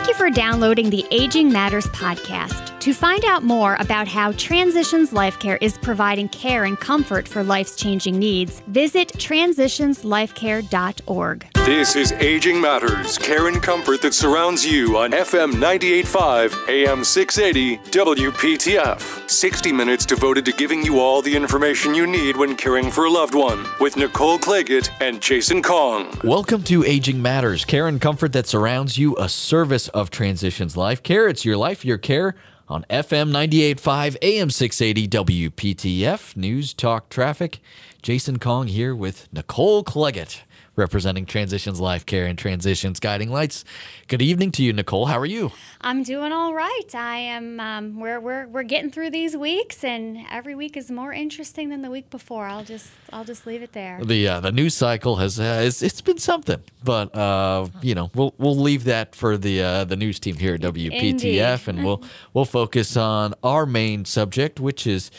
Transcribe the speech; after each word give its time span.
Thank 0.00 0.08
you 0.08 0.14
for 0.14 0.30
downloading 0.30 0.88
the 0.88 1.04
Aging 1.10 1.52
Matters 1.52 1.84
podcast. 1.88 2.80
To 2.80 2.94
find 2.94 3.22
out 3.26 3.44
more 3.44 3.76
about 3.80 4.08
how 4.08 4.32
Transitions 4.32 5.12
Life 5.12 5.38
Care 5.38 5.58
is 5.60 5.76
providing 5.76 6.30
care 6.30 6.64
and 6.64 6.80
comfort 6.80 7.28
for 7.28 7.44
life's 7.44 7.76
changing 7.76 8.18
needs, 8.18 8.60
visit 8.60 9.08
transitionslifecare.org. 9.08 11.49
This 11.66 11.94
is 11.94 12.12
Aging 12.12 12.58
Matters, 12.58 13.18
care 13.18 13.46
and 13.46 13.62
comfort 13.62 14.00
that 14.00 14.14
surrounds 14.14 14.64
you 14.64 14.96
on 14.96 15.12
FM 15.12 15.52
98.5, 15.52 16.68
AM 16.68 17.04
680, 17.04 17.76
WPTF. 17.90 19.28
60 19.28 19.70
minutes 19.70 20.06
devoted 20.06 20.46
to 20.46 20.52
giving 20.52 20.82
you 20.82 20.98
all 20.98 21.20
the 21.20 21.36
information 21.36 21.94
you 21.94 22.06
need 22.06 22.34
when 22.34 22.56
caring 22.56 22.90
for 22.90 23.04
a 23.04 23.10
loved 23.10 23.34
one 23.34 23.66
with 23.78 23.98
Nicole 23.98 24.38
Claggett 24.38 24.88
and 25.02 25.20
Jason 25.20 25.62
Kong. 25.62 26.18
Welcome 26.24 26.62
to 26.64 26.82
Aging 26.82 27.20
Matters, 27.20 27.66
care 27.66 27.86
and 27.86 28.00
comfort 28.00 28.32
that 28.32 28.46
surrounds 28.46 28.96
you, 28.96 29.14
a 29.18 29.28
service 29.28 29.88
of 29.88 30.08
Transitions 30.10 30.78
Life 30.78 31.02
Care. 31.02 31.28
It's 31.28 31.44
your 31.44 31.58
life, 31.58 31.84
your 31.84 31.98
care 31.98 32.36
on 32.70 32.86
FM 32.88 33.32
98.5, 33.32 34.16
AM 34.22 34.48
680, 34.48 35.50
WPTF, 35.50 36.36
News 36.36 36.72
Talk 36.72 37.10
Traffic. 37.10 37.60
Jason 38.02 38.38
Kong 38.38 38.68
here 38.68 38.94
with 38.94 39.28
Nicole 39.30 39.84
Claggett, 39.84 40.40
representing 40.80 41.26
Transitions 41.26 41.78
Life 41.78 42.06
Care 42.06 42.24
and 42.24 42.36
Transitions 42.36 42.98
Guiding 42.98 43.30
Lights. 43.30 43.64
Good 44.08 44.22
evening 44.22 44.50
to 44.52 44.64
you, 44.64 44.72
Nicole. 44.72 45.06
How 45.06 45.18
are 45.18 45.26
you? 45.26 45.52
I'm 45.82 46.02
doing 46.02 46.32
all 46.32 46.54
right. 46.54 46.94
I 46.94 47.18
am. 47.18 47.60
Um, 47.60 48.00
we're, 48.00 48.18
we're 48.18 48.48
we're 48.48 48.64
getting 48.64 48.90
through 48.90 49.10
these 49.10 49.36
weeks, 49.36 49.84
and 49.84 50.26
every 50.30 50.54
week 50.54 50.76
is 50.76 50.90
more 50.90 51.12
interesting 51.12 51.68
than 51.68 51.82
the 51.82 51.90
week 51.90 52.10
before. 52.10 52.46
I'll 52.46 52.64
just 52.64 52.90
I'll 53.12 53.24
just 53.24 53.46
leave 53.46 53.62
it 53.62 53.72
there. 53.72 54.00
The 54.02 54.26
uh, 54.26 54.40
the 54.40 54.50
news 54.52 54.74
cycle 54.74 55.16
has 55.16 55.38
uh, 55.38 55.62
it's, 55.64 55.82
it's 55.82 56.00
been 56.00 56.18
something, 56.18 56.62
but 56.82 57.14
uh, 57.14 57.68
you 57.82 57.94
know 57.94 58.10
we'll 58.14 58.34
we'll 58.38 58.58
leave 58.58 58.84
that 58.84 59.14
for 59.14 59.36
the 59.36 59.62
uh, 59.62 59.84
the 59.84 59.96
news 59.96 60.18
team 60.18 60.36
here 60.36 60.54
at 60.54 60.62
WPTF, 60.62 61.02
Indeed. 61.02 61.68
and 61.68 61.84
we'll 61.84 62.02
we'll 62.32 62.46
focus 62.46 62.96
on 62.96 63.34
our 63.44 63.66
main 63.66 64.06
subject, 64.06 64.58
which 64.58 64.86
is 64.86 65.10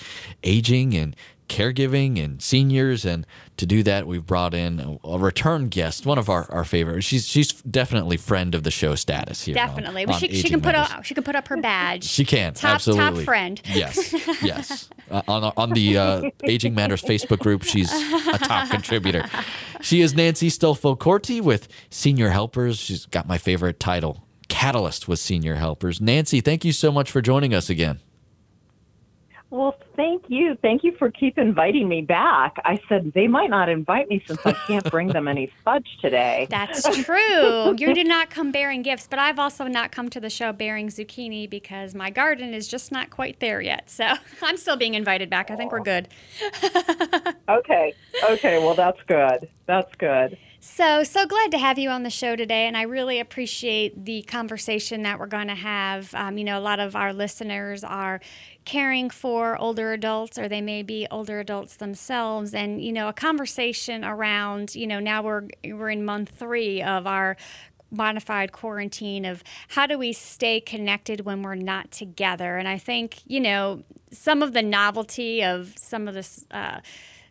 aging 0.43 0.95
and 0.95 1.15
caregiving 1.51 2.23
and 2.23 2.41
seniors 2.41 3.03
and 3.03 3.27
to 3.61 3.65
do 3.65 3.83
that 3.83 4.07
we've 4.07 4.25
brought 4.25 4.53
in 4.53 4.79
a, 4.79 5.07
a 5.07 5.17
return 5.17 5.69
guest 5.69 6.05
one 6.05 6.17
of 6.17 6.29
our, 6.29 6.45
our 6.51 6.65
favorites 6.65 7.05
she's 7.05 7.25
she's 7.25 7.53
definitely 7.61 8.17
friend 8.17 8.53
of 8.53 8.63
the 8.63 8.71
show 8.71 8.95
status 8.95 9.43
here 9.43 9.55
Definitely, 9.55 10.05
on 10.05 10.19
she, 10.19 10.27
she 10.27 10.39
Aging 10.39 10.51
can 10.51 10.61
put 10.61 10.75
up 10.75 11.03
she 11.03 11.13
can 11.13 11.23
put 11.23 11.35
up 11.35 11.47
her 11.47 11.57
badge. 11.57 12.03
She 12.03 12.25
can 12.25 12.53
top 12.53 12.75
absolutely 12.75 13.23
top 13.23 13.25
friend. 13.25 13.61
Yes, 13.65 14.13
yes. 14.41 14.89
Uh, 15.09 15.21
on 15.27 15.53
on 15.57 15.69
the 15.71 15.97
uh, 15.97 16.29
Aging 16.43 16.73
Matters 16.75 17.01
Facebook 17.01 17.39
group, 17.39 17.63
she's 17.63 17.91
a 17.91 18.37
top 18.37 18.69
contributor. 18.69 19.25
She 19.81 20.01
is 20.01 20.15
Nancy 20.15 20.49
Stolfo 20.49 20.97
Corti 20.97 21.41
with 21.41 21.67
Senior 21.89 22.29
Helpers. 22.29 22.77
She's 22.77 23.05
got 23.05 23.27
my 23.27 23.37
favorite 23.37 23.79
title, 23.79 24.23
Catalyst 24.47 25.07
with 25.07 25.19
Senior 25.19 25.55
Helpers. 25.55 26.01
Nancy, 26.01 26.41
thank 26.41 26.65
you 26.65 26.71
so 26.71 26.91
much 26.91 27.11
for 27.11 27.21
joining 27.21 27.53
us 27.53 27.69
again. 27.69 27.99
Well, 29.51 29.75
thank 29.97 30.23
you. 30.29 30.57
Thank 30.61 30.81
you 30.85 30.95
for 30.97 31.11
keep 31.11 31.37
inviting 31.37 31.89
me 31.89 32.01
back. 32.01 32.55
I 32.63 32.79
said 32.87 33.11
they 33.13 33.27
might 33.27 33.49
not 33.49 33.67
invite 33.67 34.09
me 34.09 34.23
since 34.25 34.39
I 34.45 34.53
can't 34.53 34.89
bring 34.89 35.09
them 35.09 35.27
any 35.27 35.51
fudge 35.65 35.97
today. 36.01 36.47
That's 36.49 37.03
true. 37.03 37.75
You 37.77 37.93
did 37.93 38.07
not 38.07 38.29
come 38.29 38.53
bearing 38.53 38.81
gifts, 38.81 39.07
but 39.09 39.19
I've 39.19 39.39
also 39.39 39.65
not 39.65 39.91
come 39.91 40.09
to 40.11 40.21
the 40.21 40.29
show 40.29 40.53
bearing 40.53 40.87
zucchini 40.87 41.49
because 41.49 41.93
my 41.93 42.09
garden 42.09 42.53
is 42.53 42.65
just 42.65 42.93
not 42.93 43.09
quite 43.09 43.41
there 43.41 43.59
yet. 43.59 43.89
So 43.89 44.13
I'm 44.41 44.55
still 44.55 44.77
being 44.77 44.93
invited 44.93 45.29
back. 45.29 45.51
I 45.51 45.57
think 45.57 45.71
we're 45.73 45.81
good. 45.81 46.07
Okay. 47.49 47.93
Okay. 48.29 48.59
Well, 48.59 48.75
that's 48.75 48.99
good. 49.07 49.49
That's 49.65 49.93
good. 49.95 50.37
So, 50.63 51.03
so 51.03 51.25
glad 51.25 51.49
to 51.51 51.57
have 51.57 51.79
you 51.79 51.89
on 51.89 52.03
the 52.03 52.11
show 52.11 52.35
today, 52.35 52.67
and 52.67 52.77
I 52.77 52.83
really 52.83 53.19
appreciate 53.19 54.05
the 54.05 54.21
conversation 54.21 55.01
that 55.01 55.17
we're 55.17 55.25
going 55.25 55.47
to 55.47 55.55
have. 55.55 56.13
Um, 56.13 56.37
you 56.37 56.43
know, 56.43 56.55
a 56.55 56.61
lot 56.61 56.79
of 56.79 56.95
our 56.95 57.13
listeners 57.13 57.83
are 57.83 58.21
caring 58.63 59.09
for 59.09 59.57
older 59.57 59.91
adults, 59.91 60.37
or 60.37 60.47
they 60.47 60.61
may 60.61 60.83
be 60.83 61.07
older 61.09 61.39
adults 61.39 61.77
themselves, 61.77 62.53
and 62.53 62.79
you 62.79 62.91
know, 62.91 63.07
a 63.07 63.13
conversation 63.13 64.05
around. 64.05 64.75
You 64.75 64.85
know, 64.85 64.99
now 64.99 65.23
we're 65.23 65.47
we're 65.65 65.89
in 65.89 66.05
month 66.05 66.29
three 66.29 66.79
of 66.83 67.07
our 67.07 67.37
modified 67.89 68.51
quarantine 68.51 69.25
of 69.25 69.43
how 69.69 69.87
do 69.87 69.97
we 69.97 70.13
stay 70.13 70.61
connected 70.61 71.25
when 71.25 71.41
we're 71.41 71.55
not 71.55 71.91
together 71.91 72.55
and 72.55 72.65
i 72.65 72.77
think 72.77 73.19
you 73.25 73.37
know 73.37 73.83
some 74.13 74.41
of 74.41 74.53
the 74.53 74.61
novelty 74.61 75.43
of 75.43 75.73
some 75.75 76.07
of 76.07 76.13
this 76.13 76.45
uh, 76.51 76.79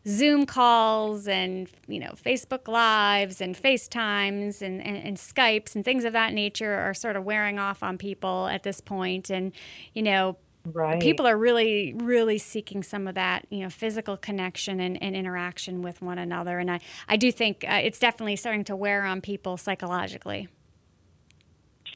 Zoom 0.07 0.47
calls 0.47 1.29
and 1.29 1.69
you 1.87 2.01
know 2.01 2.13
Facebook 2.13 2.69
lives 2.69 3.41
and 3.41 3.55
FaceTimes 3.55 4.63
and, 4.63 4.81
and, 4.81 4.97
and 4.97 5.17
Skypes 5.17 5.75
and 5.75 5.85
things 5.85 6.05
of 6.05 6.13
that 6.15 6.33
nature 6.33 6.75
are 6.75 6.95
sort 6.95 7.17
of 7.17 7.25
wearing 7.25 7.59
off 7.59 7.83
on 7.83 7.99
people 7.99 8.47
at 8.47 8.63
this 8.63 8.81
point 8.81 9.31
and 9.31 9.53
you 9.95 10.03
know 10.03 10.37
Right. 10.63 11.01
people 11.01 11.27
are 11.27 11.39
really 11.39 11.95
really 11.97 12.37
seeking 12.37 12.83
some 12.83 13.09
of 13.09 13.15
that 13.15 13.47
you 13.49 13.61
know 13.63 13.71
physical 13.71 14.19
connection 14.19 14.79
and, 14.79 15.03
and 15.03 15.17
interaction 15.17 15.81
with 15.81 16.03
one 16.03 16.19
another 16.19 16.59
and 16.59 16.71
I, 16.71 16.81
I 17.09 17.17
do 17.17 17.33
think 17.33 17.65
uh, 17.67 17.81
it's 17.83 17.99
definitely 17.99 18.37
starting 18.37 18.65
to 18.65 18.77
wear 18.77 19.05
on 19.05 19.23
people 19.23 19.57
psychologically 19.57 20.49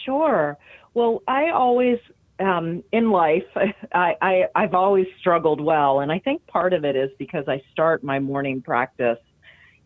Sure. 0.04 0.58
Well, 0.92 1.22
I 1.26 1.50
always 1.50 1.98
um, 2.40 2.82
in 2.92 3.10
life, 3.10 3.44
I, 3.94 4.16
I 4.20 4.44
I've 4.54 4.74
always 4.74 5.06
struggled 5.18 5.60
well, 5.60 6.00
and 6.00 6.10
I 6.10 6.18
think 6.18 6.46
part 6.46 6.72
of 6.72 6.84
it 6.84 6.96
is 6.96 7.10
because 7.18 7.44
I 7.48 7.62
start 7.72 8.02
my 8.02 8.18
morning 8.18 8.62
practice 8.62 9.18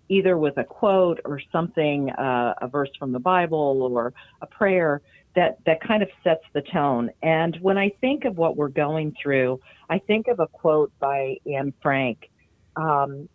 either 0.09 0.38
with 0.38 0.56
a 0.56 0.64
quote 0.64 1.20
or 1.25 1.41
something, 1.53 2.10
uh, 2.10 2.54
a 2.62 2.69
verse 2.69 2.91
from 2.98 3.12
the 3.12 3.19
Bible 3.19 3.88
or 3.92 4.12
a 4.41 4.47
prayer 4.47 5.03
that 5.36 5.59
that 5.66 5.81
kind 5.82 6.03
of 6.03 6.09
sets 6.25 6.42
the 6.54 6.62
tone. 6.62 7.10
And 7.22 7.56
when 7.60 7.78
I 7.78 7.91
think 8.00 8.25
of 8.25 8.38
what 8.38 8.56
we're 8.56 8.69
going 8.69 9.15
through, 9.22 9.60
I 9.91 9.98
think 9.98 10.28
of 10.28 10.41
a 10.41 10.47
quote 10.47 10.92
by 10.98 11.36
Anne 11.47 11.72
Frank. 11.82 12.30
Um, 12.76 13.28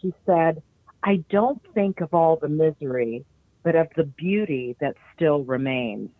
she 0.00 0.12
said, 0.26 0.62
"I 1.02 1.24
don't 1.30 1.62
think 1.74 2.00
of 2.00 2.12
all 2.12 2.36
the 2.36 2.48
misery, 2.48 3.24
but 3.62 3.76
of 3.76 3.88
the 3.96 4.04
beauty 4.04 4.76
that 4.80 4.96
still 5.14 5.44
remains." 5.44 6.10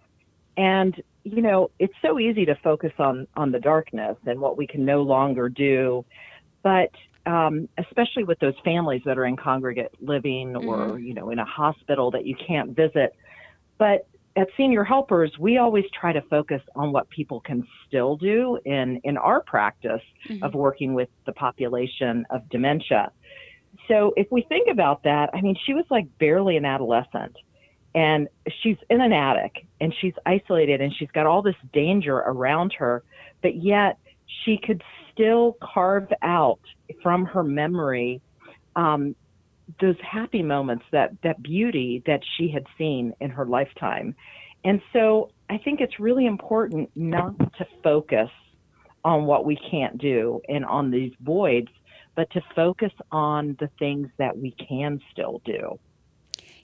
And 0.58 1.00
you 1.22 1.40
know, 1.40 1.70
it's 1.78 1.94
so 2.02 2.18
easy 2.18 2.44
to 2.46 2.56
focus 2.56 2.92
on 2.98 3.26
on 3.36 3.52
the 3.52 3.60
darkness 3.60 4.16
and 4.26 4.40
what 4.40 4.58
we 4.58 4.66
can 4.66 4.84
no 4.84 5.02
longer 5.02 5.48
do, 5.48 6.04
but 6.62 6.90
um, 7.26 7.68
especially 7.78 8.24
with 8.24 8.38
those 8.40 8.54
families 8.64 9.02
that 9.04 9.18
are 9.18 9.26
in 9.26 9.36
congregate 9.36 9.92
living 10.00 10.56
or 10.56 10.98
you 10.98 11.14
know 11.14 11.30
in 11.30 11.38
a 11.38 11.44
hospital 11.44 12.10
that 12.10 12.26
you 12.26 12.34
can't 12.34 12.74
visit. 12.74 13.14
But 13.78 14.08
at 14.34 14.48
Senior 14.56 14.82
Helpers, 14.82 15.32
we 15.38 15.58
always 15.58 15.84
try 15.98 16.12
to 16.12 16.22
focus 16.22 16.62
on 16.74 16.90
what 16.90 17.08
people 17.10 17.40
can 17.40 17.64
still 17.86 18.16
do 18.16 18.58
in 18.64 19.00
in 19.04 19.16
our 19.16 19.40
practice 19.40 20.02
of 20.42 20.54
working 20.54 20.92
with 20.92 21.08
the 21.24 21.32
population 21.32 22.26
of 22.30 22.48
dementia. 22.48 23.12
So 23.86 24.12
if 24.16 24.26
we 24.32 24.42
think 24.48 24.68
about 24.68 25.04
that, 25.04 25.30
I 25.34 25.40
mean, 25.40 25.56
she 25.66 25.72
was 25.72 25.84
like 25.88 26.06
barely 26.18 26.56
an 26.56 26.64
adolescent 26.64 27.36
and 27.98 28.28
she's 28.62 28.76
in 28.90 29.00
an 29.00 29.12
attic 29.12 29.66
and 29.80 29.92
she's 30.00 30.14
isolated 30.24 30.80
and 30.80 30.94
she's 30.94 31.10
got 31.10 31.26
all 31.26 31.42
this 31.42 31.56
danger 31.72 32.18
around 32.18 32.72
her, 32.72 33.02
but 33.42 33.56
yet 33.56 33.98
she 34.44 34.56
could 34.56 34.84
still 35.12 35.56
carve 35.60 36.06
out 36.22 36.60
from 37.02 37.24
her 37.24 37.42
memory 37.42 38.20
um, 38.76 39.16
those 39.80 39.96
happy 40.00 40.44
moments, 40.44 40.84
that 40.92 41.10
that 41.24 41.42
beauty 41.42 42.00
that 42.06 42.20
she 42.36 42.48
had 42.48 42.64
seen 42.78 43.14
in 43.20 43.30
her 43.30 43.44
lifetime. 43.44 44.14
And 44.64 44.80
so 44.92 45.32
I 45.50 45.58
think 45.58 45.80
it's 45.80 45.98
really 45.98 46.26
important 46.26 46.90
not 46.94 47.36
to 47.56 47.66
focus 47.82 48.30
on 49.04 49.26
what 49.26 49.44
we 49.44 49.56
can't 49.56 49.98
do 49.98 50.40
and 50.48 50.64
on 50.64 50.92
these 50.92 51.12
voids, 51.20 51.72
but 52.14 52.30
to 52.30 52.40
focus 52.54 52.92
on 53.10 53.56
the 53.58 53.68
things 53.80 54.08
that 54.18 54.38
we 54.38 54.52
can 54.52 55.00
still 55.12 55.42
do. 55.44 55.80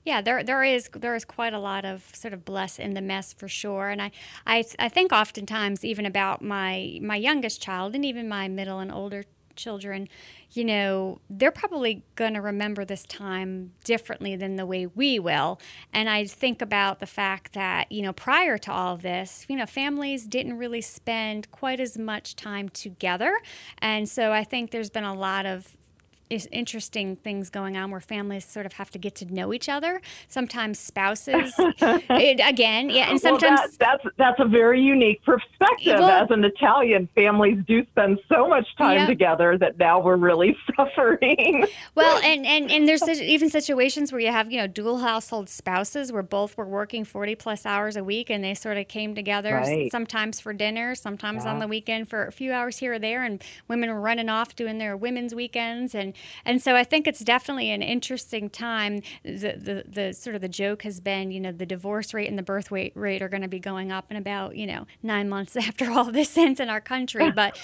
Yeah, 0.05 0.21
there 0.21 0.45
there 0.45 0.63
is 0.63 0.91
there 0.95 1.15
is 1.15 1.25
quite 1.25 1.55
a 1.55 1.59
lot 1.59 1.85
of 1.87 2.15
sort 2.15 2.35
of 2.35 2.45
bless 2.45 2.79
in 2.79 2.93
the 2.93 3.01
mess 3.01 3.33
for 3.33 3.49
sure, 3.49 3.89
and 3.89 4.03
I 4.03 4.11
I, 4.47 4.65
I 4.79 4.89
think 4.91 5.13
oftentimes 5.13 5.85
even 5.85 6.05
about 6.05 6.43
my 6.43 6.99
my 7.03 7.17
youngest 7.17 7.63
child 7.63 7.95
and 7.95 8.05
even 8.05 8.29
my 8.29 8.47
middle 8.49 8.81
and 8.81 8.93
older 8.93 9.25
children, 9.57 10.09
you 10.51 10.65
know, 10.65 11.21
they're 11.31 11.53
probably 11.53 12.05
going 12.17 12.35
to 12.35 12.41
remember 12.41 12.85
this 12.85 13.05
time 13.05 13.73
differently 13.85 14.35
than 14.37 14.57
the 14.57 14.67
way 14.67 14.85
we 14.85 15.19
will. 15.19 15.61
And 15.93 16.09
I 16.09 16.25
think 16.25 16.61
about 16.61 16.99
the 16.99 17.07
fact 17.07 17.53
that, 17.55 17.91
you 17.91 18.03
know, 18.03 18.13
prior 18.13 18.59
to 18.59 18.73
all 18.73 18.95
of 18.95 19.03
this, 19.03 19.47
you 19.49 19.57
know, 19.57 19.67
families 19.67 20.27
didn't 20.27 20.59
really 20.59 20.81
spend 20.81 21.51
quite 21.53 21.81
as 21.81 21.97
much 21.97 22.35
time 22.37 22.69
together. 22.69 23.39
And 23.79 24.09
so 24.09 24.33
I 24.33 24.43
think 24.43 24.73
there's 24.73 24.91
been 24.91 25.05
a 25.05 25.15
lot 25.15 25.47
of 25.47 25.77
is 26.31 26.49
interesting 26.51 27.17
things 27.17 27.51
going 27.51 27.77
on 27.77 27.91
where 27.91 28.01
families 28.01 28.45
sort 28.45 28.67
of 28.67 28.75
have 28.75 28.91
to 28.91 28.99
get 28.99 29.15
to 29.17 29.33
know 29.33 29.53
each 29.53 29.69
other. 29.69 30.01
Sometimes 30.29 30.79
spouses, 30.79 31.53
it, 31.59 32.41
again, 32.45 32.91
yeah, 32.91 33.11
and 33.11 33.21
sometimes 33.21 33.61
well, 33.61 33.69
that, 33.79 34.01
that's 34.03 34.17
that's 34.17 34.41
a 34.41 34.45
very 34.47 34.81
unique 34.81 35.23
perspective. 35.25 35.99
Well, 35.99 36.25
As 36.25 36.31
an 36.31 36.45
Italian, 36.45 37.09
families 37.15 37.59
do 37.67 37.85
spend 37.87 38.19
so 38.29 38.49
much 38.49 38.67
time 38.77 38.99
yeah. 38.99 39.07
together 39.07 39.59
that 39.59 39.79
now 39.79 40.01
we're 40.01 40.17
really 40.17 40.57
suffering. 40.77 41.67
Well, 41.95 42.21
and 42.25 42.47
and 42.47 42.71
and 42.71 42.89
there's 42.89 43.03
even 43.09 43.51
situations 43.51 44.13
where 44.13 44.21
you 44.21 44.31
have 44.31 44.51
you 44.51 44.59
know 44.59 44.67
dual 44.67 44.99
household 44.99 45.49
spouses 45.49 46.11
where 46.11 46.23
both 46.23 46.57
were 46.57 46.67
working 46.67 47.05
40 47.05 47.35
plus 47.35 47.67
hours 47.67 47.97
a 47.97 48.05
week 48.05 48.31
and 48.31 48.43
they 48.43 48.55
sort 48.55 48.77
of 48.77 48.89
came 48.89 49.15
together 49.15 49.55
right. 49.55 49.91
sometimes 49.91 50.41
for 50.41 50.53
dinner, 50.53 50.95
sometimes 50.95 51.45
yeah. 51.45 51.53
on 51.53 51.59
the 51.59 51.69
weekend 51.69 52.09
for 52.09 52.27
a 52.27 52.33
few 52.33 52.53
hours 52.53 52.79
here 52.79 52.95
or 52.95 52.99
there, 52.99 53.23
and 53.23 53.43
women 53.69 53.91
were 53.91 54.01
running 54.01 54.29
off 54.29 54.57
doing 54.57 54.79
their 54.79 54.97
women's 54.97 55.35
weekends 55.35 55.95
and 55.95 56.14
and 56.45 56.63
so 56.63 56.77
I 56.77 56.85
think 56.85 57.07
it's 57.07 57.21
definitely 57.21 57.71
an 57.71 57.83
interesting 57.83 58.51
time. 58.51 59.03
The, 59.25 59.55
the, 59.57 59.85
the 59.87 60.13
sort 60.15 60.37
of 60.37 60.43
the 60.43 60.49
joke 60.49 60.83
has 60.83 61.01
been, 61.01 61.31
you 61.31 61.41
know, 61.41 61.53
the 61.53 61.67
divorce 61.67 62.15
rate 62.15 62.29
and 62.29 62.39
the 62.39 62.43
birth 62.43 62.71
rate 62.71 62.93
rate 62.95 63.23
are 63.23 63.29
going 63.29 63.43
to 63.43 63.49
be 63.49 63.59
going 63.59 63.93
up 63.93 64.11
in 64.11 64.17
about, 64.17 64.57
you 64.57 64.67
know, 64.67 64.87
nine 65.03 65.29
months 65.29 65.57
after 65.69 65.91
all 65.91 66.11
this 66.11 66.37
ends 66.37 66.61
in 66.61 66.69
our 66.69 66.81
country. 66.81 67.31
But, 67.31 67.59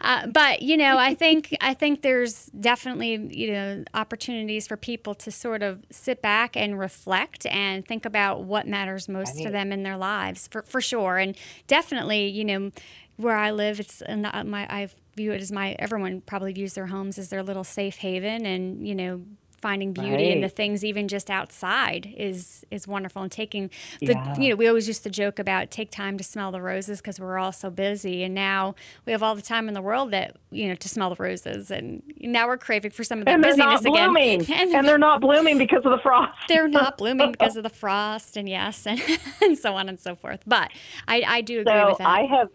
uh, 0.00 0.26
but 0.26 0.62
you 0.62 0.76
know, 0.76 0.98
I 0.98 1.14
think 1.14 1.56
I 1.60 1.74
think 1.74 2.02
there's 2.02 2.46
definitely 2.46 3.14
you 3.36 3.52
know 3.52 3.84
opportunities 3.94 4.66
for 4.66 4.76
people 4.76 5.14
to 5.14 5.30
sort 5.30 5.62
of 5.62 5.84
sit 5.90 6.22
back 6.22 6.56
and 6.56 6.78
reflect 6.78 7.46
and 7.46 7.86
think 7.86 8.04
about 8.04 8.44
what 8.44 8.66
matters 8.66 9.08
most 9.08 9.38
to 9.38 9.50
them 9.50 9.72
in 9.72 9.82
their 9.82 9.96
lives 9.96 10.48
for 10.48 10.62
for 10.62 10.80
sure. 10.80 11.18
And 11.18 11.36
definitely, 11.66 12.28
you 12.28 12.44
know 12.44 12.70
where 13.16 13.36
I 13.36 13.50
live, 13.50 13.80
it's 13.80 14.02
my 14.08 14.66
I 14.68 14.88
view 15.16 15.32
it 15.32 15.40
as 15.40 15.50
my 15.50 15.74
everyone 15.78 16.20
probably 16.20 16.52
views 16.52 16.74
their 16.74 16.86
homes 16.86 17.18
as 17.18 17.30
their 17.30 17.42
little 17.42 17.64
safe 17.64 17.96
haven, 17.96 18.46
and 18.46 18.86
you 18.86 18.94
know 18.94 19.22
finding 19.60 19.92
beauty 19.92 20.10
right. 20.10 20.20
in 20.20 20.40
the 20.42 20.48
things 20.48 20.84
even 20.84 21.08
just 21.08 21.30
outside 21.30 22.12
is 22.16 22.64
is 22.70 22.86
wonderful 22.86 23.22
and 23.22 23.32
taking 23.32 23.70
the 24.00 24.12
yeah. 24.12 24.38
you 24.38 24.50
know 24.50 24.56
we 24.56 24.68
always 24.68 24.86
used 24.86 25.02
to 25.02 25.10
joke 25.10 25.38
about 25.38 25.70
take 25.70 25.90
time 25.90 26.18
to 26.18 26.24
smell 26.24 26.52
the 26.52 26.60
roses 26.60 27.00
because 27.00 27.18
we're 27.18 27.38
all 27.38 27.52
so 27.52 27.70
busy 27.70 28.22
and 28.22 28.34
now 28.34 28.74
we 29.06 29.12
have 29.12 29.22
all 29.22 29.34
the 29.34 29.42
time 29.42 29.66
in 29.66 29.74
the 29.74 29.82
world 29.82 30.10
that 30.10 30.36
you 30.50 30.68
know 30.68 30.74
to 30.74 30.88
smell 30.88 31.10
the 31.10 31.16
roses 31.18 31.70
and 31.70 32.02
now 32.20 32.46
we're 32.46 32.58
craving 32.58 32.90
for 32.90 33.02
some 33.02 33.18
of 33.18 33.24
the 33.24 33.30
and 33.30 33.42
busyness 33.42 33.84
again. 33.84 34.16
and, 34.16 34.74
and, 34.74 34.86
they're 34.86 34.98
not 34.98 35.20
blooming 35.20 35.58
because 35.58 35.84
of 35.84 35.90
the 35.90 35.98
frost. 35.98 36.32
They're 36.48 36.68
not 36.68 36.98
blooming 36.98 37.32
because 37.38 37.56
of 37.56 37.62
the 37.62 37.70
frost 37.70 38.36
and 38.36 38.48
yes 38.48 38.86
and, 38.86 39.00
and 39.42 39.58
so 39.58 39.74
on 39.74 39.88
and 39.88 39.98
so 39.98 40.14
forth. 40.14 40.40
But 40.46 40.70
I, 41.08 41.22
I 41.26 41.40
do 41.40 41.60
agree 41.60 41.72
so 41.72 41.88
with 41.88 41.98
that. 41.98 42.06
I 42.06 42.22
have 42.22 42.48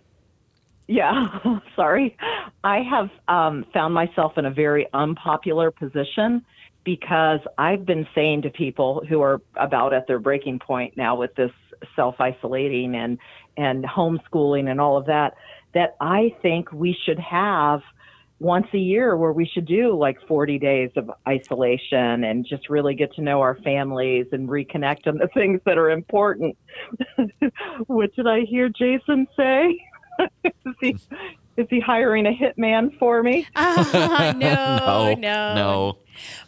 yeah, 0.91 1.39
sorry. 1.75 2.17
I 2.65 2.81
have 2.81 3.09
um, 3.27 3.65
found 3.73 3.93
myself 3.93 4.33
in 4.37 4.45
a 4.45 4.51
very 4.51 4.87
unpopular 4.93 5.71
position 5.71 6.45
because 6.83 7.39
I've 7.57 7.85
been 7.85 8.05
saying 8.13 8.41
to 8.41 8.49
people 8.49 9.01
who 9.07 9.21
are 9.21 9.41
about 9.55 9.93
at 9.93 10.07
their 10.07 10.19
breaking 10.19 10.59
point 10.59 10.97
now 10.97 11.15
with 11.15 11.33
this 11.35 11.51
self 11.95 12.15
isolating 12.19 12.95
and 12.95 13.17
and 13.55 13.85
homeschooling 13.85 14.69
and 14.69 14.81
all 14.81 14.97
of 14.97 15.05
that 15.05 15.35
that 15.73 15.95
I 16.01 16.35
think 16.41 16.71
we 16.73 16.97
should 17.05 17.19
have 17.19 17.81
once 18.39 18.67
a 18.73 18.77
year 18.77 19.15
where 19.15 19.31
we 19.31 19.45
should 19.45 19.65
do 19.65 19.97
like 19.97 20.17
40 20.27 20.59
days 20.59 20.89
of 20.97 21.09
isolation 21.27 22.25
and 22.25 22.45
just 22.45 22.69
really 22.69 22.95
get 22.95 23.13
to 23.13 23.21
know 23.21 23.39
our 23.39 23.55
families 23.63 24.25
and 24.33 24.49
reconnect 24.49 25.07
on 25.07 25.19
the 25.19 25.27
things 25.33 25.61
that 25.65 25.77
are 25.77 25.89
important. 25.91 26.57
what 27.87 28.13
did 28.15 28.27
I 28.27 28.41
hear 28.41 28.67
Jason 28.67 29.27
say? 29.37 29.79
is, 30.43 30.75
he, 30.79 30.95
is 31.57 31.67
he 31.69 31.79
hiring 31.79 32.25
a 32.27 32.31
hitman 32.31 32.97
for 32.97 33.23
me? 33.23 33.47
Uh, 33.55 34.33
no, 34.37 35.13
no, 35.13 35.15
no, 35.15 35.55
no. 35.55 35.97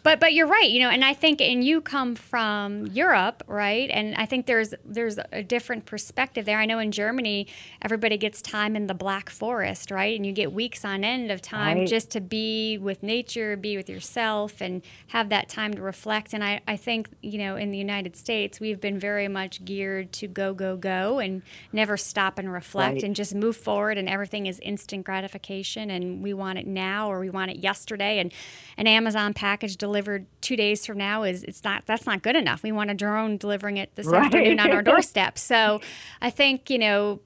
But 0.02 0.20
but 0.20 0.32
you're 0.32 0.46
right, 0.46 0.68
you 0.68 0.80
know, 0.80 0.90
and 0.90 1.04
I 1.04 1.14
think 1.14 1.40
and 1.40 1.64
you 1.64 1.80
come 1.80 2.14
from 2.14 2.86
Europe, 2.88 3.42
right? 3.46 3.90
And 3.90 4.14
I 4.16 4.26
think 4.26 4.46
there's 4.46 4.74
there's 4.84 5.18
a 5.32 5.42
different 5.42 5.86
perspective 5.86 6.44
there. 6.44 6.58
I 6.58 6.66
know 6.66 6.78
in 6.78 6.92
Germany 6.92 7.46
everybody 7.82 8.16
gets 8.16 8.42
time 8.42 8.76
in 8.76 8.86
the 8.86 8.94
Black 8.94 9.30
Forest, 9.30 9.90
right? 9.90 10.16
And 10.16 10.26
you 10.26 10.32
get 10.32 10.52
weeks 10.52 10.84
on 10.84 11.04
end 11.04 11.30
of 11.30 11.40
time 11.40 11.78
right. 11.78 11.88
just 11.88 12.10
to 12.10 12.20
be 12.20 12.78
with 12.78 13.02
nature, 13.02 13.56
be 13.56 13.76
with 13.76 13.88
yourself 13.88 14.60
and 14.60 14.82
have 15.08 15.28
that 15.30 15.48
time 15.48 15.74
to 15.74 15.82
reflect. 15.82 16.32
And 16.34 16.44
I, 16.44 16.60
I 16.66 16.76
think, 16.76 17.08
you 17.22 17.38
know, 17.38 17.56
in 17.56 17.70
the 17.70 17.78
United 17.78 18.16
States 18.16 18.60
we've 18.60 18.80
been 18.80 18.98
very 18.98 19.28
much 19.28 19.64
geared 19.64 20.12
to 20.12 20.26
go, 20.26 20.54
go, 20.54 20.76
go 20.76 21.18
and 21.18 21.42
never 21.72 21.96
stop 21.96 22.38
and 22.38 22.52
reflect 22.52 22.94
right. 22.94 23.02
and 23.02 23.16
just 23.16 23.34
move 23.34 23.56
forward 23.56 23.98
and 23.98 24.08
everything 24.08 24.46
is 24.46 24.60
instant 24.60 25.04
gratification 25.04 25.90
and 25.90 26.22
we 26.22 26.34
want 26.34 26.58
it 26.58 26.66
now 26.66 27.10
or 27.10 27.20
we 27.20 27.30
want 27.30 27.50
it 27.50 27.58
yesterday 27.58 28.18
and 28.18 28.32
an 28.76 28.86
Amazon 28.86 29.32
package 29.34 29.63
delivered 29.72 30.04
delivered 30.04 30.26
two 30.40 30.56
days 30.56 30.86
from 30.86 30.98
now 30.98 31.22
is 31.22 31.44
it's 31.44 31.64
not 31.64 31.86
that's 31.86 32.06
not 32.06 32.22
good 32.22 32.36
enough. 32.36 32.62
We 32.62 32.72
want 32.72 32.90
a 32.90 32.94
drone 32.94 33.36
delivering 33.36 33.76
it 33.76 33.94
this 33.94 34.06
right. 34.06 34.24
afternoon 34.24 34.60
on 34.60 34.70
our 34.70 34.82
doorstep. 34.90 35.38
So 35.38 35.80
I 36.20 36.30
think 36.30 36.70
you 36.70 36.78
know 36.78 37.20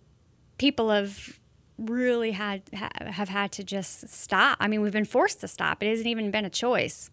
people 0.59 0.91
have 0.91 1.39
really 1.79 2.33
had 2.33 2.63
have 2.73 3.29
had 3.29 3.53
to 3.53 3.65
just 3.65 4.09
stop. 4.09 4.59
I 4.61 4.69
mean, 4.69 4.83
we've 4.83 4.93
been 4.93 5.05
forced 5.05 5.41
to 5.41 5.49
stop. 5.49 5.83
It 5.83 5.89
hasn't 5.89 6.09
even 6.09 6.31
been 6.31 6.45
a 6.45 6.51
choice. 6.51 7.11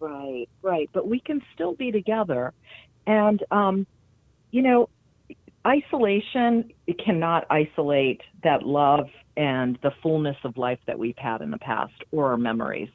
Right, 0.00 0.48
right. 0.62 0.90
But 0.92 1.08
we 1.08 1.20
can 1.20 1.42
still 1.54 1.74
be 1.74 1.92
together, 1.92 2.52
and 3.06 3.42
um, 3.50 3.86
you 4.50 4.62
know, 4.62 4.88
isolation 5.66 6.72
cannot 7.04 7.46
isolate 7.50 8.20
that 8.42 8.62
love 8.64 9.08
and 9.36 9.78
the 9.82 9.92
fullness 10.02 10.36
of 10.44 10.56
life 10.58 10.80
that 10.86 10.98
we've 10.98 11.16
had 11.16 11.40
in 11.40 11.50
the 11.50 11.58
past 11.58 11.94
or 12.10 12.30
our 12.30 12.36
memories 12.36 12.90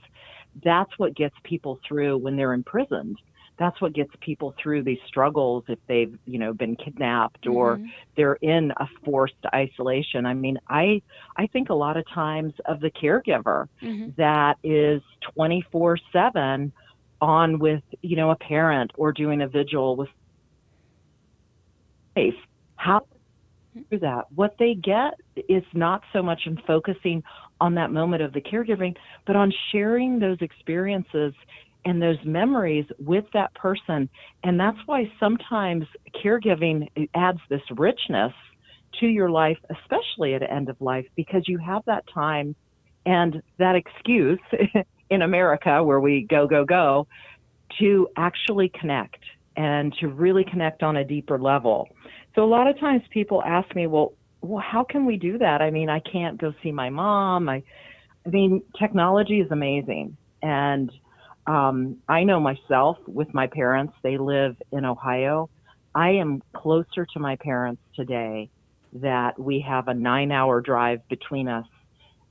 that's 0.64 0.92
what 0.98 1.16
gets 1.16 1.36
people 1.44 1.80
through 1.88 2.18
when 2.18 2.36
they're 2.36 2.54
imprisoned 2.54 3.18
that's 3.58 3.82
what 3.82 3.94
gets 3.94 4.12
people 4.22 4.54
through 4.62 4.84
these 4.84 5.00
struggles 5.08 5.64
if 5.68 5.80
they've 5.88 6.18
you 6.26 6.40
know 6.40 6.54
been 6.54 6.76
kidnapped 6.76 7.42
mm-hmm. 7.42 7.56
or 7.56 7.80
they're 8.16 8.36
in 8.36 8.72
a 8.78 8.88
forced 9.04 9.36
isolation 9.54 10.26
i 10.26 10.34
mean 10.34 10.58
i 10.70 11.02
i 11.36 11.48
think 11.48 11.70
a 11.70 11.74
lot 11.74 11.98
of 11.98 12.08
times 12.10 12.54
of 12.66 12.80
the 12.80 12.92
caregiver 12.92 13.68
mm-hmm. 13.82 14.10
that 14.18 14.58
is 14.64 15.02
24 15.36 15.98
7 16.12 16.72
on 17.20 17.60
with 17.60 17.84
you 18.02 18.16
know 18.16 18.30
a 18.30 18.36
parent 18.36 18.92
or 18.96 19.12
doing 19.12 19.42
a 19.42 19.48
vigil 19.48 19.96
with 19.96 20.10
safe 22.16 22.36
how 22.76 23.06
do 23.92 24.00
that 24.00 24.26
what 24.34 24.56
they 24.60 24.74
get 24.74 25.20
is 25.50 25.64
not 25.74 26.02
so 26.14 26.22
much 26.22 26.42
in 26.46 26.58
focusing 26.68 27.24
on 27.60 27.76
that 27.76 27.92
moment 27.92 28.22
of 28.22 28.34
the 28.34 28.42
caregiving, 28.42 28.96
but 29.26 29.36
on 29.36 29.52
sharing 29.72 30.20
those 30.20 30.38
experiences 30.42 31.34
and 31.86 32.02
those 32.02 32.18
memories 32.26 32.86
with 33.00 33.26
that 33.34 33.54
person. 33.56 34.10
And 34.44 34.60
that's 34.60 34.78
why 34.86 35.12
sometimes 35.20 35.86
caregiving 36.24 36.90
adds 37.16 37.40
this 37.50 37.62
richness 37.72 38.34
to 39.00 39.08
your 39.08 39.30
life, 39.30 39.58
especially 39.70 40.34
at 40.34 40.44
end 40.44 40.70
of 40.70 40.80
life, 40.82 41.06
because 41.16 41.44
you 41.48 41.58
have 41.60 41.84
that 41.86 42.04
time 42.14 42.56
and 43.06 43.42
that 43.58 43.76
excuse 43.76 44.40
in 45.10 45.22
America 45.22 45.84
where 45.84 46.00
we 46.00 46.28
go, 46.30 46.48
go, 46.48 46.66
go 46.66 47.08
to 47.80 48.08
actually 48.18 48.70
connect 48.70 49.24
and 49.56 49.94
to 50.00 50.08
really 50.08 50.44
connect 50.44 50.84
on 50.84 50.98
a 50.98 51.04
deeper 51.04 51.40
level. 51.40 51.90
So 52.36 52.44
a 52.44 52.46
lot 52.46 52.68
of 52.68 52.80
times 52.80 53.02
people 53.12 53.42
ask 53.44 53.74
me, 53.76 53.88
well, 53.88 54.14
well, 54.48 54.64
how 54.66 54.84
can 54.84 55.06
we 55.06 55.18
do 55.18 55.38
that? 55.38 55.62
I 55.62 55.72
mean, 55.72 55.90
I 55.90 56.00
can't 56.00 56.40
go 56.40 56.54
see 56.64 56.72
my 56.72 56.90
mom. 56.90 57.50
I, 57.50 57.64
I 58.26 58.30
mean, 58.30 58.64
technology 58.80 59.40
is 59.40 59.52
amazing. 59.52 60.18
And 60.42 60.92
um, 61.46 61.98
I 62.08 62.24
know 62.24 62.40
myself 62.40 62.98
with 63.08 63.34
my 63.34 63.48
parents, 63.48 63.94
they 64.04 64.18
live 64.18 64.56
in 64.72 64.86
Ohio. 64.86 65.50
I 65.94 66.12
am 66.12 66.42
closer 66.54 67.06
to 67.14 67.20
my 67.20 67.36
parents 67.38 67.82
today 67.96 68.50
that 68.94 69.40
we 69.40 69.66
have 69.68 69.88
a 69.88 69.94
nine 69.94 70.32
hour 70.32 70.62
drive 70.62 71.08
between 71.10 71.48
us 71.48 71.66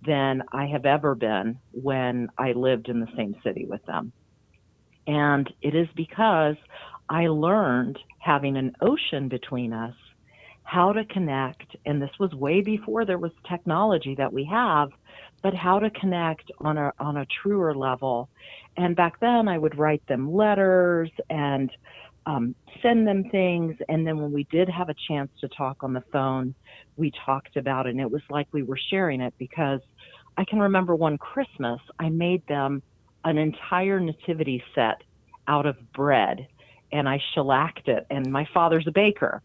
than 0.06 0.42
I 0.52 0.66
have 0.66 0.86
ever 0.86 1.14
been 1.14 1.58
when 1.72 2.28
I 2.38 2.52
lived 2.52 2.88
in 2.88 3.00
the 3.00 3.08
same 3.16 3.34
city 3.42 3.66
with 3.66 3.84
them. 3.86 4.12
And 5.06 5.52
it 5.62 5.74
is 5.74 5.88
because 5.96 6.56
I 7.08 7.28
learned 7.28 7.98
having 8.18 8.56
an 8.56 8.76
ocean 8.80 9.28
between 9.28 9.72
us 9.72 9.94
how 10.66 10.92
to 10.92 11.04
connect, 11.04 11.76
and 11.86 12.02
this 12.02 12.10
was 12.18 12.32
way 12.34 12.60
before 12.60 13.04
there 13.04 13.18
was 13.18 13.30
technology 13.48 14.16
that 14.16 14.32
we 14.32 14.44
have, 14.44 14.90
but 15.40 15.54
how 15.54 15.78
to 15.78 15.88
connect 15.90 16.50
on 16.58 16.76
a 16.76 16.92
on 16.98 17.16
a 17.16 17.26
truer 17.26 17.74
level. 17.74 18.28
And 18.76 18.96
back 18.96 19.20
then, 19.20 19.46
I 19.48 19.58
would 19.58 19.78
write 19.78 20.04
them 20.08 20.34
letters 20.34 21.10
and 21.30 21.70
um, 22.26 22.56
send 22.82 23.06
them 23.06 23.30
things, 23.30 23.76
and 23.88 24.04
then 24.04 24.18
when 24.18 24.32
we 24.32 24.42
did 24.50 24.68
have 24.68 24.88
a 24.88 24.94
chance 25.08 25.30
to 25.40 25.48
talk 25.48 25.84
on 25.84 25.92
the 25.92 26.02
phone, 26.12 26.52
we 26.96 27.12
talked 27.24 27.56
about 27.56 27.86
it, 27.86 27.90
and 27.90 28.00
it 28.00 28.10
was 28.10 28.22
like 28.28 28.48
we 28.50 28.64
were 28.64 28.78
sharing 28.90 29.20
it 29.20 29.34
because 29.38 29.80
I 30.36 30.44
can 30.44 30.58
remember 30.58 30.96
one 30.96 31.16
Christmas 31.16 31.80
I 32.00 32.08
made 32.08 32.44
them 32.48 32.82
an 33.24 33.38
entire 33.38 34.00
nativity 34.00 34.62
set 34.74 35.02
out 35.46 35.66
of 35.66 35.76
bread 35.92 36.48
and 36.92 37.08
I 37.08 37.20
shellacked 37.34 37.88
it. 37.88 38.06
And 38.10 38.30
my 38.30 38.46
father's 38.54 38.86
a 38.86 38.92
baker 38.92 39.42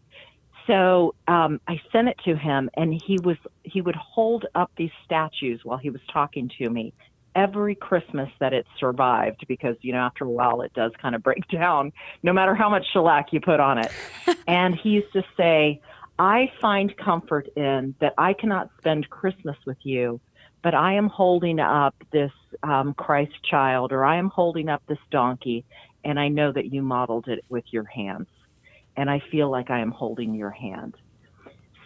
so 0.66 1.14
um, 1.28 1.60
I 1.66 1.80
sent 1.90 2.08
it 2.08 2.18
to 2.24 2.36
him, 2.36 2.70
and 2.74 2.92
he 2.92 3.18
was 3.22 3.36
he 3.64 3.80
would 3.80 3.96
hold 3.96 4.46
up 4.54 4.70
these 4.76 4.90
statues 5.04 5.60
while 5.64 5.78
he 5.78 5.90
was 5.90 6.00
talking 6.12 6.50
to 6.58 6.70
me, 6.70 6.92
every 7.34 7.74
Christmas 7.74 8.28
that 8.40 8.52
it 8.52 8.66
survived 8.78 9.44
because, 9.48 9.76
you 9.80 9.92
know, 9.92 10.00
after 10.00 10.24
a 10.24 10.30
while 10.30 10.62
it 10.62 10.72
does 10.74 10.92
kind 11.00 11.14
of 11.14 11.22
break 11.22 11.46
down, 11.50 11.92
no 12.22 12.32
matter 12.32 12.54
how 12.54 12.68
much 12.68 12.84
shellac 12.92 13.32
you 13.32 13.40
put 13.40 13.60
on 13.60 13.78
it. 13.78 13.90
and 14.46 14.74
he 14.74 14.90
used 14.90 15.12
to 15.12 15.22
say, 15.36 15.80
I 16.18 16.52
find 16.60 16.96
comfort 16.96 17.48
in 17.56 17.94
that 18.00 18.14
I 18.18 18.34
cannot 18.34 18.70
spend 18.78 19.08
Christmas 19.10 19.56
with 19.66 19.78
you, 19.82 20.20
but 20.62 20.74
I 20.74 20.94
am 20.94 21.08
holding 21.08 21.58
up 21.58 21.94
this 22.12 22.32
um, 22.62 22.94
Christ 22.94 23.32
child 23.42 23.92
or 23.92 24.04
I 24.04 24.16
am 24.16 24.28
holding 24.28 24.68
up 24.68 24.82
this 24.86 24.98
donkey, 25.10 25.64
and 26.04 26.20
I 26.20 26.28
know 26.28 26.52
that 26.52 26.72
you 26.72 26.82
modeled 26.82 27.28
it 27.28 27.44
with 27.48 27.64
your 27.70 27.84
hands. 27.84 28.28
And 28.96 29.10
I 29.10 29.22
feel 29.30 29.50
like 29.50 29.70
I 29.70 29.80
am 29.80 29.90
holding 29.90 30.34
your 30.34 30.50
hand. 30.50 30.96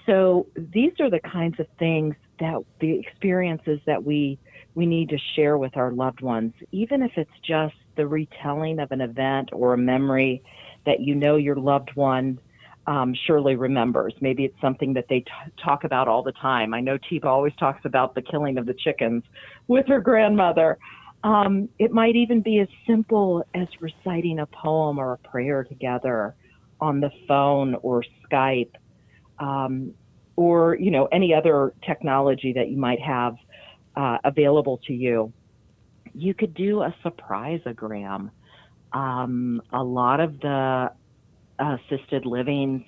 So 0.07 0.47
these 0.57 0.93
are 1.01 1.11
the 1.11 1.21
kinds 1.21 1.59
of 1.59 1.67
things 1.79 2.15
that 2.39 2.63
the 2.81 2.99
experiences 2.99 3.81
that 3.87 4.05
we 4.05 4.39
we 4.75 4.87
need 4.87 5.09
to 5.09 5.19
share 5.35 5.57
with 5.57 5.77
our 5.77 5.91
loved 5.91 6.21
ones, 6.21 6.53
even 6.71 7.03
if 7.03 7.13
it's 7.17 7.31
just 7.43 7.75
the 7.97 8.07
retelling 8.07 8.79
of 8.79 8.93
an 8.93 9.01
event 9.01 9.49
or 9.53 9.73
a 9.73 9.79
memory 9.79 10.43
that 10.85 11.01
you 11.01 11.15
know 11.15 11.37
your 11.37 11.57
loved 11.57 11.91
one 11.95 12.39
um, 12.87 13.15
surely 13.27 13.57
remembers. 13.57 14.15
Maybe 14.21 14.45
it's 14.45 14.61
something 14.61 14.93
that 14.93 15.07
they 15.09 15.21
t- 15.21 15.31
talk 15.65 15.85
about 15.85 16.09
all 16.09 16.23
the 16.23 16.33
time. 16.33 16.75
I 16.75 16.81
know 16.81 16.99
Tiva 16.99 17.25
always 17.25 17.55
talks 17.59 17.85
about 17.85 18.15
the 18.15 18.23
killing 18.23 18.59
of 18.59 18.67
the 18.67 18.75
chickens 18.75 19.25
with 19.67 19.87
her 19.89 20.01
grandmother. 20.01 20.79
Um, 21.25 21.69
it 21.79 21.91
might 21.91 22.15
even 22.15 22.43
be 22.43 22.61
as 22.61 22.69
simple 22.87 23.45
as 23.55 23.67
reciting 23.81 24.39
a 24.39 24.47
poem 24.47 24.99
or 24.99 25.15
a 25.15 25.19
prayer 25.19 25.65
together 25.65 26.35
on 26.81 27.01
the 27.01 27.11
phone 27.27 27.75
or 27.77 28.05
Skype, 28.31 28.73
um, 29.39 29.93
or 30.37 30.77
you 30.77 30.91
know 30.91 31.07
any 31.07 31.35
other 31.35 31.75
technology 31.85 32.53
that 32.53 32.69
you 32.69 32.77
might 32.77 33.01
have 33.01 33.37
uh, 33.97 34.19
available 34.25 34.81
to 34.87 34.93
you. 34.93 35.33
You 36.15 36.35
could 36.35 36.55
do 36.55 36.83
a 36.83 36.95
surprise-ogram. 37.03 38.31
Um, 38.93 39.63
a 39.73 39.83
lot 39.83 40.21
of 40.21 40.41
the 40.41 40.93
assisted 41.59 42.25
livings 42.25 42.83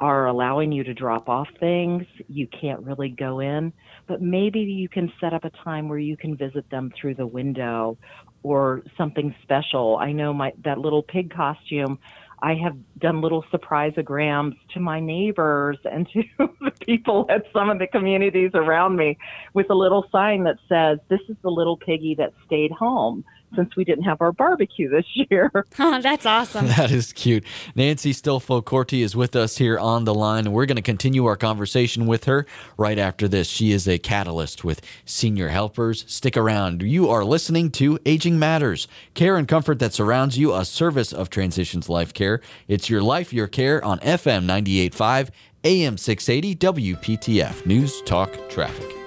are 0.00 0.26
allowing 0.26 0.70
you 0.70 0.84
to 0.84 0.94
drop 0.94 1.28
off 1.28 1.48
things. 1.58 2.04
You 2.28 2.46
can't 2.46 2.80
really 2.80 3.08
go 3.08 3.40
in, 3.40 3.72
but 4.06 4.22
maybe 4.22 4.60
you 4.60 4.88
can 4.88 5.12
set 5.20 5.32
up 5.32 5.44
a 5.44 5.50
time 5.50 5.88
where 5.88 5.98
you 5.98 6.16
can 6.16 6.36
visit 6.36 6.68
them 6.70 6.92
through 6.98 7.16
the 7.16 7.26
window 7.26 7.98
or 8.42 8.82
something 8.96 9.34
special. 9.42 9.96
I 9.96 10.12
know 10.12 10.32
my 10.32 10.52
that 10.64 10.78
little 10.78 11.02
pig 11.02 11.34
costume. 11.34 11.98
I 12.42 12.54
have 12.54 12.76
done 12.98 13.20
little 13.20 13.44
surpriseograms 13.52 14.56
to 14.74 14.80
my 14.80 15.00
neighbors 15.00 15.78
and 15.84 16.08
to 16.12 16.22
the 16.38 16.72
people 16.80 17.26
at 17.28 17.44
some 17.52 17.70
of 17.70 17.78
the 17.78 17.86
communities 17.86 18.52
around 18.54 18.96
me 18.96 19.18
with 19.54 19.70
a 19.70 19.74
little 19.74 20.06
sign 20.12 20.44
that 20.44 20.58
says, 20.68 20.98
"This 21.08 21.20
is 21.28 21.36
the 21.42 21.50
little 21.50 21.76
piggy 21.76 22.14
that 22.16 22.32
stayed 22.46 22.70
home." 22.72 23.24
Since 23.56 23.76
we 23.76 23.84
didn't 23.84 24.04
have 24.04 24.20
our 24.20 24.32
barbecue 24.32 24.88
this 24.88 25.06
year. 25.14 25.50
Oh, 25.80 26.00
that's 26.00 26.26
awesome. 26.26 26.66
That 26.78 26.90
is 26.90 27.12
cute. 27.12 27.44
Nancy 27.74 28.12
Stolfo 28.12 28.64
Corti 28.64 29.02
is 29.02 29.14
with 29.14 29.34
us 29.36 29.58
here 29.58 29.78
on 29.78 30.04
the 30.04 30.14
line, 30.14 30.46
and 30.46 30.52
we're 30.54 30.66
going 30.66 30.76
to 30.76 30.82
continue 30.82 31.24
our 31.26 31.36
conversation 31.36 32.06
with 32.06 32.24
her 32.24 32.46
right 32.76 32.98
after 32.98 33.28
this. 33.28 33.48
She 33.48 33.72
is 33.72 33.86
a 33.88 33.98
catalyst 33.98 34.64
with 34.64 34.80
Senior 35.04 35.48
Helpers. 35.48 36.04
Stick 36.08 36.36
around. 36.36 36.82
You 36.82 37.08
are 37.08 37.24
listening 37.24 37.70
to 37.72 37.98
Aging 38.04 38.38
Matters, 38.38 38.88
care 39.14 39.36
and 39.36 39.46
comfort 39.48 39.78
that 39.78 39.94
surrounds 39.94 40.36
you, 40.36 40.52
a 40.54 40.64
service 40.64 41.12
of 41.12 41.30
Transitions 41.30 41.88
Life 41.88 42.12
Care. 42.12 42.40
It's 42.66 42.90
your 42.90 43.02
life, 43.02 43.32
your 43.32 43.46
care 43.46 43.82
on 43.84 43.98
FM 44.00 44.44
98.5, 44.46 45.30
AM 45.64 45.96
680, 45.96 46.56
WPTF, 46.56 47.66
News 47.66 48.02
Talk 48.02 48.30
Traffic. 48.48 48.97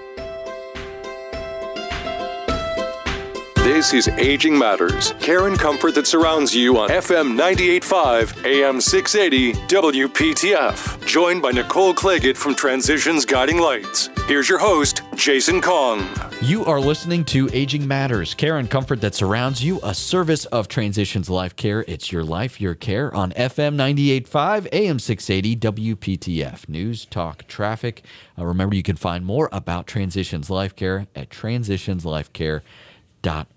This 3.63 3.93
is 3.93 4.07
Aging 4.07 4.57
Matters, 4.57 5.13
care 5.19 5.45
and 5.45 5.57
comfort 5.57 5.93
that 5.93 6.07
surrounds 6.07 6.55
you 6.55 6.79
on 6.79 6.89
FM 6.89 7.37
98.5, 7.39 8.43
AM 8.43 8.81
680, 8.81 9.53
WPTF. 9.67 11.05
Joined 11.05 11.43
by 11.43 11.51
Nicole 11.51 11.93
Claggett 11.93 12.35
from 12.35 12.55
Transitions 12.55 13.23
Guiding 13.23 13.59
Lights. 13.59 14.09
Here's 14.25 14.49
your 14.49 14.57
host, 14.57 15.03
Jason 15.13 15.61
Kong. 15.61 16.09
You 16.41 16.65
are 16.65 16.79
listening 16.79 17.23
to 17.25 17.51
Aging 17.53 17.87
Matters, 17.87 18.33
care 18.33 18.57
and 18.57 18.67
comfort 18.67 18.99
that 19.01 19.13
surrounds 19.13 19.63
you, 19.63 19.79
a 19.83 19.93
service 19.93 20.45
of 20.45 20.67
Transitions 20.67 21.29
Life 21.29 21.55
Care. 21.55 21.85
It's 21.87 22.11
your 22.11 22.23
life, 22.23 22.59
your 22.59 22.73
care 22.73 23.13
on 23.13 23.31
FM 23.33 23.75
98.5, 23.75 24.69
AM 24.71 24.97
680, 24.97 25.55
WPTF. 25.57 26.67
News, 26.67 27.05
talk, 27.05 27.47
traffic. 27.47 28.03
Uh, 28.39 28.43
remember, 28.43 28.73
you 28.73 28.81
can 28.81 28.95
find 28.95 29.23
more 29.23 29.49
about 29.51 29.85
Transitions 29.85 30.49
Life 30.49 30.75
Care 30.75 31.05
at 31.15 31.29
transitionslifecare.com 31.29 32.61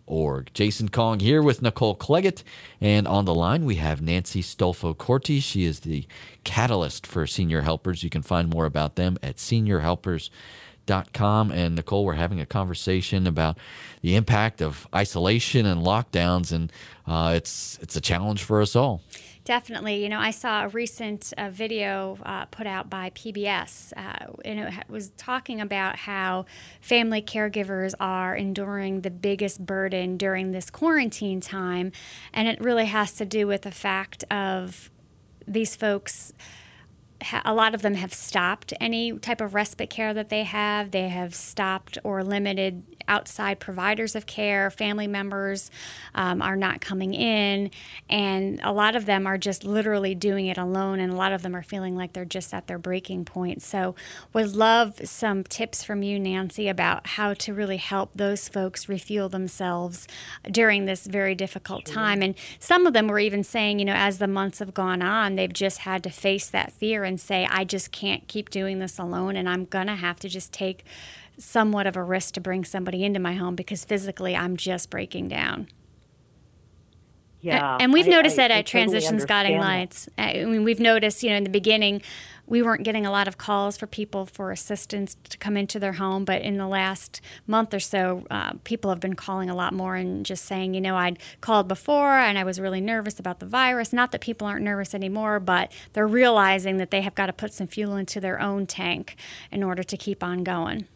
org. 0.07 0.51
Jason 0.55 0.89
Kong 0.89 1.21
here 1.21 1.43
with 1.43 1.63
Nicole 1.63 1.97
Claggett. 1.97 2.43
And 2.81 3.07
on 3.09 3.25
the 3.25 3.35
line, 3.35 3.65
we 3.65 3.77
have 3.77 4.03
Nancy 4.03 4.43
Stolfo 4.43 4.97
Corti. 4.97 5.41
She 5.41 5.65
is 5.65 5.81
the 5.81 6.07
catalyst 6.45 7.07
for 7.07 7.27
senior 7.27 7.63
helpers. 7.63 8.03
You 8.03 8.11
can 8.11 8.23
find 8.23 8.51
more 8.51 8.67
about 8.67 8.97
them 8.97 9.17
at 9.23 9.37
seniorhelpers.com. 9.37 11.51
And 11.51 11.77
Nicole, 11.77 12.05
we're 12.05 12.13
having 12.15 12.41
a 12.41 12.47
conversation 12.47 13.27
about 13.27 13.57
the 14.03 14.17
impact 14.17 14.61
of 14.61 14.87
isolation 14.95 15.65
and 15.67 15.83
lockdowns, 15.83 16.53
and 16.53 16.71
uh, 17.07 17.33
it's 17.35 17.79
it's 17.81 17.97
a 17.97 18.01
challenge 18.01 18.43
for 18.43 18.61
us 18.61 18.77
all. 18.77 19.03
Definitely. 19.45 20.03
You 20.03 20.09
know, 20.09 20.21
I 20.21 20.31
saw 20.31 20.65
a 20.65 20.69
recent 20.69 21.35
uh, 21.37 21.51
video 21.51 22.17
uh, 22.23 22.47
put 22.47 22.67
out 22.67 22.89
by 22.89 23.11
PBS, 23.11 23.93
uh, 23.95 24.33
and 24.43 24.59
it 24.59 24.89
was 24.89 25.11
talking 25.19 25.61
about 25.61 25.97
how 25.97 26.47
family 26.81 27.21
caregivers 27.21 27.93
are 28.01 28.35
enduring 28.35 29.03
the 29.03 29.11
biggest 29.11 29.67
burden 29.67 30.17
during 30.17 30.53
this 30.53 30.71
quarantine 30.71 31.43
time. 31.43 31.93
And 32.33 32.49
it 32.49 32.59
really 32.59 32.87
has 32.87 33.13
to 33.15 33.27
do 33.27 33.47
with 33.47 33.63
the 33.63 33.71
fact 33.71 34.25
of 34.31 34.91
these 35.47 35.77
folks 35.77 36.33
a 37.45 37.55
lot 37.55 37.75
of 37.75 37.83
them 37.83 37.95
have 37.95 38.13
stopped 38.13 38.73
any 38.81 39.19
type 39.19 39.41
of 39.41 39.55
respite 39.55 39.91
care 39.91 40.15
that 40.15 40.29
they 40.29 40.45
have. 40.45 40.91
They 40.91 41.09
have 41.09 41.35
stopped 41.35 41.99
or 42.05 42.23
limited 42.23 42.83
outside 43.09 43.61
providers 43.61 44.15
of 44.15 44.27
care, 44.27 44.71
family 44.71 45.07
members 45.07 45.71
um, 46.15 46.41
are 46.41 46.57
not 46.57 46.81
coming 46.81 47.15
in, 47.15 47.71
and 48.09 48.61
a 48.63 48.73
lot 48.73 48.97
of 48.97 49.07
them 49.07 49.27
are 49.27 49.39
just 49.39 49.65
literally 49.65 50.15
doing 50.15 50.47
it 50.47 50.59
alone, 50.59 51.01
and 51.01 51.13
a 51.13 51.17
lot 51.17 51.33
of 51.33 51.43
them 51.43 51.55
are 51.55 51.63
feeling 51.63 51.97
like 51.97 52.13
they're 52.13 52.25
just 52.25 52.55
at 52.55 52.67
their 52.67 52.79
breaking 52.79 53.25
point. 53.25 53.63
So, 53.63 53.95
would 54.33 54.55
love 54.55 55.01
some 55.05 55.45
tips 55.45 55.85
from 55.85 56.03
you, 56.03 56.19
Nancy, 56.19 56.69
about 56.69 57.07
how 57.09 57.35
to 57.35 57.55
really 57.55 57.77
help 57.77 58.13
those 58.15 58.49
folks 58.49 58.89
refuel 58.89 59.29
themselves 59.29 60.07
during 60.51 60.87
this 60.87 61.07
very 61.07 61.35
difficult 61.35 61.85
time. 61.85 62.23
And 62.23 62.35
some 62.59 62.87
of 62.87 62.93
them 62.93 63.09
were 63.09 63.19
even 63.19 63.45
saying, 63.45 63.79
you 63.79 63.85
know, 63.85 63.95
as 63.95 64.19
the 64.19 64.27
months 64.27 64.59
have 64.59 64.75
gone 64.75 65.03
on, 65.03 65.37
they've 65.37 65.53
just 65.53 65.79
had 65.79 66.03
to 66.05 66.11
face 66.11 66.49
that 66.49 66.73
fear 66.73 67.05
and 67.05 67.14
say, 67.19 67.47
I 67.51 67.65
just 67.65 67.93
can't 67.93 68.27
keep 68.29 68.51
doing 68.51 68.79
this 68.79 68.99
alone, 68.99 69.37
and 69.37 69.49
I'm 69.49 69.65
going 69.65 69.87
to 69.87 69.95
have 69.95 70.19
to 70.21 70.29
just 70.29 70.53
take 70.53 70.85
somewhat 71.39 71.87
of 71.87 71.97
a 71.97 72.03
risk 72.03 72.35
to 72.35 72.41
bring 72.41 72.65
somebody 72.65 73.05
into 73.05 73.19
my 73.19 73.35
home 73.35 73.55
because 73.55 73.85
physically 73.85 74.37
I'm 74.37 74.57
just 74.57 74.91
breaking 74.91 75.29
down. 75.29 75.69
Yeah, 77.41 77.77
and 77.79 77.93
we've 77.93 78.07
I, 78.07 78.11
noticed 78.11 78.39
I, 78.39 78.49
that 78.49 78.55
I 78.55 78.59
at 78.61 78.67
Transitions 78.67 79.27
Guiding. 79.27 79.59
Lights. 79.59 80.09
I 80.17 80.45
mean, 80.45 80.65
we've 80.65 80.81
noticed, 80.81 81.23
you 81.23 81.29
know, 81.29 81.37
in 81.37 81.45
the 81.45 81.51
beginning, 81.51 82.01
we 82.47 82.63
weren't 82.63 82.83
getting 82.83 83.07
a 83.07 83.11
lot 83.11 83.27
of 83.27 83.39
calls 83.39 83.77
for 83.77 83.87
people 83.87 84.27
for 84.27 84.51
assistance 84.51 85.17
to 85.31 85.39
come 85.39 85.57
into 85.57 85.79
their 85.79 85.95
home, 85.95 86.25
but 86.25 86.43
in 86.43 86.57
the 86.57 86.67
last 86.67 87.21
month 87.47 87.73
or 87.73 87.81
so, 87.81 88.27
uh, 88.31 88.53
people 88.65 88.91
have 88.91 89.01
been 89.01 89.15
calling 89.15 89.49
a 89.49 89.55
lot 89.55 89.73
more 89.73 89.97
and 89.97 90.27
just 90.27 90.45
saying, 90.45 90.75
you 90.75 90.81
know, 90.81 90.97
I'd 90.97 91.19
called 91.41 91.69
before 91.69 92.19
and 92.19 92.39
I 92.39 92.45
was 92.45 92.61
really 92.61 92.81
nervous 92.81 93.19
about 93.19 93.41
the 93.41 93.47
virus. 93.47 93.93
Not 93.93 94.13
that 94.13 94.21
people 94.21 94.47
aren't 94.47 94.65
nervous 94.65 94.95
anymore, 94.95 95.41
but 95.41 95.73
they're 95.95 96.07
realizing 96.07 96.77
that 96.79 96.91
they 96.91 97.01
have 97.01 97.15
got 97.15 97.27
to 97.27 97.33
put 97.33 97.53
some 97.53 97.67
fuel 97.67 97.97
into 97.97 98.21
their 98.21 98.41
own 98.41 98.67
tank 98.67 99.17
in 99.51 99.63
order 99.63 99.83
to 99.83 99.97
keep 99.97 100.23
on 100.23 100.45
going. 100.45 100.87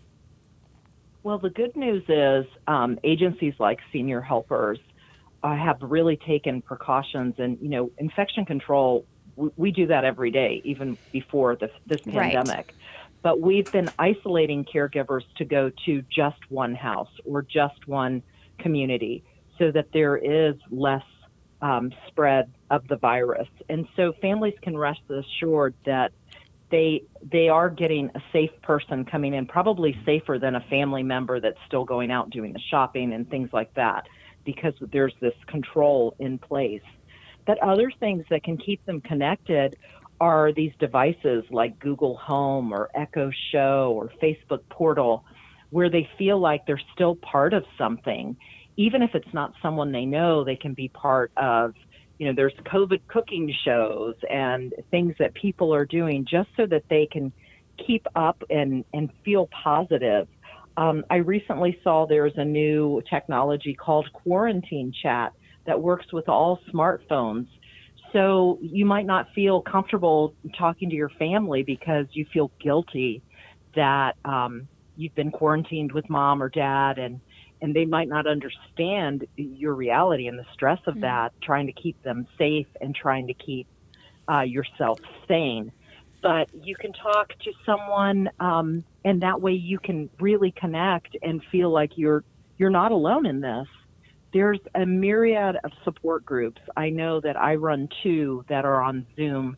Well, 1.23 1.39
the 1.39 1.51
good 1.51 1.77
news 1.77 2.05
is 2.09 2.47
um, 2.67 2.99
agencies 3.05 3.55
like 3.59 3.81
Senior 3.93 4.21
Helpers 4.21 4.79
uh, 5.43 5.55
have 5.55 5.77
really 5.81 6.17
taken 6.17 6.63
precautions, 6.63 7.35
and 7.39 7.59
you 7.61 7.69
know, 7.69 7.91
infection 7.99 8.45
control. 8.45 9.05
We, 9.39 9.49
we 9.57 9.71
do 9.81 9.87
that 9.87 10.05
every 10.05 10.31
day, 10.31 10.53
even 10.65 10.99
before 11.13 11.57
this, 11.57 11.71
this 11.87 12.01
Right. 12.07 12.35
pandemic. 12.35 12.67
But 13.23 13.41
we've 13.41 13.71
been 13.73 13.91
isolating 13.99 14.65
caregivers 14.65 15.25
to 15.39 15.45
go 15.45 15.71
to 15.87 16.03
just 16.15 16.41
one 16.49 16.75
house 16.75 17.15
or 17.25 17.43
just 17.43 17.81
one 17.87 18.23
community, 18.65 19.25
so 19.59 19.71
that 19.73 19.87
there 19.93 20.17
is 20.17 20.55
less 20.71 21.09
um, 21.61 21.91
spread 22.09 22.45
of 22.71 22.87
the 22.89 22.97
virus, 22.97 23.49
and 23.69 23.87
so 23.97 24.13
families 24.21 24.55
can 24.63 24.77
rest 24.77 25.01
assured 25.11 25.75
that 25.85 26.13
they 26.71 27.03
they 27.33 27.49
are 27.49 27.69
getting 27.69 28.11
a 28.15 28.23
safe 28.33 28.55
person 28.63 29.05
coming 29.05 29.35
in, 29.35 29.47
probably 29.47 29.93
safer 30.05 30.39
than 30.39 30.55
a 30.55 30.65
family 30.71 31.03
member 31.03 31.41
that's 31.41 31.59
still 31.67 31.85
going 31.85 32.11
out 32.13 32.31
doing 32.31 32.53
the 32.53 32.63
shopping 32.71 33.13
and 33.15 33.29
things 33.29 33.51
like 33.53 33.73
that, 33.75 34.05
because 34.45 34.75
there's 34.93 35.15
this 35.21 35.35
control 35.49 36.15
in 36.21 36.39
place. 36.39 36.89
But 37.49 37.63
other 37.63 37.91
things 37.99 38.27
that 38.29 38.45
can 38.45 38.59
keep 38.59 38.85
them 38.85 39.01
connected 39.01 39.75
are 40.21 40.53
these 40.53 40.73
devices 40.79 41.45
like 41.51 41.79
Google 41.79 42.19
Home 42.19 42.75
or 42.75 42.91
Echo 42.95 43.31
Show 43.51 43.95
or 43.97 44.13
Facebook 44.23 44.61
Portal, 44.69 45.25
where 45.71 45.89
they 45.89 46.07
feel 46.19 46.39
like 46.39 46.67
they're 46.67 46.83
still 46.95 47.15
part 47.17 47.55
of 47.55 47.65
something. 47.79 48.37
Even 48.77 49.01
if 49.01 49.15
it's 49.15 49.33
not 49.33 49.55
someone 49.63 49.93
they 49.93 50.05
know, 50.05 50.45
they 50.45 50.57
can 50.57 50.75
be 50.75 50.89
part 50.89 51.33
of, 51.39 51.73
you 52.19 52.27
know, 52.27 52.35
there's 52.37 52.53
COVID 52.67 53.01
cooking 53.09 53.51
shows 53.65 54.17
and 54.29 54.75
things 54.91 55.15
that 55.19 55.33
people 55.33 55.75
are 55.75 55.87
doing 55.87 56.27
just 56.31 56.51
so 56.55 56.67
that 56.67 56.83
they 56.91 57.09
can 57.11 57.33
keep 57.79 58.07
up 58.15 58.43
and, 58.51 58.85
and 58.93 59.09
feel 59.25 59.49
positive. 59.65 60.29
Um, 60.77 61.03
I 61.09 61.17
recently 61.17 61.81
saw 61.83 62.07
there's 62.07 62.37
a 62.37 62.45
new 62.45 63.01
technology 63.09 63.73
called 63.73 64.13
Quarantine 64.13 64.93
Chat 65.03 65.33
that 65.69 65.81
works 65.81 66.11
with 66.15 66.31
all 66.31 66.59
smartphones. 66.73 67.47
So 68.15 68.59
you 68.63 68.87
might 68.87 69.05
not 69.05 69.29
feel 69.35 69.61
comfortable 69.61 70.35
talking 70.57 70.89
to 70.89 70.97
your 70.97 71.11
family 71.11 71.63
because 71.63 72.07
you 72.13 72.25
feel 72.33 72.51
guilty 72.59 73.23
that 73.77 74.17
um, 74.25 74.67
you've 74.97 75.15
been 75.15 75.31
quarantined 75.31 75.93
with 75.93 76.09
mom 76.09 76.43
or 76.43 76.49
dad 76.49 76.99
and 76.99 77.21
and 77.61 77.75
they 77.75 77.85
might 77.85 78.09
not 78.09 78.27
understand 78.27 79.27
your 79.37 79.75
reality 79.75 80.27
and 80.27 80.39
the 80.39 80.47
stress 80.55 80.79
of 80.87 80.95
mm-hmm. 80.95 81.03
that 81.03 81.33
trying 81.43 81.67
to 81.67 81.73
keep 81.73 82.01
them 82.03 82.27
safe 82.39 82.69
and 82.81 82.95
trying 82.95 83.27
to 83.27 83.35
keep 83.35 83.67
uh, 84.31 84.41
yourself 84.41 84.99
sane 85.27 85.71
but 86.23 86.49
you 86.65 86.75
can 86.77 86.93
talk 86.95 87.35
to 87.41 87.53
someone 87.67 88.31
um, 88.41 88.83
and 89.05 89.23
that 89.23 89.41
way 89.41 89.53
you 89.53 89.79
can 89.79 90.09
really 90.19 90.51
connect 90.51 91.15
and 91.23 91.43
feel 91.53 91.71
like 91.71 91.99
you're 91.99 92.25
you're 92.57 92.71
not 92.71 92.91
alone 92.91 93.27
in 93.27 93.41
this 93.41 93.69
there's 94.33 94.61
a 94.75 94.85
myriad 94.85 95.57
of 95.65 95.73
support 95.85 96.25
groups. 96.25 96.61
I 96.77 96.91
know 96.91 97.21
that 97.21 97.37
i 97.37 97.55
run 97.55 97.89
two 98.03 98.45
that 98.49 98.65
are 98.65 98.83
on 98.83 99.07
zoom 99.17 99.57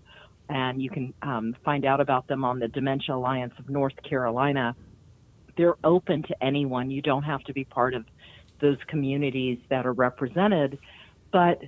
and 0.49 0.83
you 0.83 0.91
can 0.91 1.15
um, 1.23 1.57
find 1.65 1.85
out 1.85 2.00
about 2.00 2.27
them 2.27 2.45
on 2.45 2.59
the 2.59 2.69
dementia 2.69 3.15
alliance 3.15 3.55
of 3.59 3.69
north 3.69 3.95
carolina. 4.09 4.75
They're 5.57 5.77
open 5.85 6.23
to 6.25 6.43
anyone. 6.43 6.91
You 6.91 7.03
don't 7.03 7.25
have 7.25 7.43
to 7.45 7.53
be 7.53 7.65
part 7.65 7.95
of 7.95 8.05
those 8.61 8.79
communities 8.89 9.59
that 9.69 9.87
are 9.87 9.93
represented 9.93 10.79
but 11.33 11.61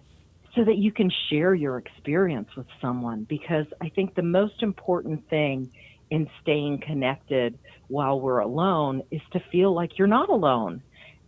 so 0.55 0.65
that 0.65 0.77
you 0.77 0.93
can 0.93 1.11
share 1.31 1.55
your 1.55 1.79
experience 1.79 2.49
with 2.57 2.67
someone 2.81 3.25
because 3.29 3.67
I 3.81 3.89
think 3.89 4.15
the 4.15 4.23
most 4.23 4.63
important 4.63 5.29
thing 5.31 5.71
in 6.11 6.29
staying 6.43 6.83
connected 6.87 7.59
while 7.89 8.21
we're 8.21 8.41
alone 8.41 9.03
is 9.11 9.23
to 9.33 9.41
feel 9.51 9.75
like 9.75 9.99
you're 9.99 10.07
not 10.07 10.29
alone. 10.29 10.83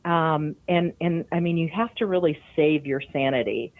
Um, 0.05 0.57
and 0.69 0.93
and 1.01 1.25
I 1.33 1.41
mean, 1.41 1.57
you 1.57 1.69
have 1.75 1.95
to 1.97 2.07
really 2.07 2.39
save 2.57 2.87
your 2.87 3.03
sanity. 3.13 3.73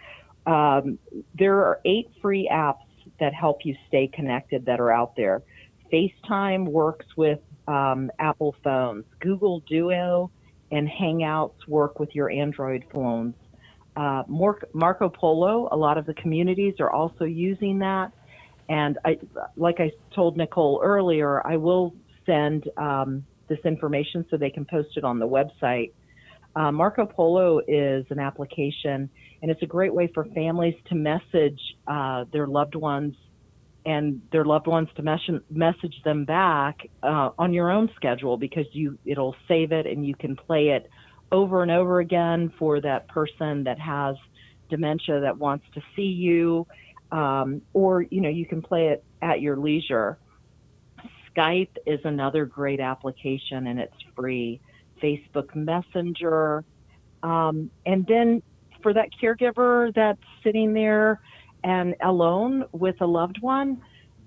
Um, 0.47 0.99
there 1.39 1.57
are 1.57 1.81
eight 1.85 2.11
free 2.21 2.49
apps 2.53 2.79
that 3.21 3.35
help 3.35 3.65
you 3.65 3.77
stay 3.89 4.09
connected 4.09 4.67
that 4.67 4.81
are 4.81 4.91
out 4.91 5.17
there. 5.17 5.43
FaceTime 5.93 6.67
works 6.67 7.07
with 7.17 7.41
um, 7.69 8.11
Apple 8.19 8.55
phones. 8.65 9.05
Google 9.21 9.61
Duo 9.61 10.31
and 10.71 10.89
Hangouts 10.89 11.69
work 11.69 12.01
with 12.01 12.15
your 12.15 12.31
Android 12.31 12.85
phones 12.93 13.35
uh, 13.97 14.25
Marco 14.29 15.09
Polo, 15.09 15.69
a 15.71 15.77
lot 15.77 15.99
of 15.99 16.07
the 16.07 16.15
communities 16.15 16.75
are 16.81 16.91
also 16.91 17.25
using 17.25 17.79
that. 17.79 18.13
And 18.69 18.99
I, 19.05 19.19
like 19.57 19.79
I 19.79 19.93
told 20.15 20.37
Nicole 20.37 20.81
earlier, 20.83 21.47
I 21.47 21.57
will 21.57 21.95
send 22.27 22.69
um, 22.77 23.25
this 23.49 23.59
information 23.65 24.25
so 24.31 24.37
they 24.37 24.51
can 24.51 24.65
post 24.65 24.97
it 24.97 25.05
on 25.05 25.19
the 25.19 25.29
website. 25.29 25.93
Uh, 26.57 26.71
Marco 26.71 27.05
Polo 27.05 27.61
is 27.67 28.07
an 28.11 28.19
application, 28.19 29.11
and 29.43 29.51
it's 29.51 29.63
a 29.63 29.67
great 29.67 29.93
way 29.93 30.09
for 30.15 30.25
families 30.27 30.75
to 30.87 30.95
message 30.95 31.61
uh, 31.87 32.25
their 32.33 32.47
loved 32.47 32.75
ones 32.77 33.15
and 33.87 34.23
their 34.33 34.45
loved 34.45 34.67
ones 34.67 34.89
to 34.97 35.03
mes- 35.03 35.43
message 35.51 36.01
them 36.05 36.25
back 36.25 36.89
uh, 37.03 37.31
on 37.39 37.53
your 37.53 37.71
own 37.71 37.91
schedule 37.97 38.37
because 38.37 38.67
you 38.73 38.99
it'll 39.05 39.37
save 39.47 39.73
it 39.73 39.87
and 39.87 40.07
you 40.07 40.15
can 40.15 40.37
play 40.37 40.71
it 40.71 40.89
over 41.33 41.63
and 41.63 41.71
over 41.71 42.01
again 42.01 42.53
for 42.59 42.81
that 42.81 43.09
person 43.09 43.65
that 43.65 43.79
has 43.79 44.17
dementia 44.71 45.21
that 45.21 45.37
wants 45.37 45.67
to 45.75 45.83
see 45.95 46.03
you, 46.03 46.67
um, 47.13 47.61
or 47.73 48.03
you 48.03 48.21
know 48.21 48.29
you 48.29 48.47
can 48.47 48.63
play 48.63 48.89
it 48.89 49.05
at 49.21 49.41
your 49.41 49.57
leisure. 49.57 50.19
Skype 51.37 51.77
is 51.85 52.01
another 52.05 52.47
great 52.47 52.81
application 52.81 53.67
and 53.67 53.81
it's 53.81 53.97
free. 54.15 54.61
Facebook 55.05 55.55
Messenger, 55.55 56.65
um, 57.23 57.71
and 57.85 58.07
then 58.07 58.43
for 58.83 58.95
that 58.95 59.09
caregiver 59.23 59.95
that's 59.95 60.19
sitting 60.43 60.73
there 60.73 61.21
and 61.63 61.95
alone 62.03 62.65
with 62.73 62.97
a 63.01 63.07
loved 63.07 63.39
one, 63.41 63.81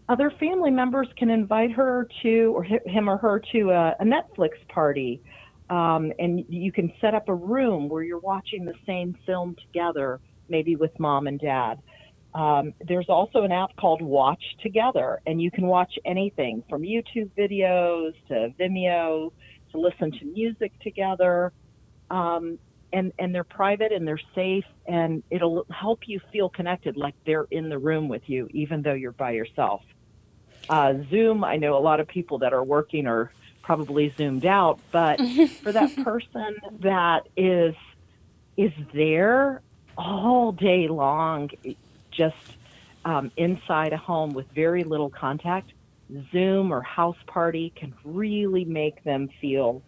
other 0.10 0.32
family 0.40 0.72
members 0.72 1.08
can 1.18 1.30
invite 1.30 1.72
her 1.72 2.08
to, 2.24 2.54
or 2.56 2.64
him 2.64 3.10
or 3.10 3.18
her 3.18 3.42
to 3.52 3.72
a, 3.72 3.96
a 4.00 4.04
Netflix 4.04 4.52
party 4.70 5.22
um, 5.70 6.14
and 6.20 6.46
you 6.48 6.72
can 6.72 6.92
set 7.02 7.14
up 7.14 7.28
a 7.28 7.36
room 7.36 7.90
where 7.90 8.04
you're 8.04 8.20
watching 8.20 8.66
the 8.66 8.74
same 8.86 9.18
film 9.26 9.56
together, 9.66 10.20
maybe 10.50 10.76
with 10.76 10.98
mom 11.00 11.28
and 11.28 11.40
dad. 11.40 11.80
Um, 12.34 12.74
there's 12.88 13.10
also 13.10 13.44
an 13.44 13.52
app 13.52 13.76
called 13.78 14.02
Watch 14.02 14.44
Together, 14.62 15.20
and 15.26 15.42
you 15.42 15.52
can 15.52 15.68
watch 15.68 15.94
anything 16.06 16.64
from 16.70 16.84
YouTube 16.84 17.32
videos 17.38 18.14
to 18.28 18.54
Vimeo 18.60 19.32
to 19.72 19.80
listen 19.80 20.12
to 20.12 20.26
music 20.26 20.72
together. 20.82 21.52
Um, 22.10 22.60
and, 22.94 23.12
and 23.20 23.36
they're 23.36 23.44
private 23.44 23.92
and 23.92 24.08
they're 24.08 24.20
safe, 24.34 24.66
and 24.86 25.22
it'll 25.30 25.66
help 25.70 26.08
you 26.08 26.22
feel 26.32 26.48
connected 26.48 26.96
like 26.96 27.16
they're 27.26 27.48
in 27.52 27.68
the 27.70 27.78
room 27.78 28.08
with 28.08 28.22
you, 28.28 28.48
even 28.52 28.82
though 28.82 28.94
you're 28.94 29.12
by 29.12 29.32
yourself. 29.32 29.82
Uh, 30.70 30.94
Zoom, 31.10 31.44
I 31.44 31.58
know 31.58 31.78
a 31.78 31.80
lot 31.80 32.00
of 32.00 32.08
people 32.08 32.40
that 32.40 32.54
are 32.54 32.64
working 32.64 33.08
are 33.08 33.32
probably 33.62 34.14
zoomed 34.18 34.46
out, 34.46 34.80
but 34.92 35.20
for 35.64 35.72
that 35.72 35.96
person 35.98 36.56
that 36.80 37.28
is 37.36 37.76
is 38.56 38.72
there 38.94 39.62
all 39.98 40.52
day 40.52 40.88
long, 40.88 41.50
just 42.10 42.36
um, 43.06 43.32
inside 43.38 43.94
a 43.94 43.98
home 43.98 44.34
with 44.34 44.48
very 44.52 44.84
little 44.84 45.10
contact, 45.10 45.72
Zoom 46.32 46.72
or 46.72 46.82
house 46.82 47.18
party 47.28 47.74
can 47.76 47.94
really 48.04 48.66
make 48.66 49.04
them 49.04 49.30
feel 49.42 49.82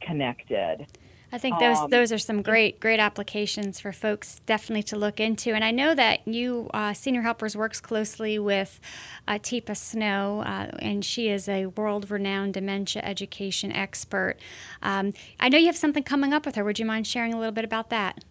connected. 0.00 0.86
I 1.32 1.38
think 1.38 1.58
those 1.58 1.78
um, 1.78 1.90
those 1.90 2.12
are 2.12 2.18
some 2.18 2.40
great 2.40 2.78
great 2.78 3.00
applications 3.00 3.80
for 3.80 3.92
folks 3.92 4.40
definitely 4.46 4.84
to 4.84 4.96
look 4.96 5.18
into. 5.18 5.52
And 5.54 5.64
I 5.64 5.72
know 5.72 5.94
that 5.94 6.26
you 6.26 6.70
uh, 6.72 6.94
Senior 6.94 7.22
Helpers 7.22 7.56
works 7.56 7.80
closely 7.80 8.38
with 8.38 8.80
uh, 9.26 9.34
Teepa 9.34 9.76
Snow, 9.76 10.42
uh, 10.46 10.70
and 10.78 11.04
she 11.04 11.28
is 11.28 11.48
a 11.48 11.66
world 11.66 12.10
renowned 12.10 12.54
dementia 12.54 13.02
education 13.04 13.72
expert. 13.72 14.36
Um, 14.82 15.12
I 15.40 15.48
know 15.48 15.58
you 15.58 15.66
have 15.66 15.76
something 15.76 16.04
coming 16.04 16.32
up 16.32 16.46
with 16.46 16.54
her. 16.54 16.64
Would 16.64 16.78
you 16.78 16.86
mind 16.86 17.06
sharing 17.06 17.34
a 17.34 17.38
little 17.38 17.52
bit 17.52 17.64
about 17.64 17.90
that? 17.90 18.24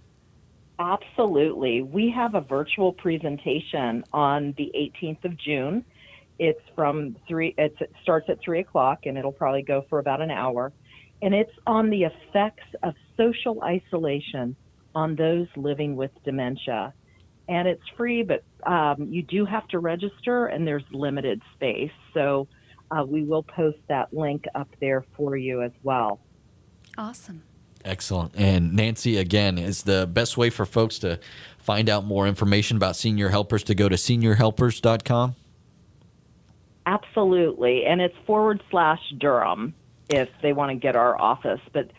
Absolutely. 0.80 1.82
We 1.82 2.12
have 2.12 2.36
a 2.36 2.42
virtual 2.42 2.92
presentation 2.94 4.04
on 4.14 4.54
the 4.58 4.72
18th 4.76 5.24
of 5.26 5.38
June. 5.38 5.86
It's 6.38 6.62
from 6.76 7.16
three. 7.28 7.56
It's, 7.58 7.80
it 7.80 7.92
starts 8.02 8.30
at 8.30 8.40
three 8.42 8.60
o'clock, 8.60 9.06
and 9.06 9.18
it'll 9.18 9.32
probably 9.32 9.64
go 9.64 9.86
for 9.90 10.00
about 10.00 10.22
an 10.22 10.32
hour 10.32 10.74
and 11.22 11.34
it's 11.34 11.52
on 11.66 11.90
the 11.90 12.04
effects 12.04 12.68
of 12.84 12.94
social 13.18 13.62
isolation 13.64 14.56
on 14.94 15.16
those 15.16 15.48
living 15.56 15.96
with 15.96 16.12
dementia. 16.24 16.94
And 17.48 17.68
it's 17.68 17.82
free, 17.96 18.24
but 18.24 18.44
um, 18.66 19.08
you 19.10 19.22
do 19.22 19.46
have 19.46 19.68
to 19.70 19.80
register, 19.80 20.48
and 20.48 20.68
there's 20.68 20.84
limited 20.92 21.42
space. 21.54 21.92
So 22.14 22.48
uh, 22.92 23.04
we 23.08 23.24
will 23.24 23.44
post 23.44 23.78
that 23.88 24.14
link 24.14 24.46
up 24.56 24.70
there 24.80 25.06
for 25.16 25.38
you 25.38 25.62
as 25.62 25.72
well. 25.84 26.20
Awesome. 26.98 27.44
Excellent. 27.84 28.34
And 28.36 28.74
Nancy, 28.74 29.18
again, 29.18 29.60
is 29.60 29.84
the 29.84 30.08
best 30.12 30.38
way 30.38 30.50
for 30.50 30.66
folks 30.66 30.98
to 31.00 31.20
find 31.60 31.88
out 31.88 32.04
more 32.04 32.28
information 32.28 32.78
about 32.78 32.96
senior 32.96 33.30
helpers 33.30 33.64
to 33.66 33.76
go 33.76 33.88
to 33.88 33.96
seniorhelpers.com? 33.96 35.36
Absolutely. 36.86 37.86
And 37.86 38.02
it's 38.02 38.16
forward 38.28 38.62
slash 38.70 39.00
Durham 39.18 39.74
if 40.10 40.30
they 40.42 40.54
want 40.54 40.70
to 40.70 40.76
get 40.76 40.96
our 40.96 41.20
office. 41.20 41.62
But 41.74 41.92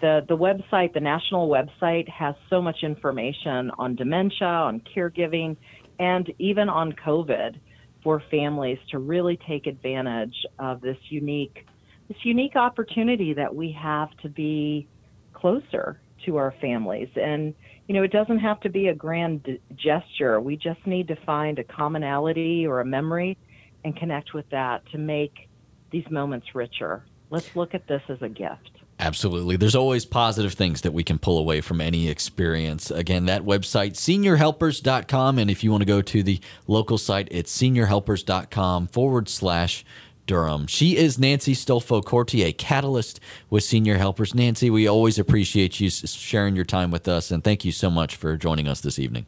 the, 0.00 0.24
the 0.28 0.36
website, 0.36 0.92
the 0.92 1.00
national 1.00 1.48
website, 1.48 2.08
has 2.08 2.34
so 2.50 2.60
much 2.60 2.82
information 2.82 3.70
on 3.78 3.94
dementia, 3.94 4.46
on 4.46 4.82
caregiving, 4.94 5.56
and 5.98 6.30
even 6.38 6.68
on 6.68 6.92
COVID 6.92 7.56
for 8.02 8.22
families 8.30 8.78
to 8.90 8.98
really 8.98 9.38
take 9.48 9.66
advantage 9.66 10.44
of 10.58 10.80
this 10.80 10.98
unique 11.08 11.66
this 12.06 12.18
unique 12.22 12.54
opportunity 12.54 13.32
that 13.32 13.54
we 13.54 13.72
have 13.72 14.10
to 14.18 14.28
be 14.28 14.86
closer 15.32 15.98
to 16.26 16.36
our 16.36 16.52
families. 16.60 17.08
And 17.16 17.54
you 17.86 17.94
know, 17.94 18.02
it 18.02 18.12
doesn't 18.12 18.40
have 18.40 18.60
to 18.60 18.68
be 18.68 18.88
a 18.88 18.94
grand 18.94 19.58
gesture. 19.74 20.38
We 20.38 20.58
just 20.58 20.86
need 20.86 21.08
to 21.08 21.16
find 21.24 21.58
a 21.58 21.64
commonality 21.64 22.66
or 22.66 22.80
a 22.80 22.84
memory 22.84 23.38
and 23.84 23.96
connect 23.96 24.34
with 24.34 24.48
that 24.50 24.84
to 24.90 24.98
make 24.98 25.48
these 25.90 26.08
moments 26.10 26.54
richer. 26.54 27.04
Let's 27.30 27.54
look 27.54 27.74
at 27.74 27.86
this 27.86 28.02
as 28.08 28.22
a 28.22 28.28
gift. 28.28 28.70
Absolutely. 29.00 29.56
There's 29.56 29.74
always 29.74 30.04
positive 30.04 30.52
things 30.52 30.82
that 30.82 30.92
we 30.92 31.02
can 31.02 31.18
pull 31.18 31.38
away 31.38 31.60
from 31.60 31.80
any 31.80 32.08
experience. 32.08 32.90
Again, 32.90 33.26
that 33.26 33.42
website, 33.42 33.92
seniorhelpers.com. 33.92 35.38
And 35.38 35.50
if 35.50 35.64
you 35.64 35.70
want 35.70 35.82
to 35.82 35.86
go 35.86 36.00
to 36.00 36.22
the 36.22 36.40
local 36.66 36.96
site, 36.96 37.28
it's 37.30 37.56
seniorhelpers.com 37.56 38.88
forward 38.88 39.28
slash 39.28 39.84
Durham. 40.26 40.66
She 40.66 40.96
is 40.96 41.18
Nancy 41.18 41.54
Stolfo 41.54 42.02
Corti, 42.02 42.44
a 42.44 42.52
catalyst 42.52 43.20
with 43.50 43.64
Senior 43.64 43.98
Helpers. 43.98 44.34
Nancy, 44.34 44.70
we 44.70 44.86
always 44.86 45.18
appreciate 45.18 45.80
you 45.80 45.90
sharing 45.90 46.56
your 46.56 46.64
time 46.64 46.90
with 46.90 47.06
us, 47.08 47.30
and 47.30 47.44
thank 47.44 47.64
you 47.64 47.72
so 47.72 47.90
much 47.90 48.16
for 48.16 48.36
joining 48.36 48.66
us 48.66 48.80
this 48.80 48.98
evening. 48.98 49.26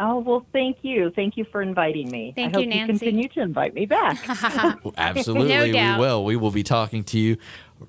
Oh, 0.00 0.18
well, 0.18 0.46
thank 0.52 0.78
you. 0.82 1.10
Thank 1.10 1.36
you 1.36 1.44
for 1.44 1.60
inviting 1.60 2.10
me. 2.10 2.32
Thank 2.34 2.54
I 2.54 2.60
you, 2.60 2.66
hope 2.66 2.74
Nancy. 2.74 2.80
you 2.80 2.86
continue 3.12 3.28
to 3.30 3.40
invite 3.40 3.74
me 3.74 3.86
back. 3.86 4.18
Absolutely, 4.96 5.72
No 5.72 5.94
we 5.96 6.00
will. 6.00 6.24
We 6.24 6.36
will 6.36 6.52
be 6.52 6.62
talking 6.62 7.02
to 7.04 7.18
you 7.18 7.36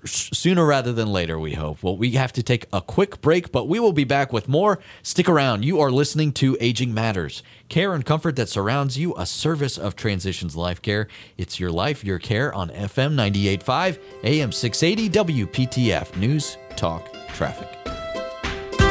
sooner 0.06 0.66
rather 0.66 0.94
than 0.94 1.12
later, 1.12 1.40
we 1.40 1.54
hope. 1.54 1.84
Well, 1.84 1.98
we 1.98 2.12
have 2.12 2.34
to 2.34 2.44
take 2.44 2.66
a 2.72 2.82
quick 2.82 3.22
break, 3.22 3.52
but 3.52 3.68
we 3.68 3.80
will 3.80 3.94
be 3.94 4.04
back 4.04 4.32
with 4.32 4.48
more. 4.48 4.80
Stick 5.04 5.28
around. 5.30 5.66
You 5.66 5.80
are 5.80 5.92
listening 5.92 6.32
to 6.34 6.58
Aging 6.60 6.94
Matters 6.94 7.44
care 7.70 7.94
and 7.94 8.04
comfort 8.04 8.36
that 8.36 8.50
surrounds 8.50 8.98
you, 8.98 9.16
a 9.16 9.26
service 9.26 9.78
of 9.78 9.96
Transitions 9.96 10.56
Life 10.56 10.82
Care. 10.82 11.08
It's 11.38 11.60
your 11.60 11.72
life, 11.72 12.04
your 12.04 12.18
care 12.18 12.54
on 12.54 12.70
FM 12.70 13.14
98.5, 13.14 14.00
AM 14.24 14.52
680, 14.52 15.46
WPTF 15.46 16.18
News, 16.18 16.58
Talk, 16.76 17.14
Traffic. 17.34 17.79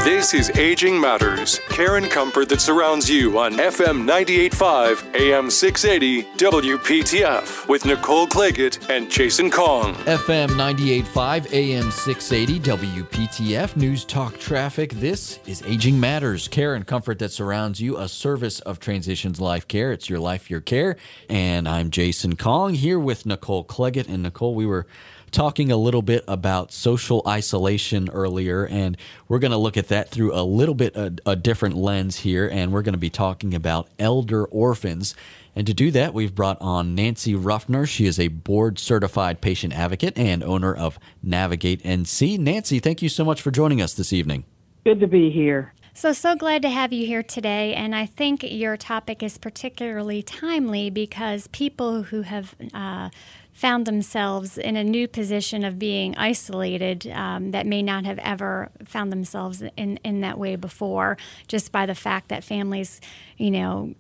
This 0.08 0.32
is 0.32 0.48
Aging 0.56 0.98
Matters, 0.98 1.60
care 1.68 1.96
and 1.96 2.10
comfort 2.10 2.48
that 2.48 2.62
surrounds 2.62 3.10
you 3.10 3.38
on 3.38 3.52
FM 3.52 4.08
98.5, 4.08 5.14
AM 5.14 5.50
680, 5.50 6.22
WPTF, 6.38 7.68
with 7.68 7.84
Nicole 7.84 8.26
Claggett 8.26 8.88
and 8.88 9.10
Jason 9.10 9.50
Kong. 9.50 9.92
FM 10.06 10.48
98.5, 10.48 11.52
AM 11.52 11.90
680, 11.90 12.58
WPTF, 12.58 13.76
News 13.76 14.06
Talk 14.06 14.38
Traffic. 14.38 14.92
This 14.94 15.40
is 15.44 15.62
Aging 15.66 16.00
Matters, 16.00 16.48
care 16.48 16.74
and 16.74 16.86
comfort 16.86 17.18
that 17.18 17.30
surrounds 17.30 17.78
you, 17.78 17.98
a 17.98 18.08
service 18.08 18.60
of 18.60 18.80
Transitions 18.80 19.42
Life 19.42 19.68
Care. 19.68 19.92
It's 19.92 20.08
your 20.08 20.20
life, 20.20 20.48
your 20.48 20.62
care. 20.62 20.96
And 21.28 21.68
I'm 21.68 21.90
Jason 21.90 22.36
Kong 22.36 22.72
here 22.72 22.98
with 22.98 23.26
Nicole 23.26 23.62
Claggett. 23.62 24.08
And 24.08 24.22
Nicole, 24.22 24.54
we 24.54 24.64
were 24.64 24.86
talking 25.30 25.70
a 25.72 25.76
little 25.76 26.02
bit 26.02 26.24
about 26.28 26.72
social 26.72 27.22
isolation 27.26 28.08
earlier, 28.10 28.66
and 28.66 28.96
we're 29.28 29.38
going 29.38 29.50
to 29.50 29.56
look 29.58 29.76
at 29.76 29.88
that 29.88 30.10
through 30.10 30.34
a 30.34 30.42
little 30.42 30.74
bit 30.74 30.96
a, 30.96 31.14
a 31.26 31.36
different 31.36 31.76
lens 31.76 32.18
here. 32.18 32.48
And 32.48 32.72
we're 32.72 32.82
going 32.82 32.94
to 32.94 32.98
be 32.98 33.10
talking 33.10 33.54
about 33.54 33.88
elder 33.98 34.44
orphans. 34.44 35.14
And 35.54 35.66
to 35.66 35.74
do 35.74 35.90
that, 35.90 36.14
we've 36.14 36.34
brought 36.34 36.58
on 36.60 36.94
Nancy 36.94 37.34
Ruffner. 37.34 37.86
She 37.86 38.06
is 38.06 38.20
a 38.20 38.28
board 38.28 38.78
certified 38.78 39.40
patient 39.40 39.72
advocate 39.72 40.16
and 40.16 40.44
owner 40.44 40.74
of 40.74 40.98
Navigate 41.22 41.82
NC. 41.82 42.38
Nancy, 42.38 42.78
thank 42.78 43.02
you 43.02 43.08
so 43.08 43.24
much 43.24 43.42
for 43.42 43.50
joining 43.50 43.82
us 43.82 43.94
this 43.94 44.12
evening. 44.12 44.44
Good 44.84 45.00
to 45.00 45.06
be 45.06 45.30
here. 45.30 45.74
So, 45.98 46.12
so 46.12 46.36
glad 46.36 46.62
to 46.62 46.68
have 46.68 46.92
you 46.92 47.08
here 47.08 47.24
today. 47.24 47.74
And 47.74 47.92
I 47.92 48.06
think 48.06 48.44
your 48.44 48.76
topic 48.76 49.20
is 49.20 49.36
particularly 49.36 50.22
timely 50.22 50.90
because 50.90 51.48
people 51.48 52.04
who 52.04 52.22
have 52.22 52.54
uh, 52.72 53.10
found 53.58 53.86
themselves 53.86 54.56
in 54.56 54.76
a 54.76 54.84
new 54.84 55.08
position 55.08 55.64
of 55.64 55.80
being 55.80 56.16
isolated 56.16 57.08
um, 57.08 57.50
that 57.50 57.66
may 57.66 57.82
not 57.82 58.04
have 58.04 58.20
ever 58.20 58.70
found 58.84 59.10
themselves 59.10 59.64
in, 59.76 59.96
in 60.04 60.20
that 60.20 60.38
way 60.38 60.54
before, 60.54 61.18
just 61.48 61.72
by 61.72 61.84
the 61.84 61.94
fact 61.94 62.28
that 62.28 62.44
families, 62.44 63.00
you 63.36 63.50
know, 63.50 63.92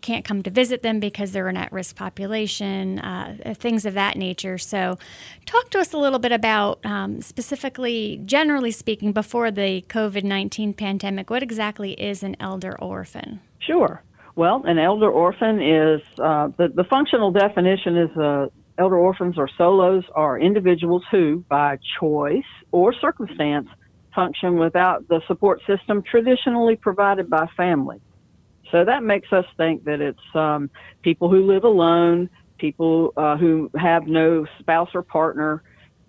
can't 0.00 0.24
come 0.24 0.42
to 0.42 0.50
visit 0.50 0.82
them 0.82 0.98
because 0.98 1.30
they're 1.30 1.46
an 1.46 1.56
at 1.56 1.70
risk 1.70 1.94
population, 1.94 2.98
uh, 2.98 3.54
things 3.56 3.86
of 3.86 3.94
that 3.94 4.16
nature. 4.16 4.58
So, 4.58 4.98
talk 5.46 5.70
to 5.70 5.78
us 5.78 5.92
a 5.92 5.96
little 5.96 6.18
bit 6.18 6.32
about 6.32 6.84
um, 6.84 7.22
specifically, 7.22 8.20
generally 8.24 8.72
speaking, 8.72 9.12
before 9.12 9.52
the 9.52 9.82
COVID 9.88 10.24
19 10.24 10.74
pandemic, 10.74 11.30
what 11.30 11.42
exactly 11.42 11.92
is 11.92 12.24
an 12.24 12.34
elder 12.40 12.76
orphan? 12.80 13.40
Sure. 13.60 14.02
Well, 14.34 14.64
an 14.66 14.80
elder 14.80 15.08
orphan 15.08 15.62
is 15.62 16.02
uh, 16.18 16.48
the, 16.56 16.66
the 16.66 16.82
functional 16.82 17.30
definition 17.30 17.96
is 17.96 18.16
uh, 18.16 18.48
elder 18.78 18.96
orphans 18.96 19.38
or 19.38 19.48
solos 19.56 20.04
are 20.14 20.38
individuals 20.38 21.02
who, 21.10 21.44
by 21.48 21.78
choice 22.00 22.42
or 22.72 22.92
circumstance, 22.92 23.68
function 24.14 24.58
without 24.58 25.06
the 25.08 25.20
support 25.26 25.60
system 25.66 26.02
traditionally 26.02 26.76
provided 26.76 27.28
by 27.28 27.46
family. 27.56 28.00
So 28.70 28.84
that 28.84 29.02
makes 29.02 29.32
us 29.32 29.44
think 29.56 29.84
that 29.84 30.00
it's 30.00 30.34
um, 30.34 30.70
people 31.02 31.28
who 31.28 31.46
live 31.46 31.64
alone, 31.64 32.30
people 32.58 33.12
uh, 33.16 33.36
who 33.36 33.70
have 33.76 34.06
no 34.06 34.46
spouse 34.58 34.90
or 34.94 35.02
partner, 35.02 35.62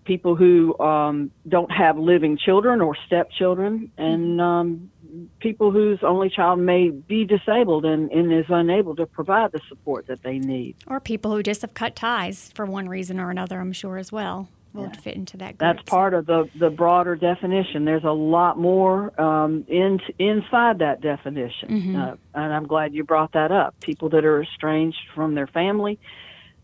people 0.05 0.35
who 0.35 0.77
um, 0.79 1.31
don't 1.47 1.71
have 1.71 1.97
living 1.97 2.37
children 2.37 2.81
or 2.81 2.95
stepchildren, 3.07 3.91
and 3.97 4.39
um, 4.39 4.91
people 5.39 5.71
whose 5.71 5.99
only 6.01 6.29
child 6.29 6.59
may 6.59 6.89
be 6.89 7.25
disabled 7.25 7.85
and, 7.85 8.11
and 8.11 8.33
is 8.33 8.45
unable 8.49 8.95
to 8.95 9.05
provide 9.05 9.51
the 9.51 9.61
support 9.69 10.07
that 10.07 10.23
they 10.23 10.39
need. 10.39 10.75
Or 10.87 10.99
people 10.99 11.31
who 11.31 11.43
just 11.43 11.61
have 11.61 11.73
cut 11.73 11.95
ties 11.95 12.51
for 12.55 12.65
one 12.65 12.87
reason 12.89 13.19
or 13.19 13.29
another, 13.29 13.59
I'm 13.59 13.73
sure, 13.73 13.97
as 13.97 14.11
well, 14.11 14.49
will 14.73 14.89
fit 14.89 15.15
into 15.15 15.37
that 15.37 15.57
group. 15.57 15.77
That's 15.77 15.89
part 15.89 16.13
of 16.13 16.25
the, 16.25 16.49
the 16.59 16.69
broader 16.69 17.15
definition. 17.15 17.85
There's 17.85 18.03
a 18.03 18.11
lot 18.11 18.57
more 18.57 19.19
um, 19.19 19.65
in, 19.67 19.99
inside 20.19 20.79
that 20.79 21.01
definition. 21.01 21.95
Uh, 21.95 22.15
and 22.33 22.53
I'm 22.53 22.67
glad 22.67 22.93
you 22.93 23.03
brought 23.03 23.31
that 23.33 23.51
up. 23.51 23.79
People 23.79 24.09
that 24.09 24.25
are 24.25 24.43
estranged 24.43 24.97
from 25.13 25.33
their 25.35 25.47
family, 25.47 25.97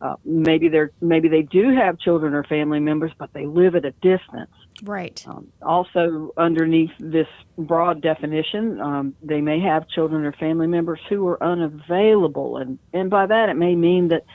uh, 0.02 0.16
maybe 0.26 0.68
they're 0.68 0.92
maybe 1.00 1.30
they 1.30 1.44
do 1.44 1.76
have 1.76 2.00
children 2.00 2.34
or 2.34 2.44
family 2.44 2.80
members, 2.80 3.12
but 3.18 3.32
they 3.34 3.46
live 3.46 3.76
at 3.76 3.86
a 3.86 3.92
distance. 3.92 4.52
Right. 4.84 5.24
Um, 5.28 5.52
also, 5.62 6.34
underneath 6.38 6.92
this 7.00 7.28
broad 7.58 8.02
definition, 8.02 8.82
um, 8.82 9.16
they 9.22 9.42
may 9.42 9.60
have 9.60 9.88
children 9.88 10.26
or 10.26 10.32
family 10.34 10.68
members 10.68 11.00
who 11.08 11.28
are 11.28 11.42
unavailable, 11.44 12.58
and 12.58 12.80
and 12.94 13.10
by 13.10 13.28
that 13.28 13.50
it 13.50 13.56
may 13.56 13.76
mean 13.76 14.08
that 14.10 14.26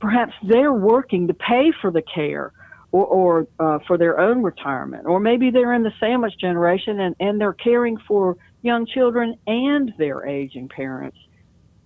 perhaps 0.00 0.32
they're 0.42 0.72
working 0.72 1.28
to 1.28 1.34
pay 1.34 1.72
for 1.80 1.90
the 1.90 2.02
care 2.02 2.52
or, 2.90 3.06
or 3.06 3.46
uh, 3.60 3.78
for 3.86 3.96
their 3.96 4.18
own 4.18 4.42
retirement, 4.42 5.06
or 5.06 5.20
maybe 5.20 5.50
they're 5.50 5.72
in 5.72 5.84
the 5.84 5.92
sandwich 6.00 6.34
generation 6.38 6.98
and 6.98 7.14
and 7.20 7.40
they're 7.40 7.52
caring 7.52 7.96
for 8.08 8.36
young 8.62 8.86
children 8.86 9.36
and 9.46 9.92
their 9.98 10.26
aging 10.26 10.68
parents. 10.68 11.18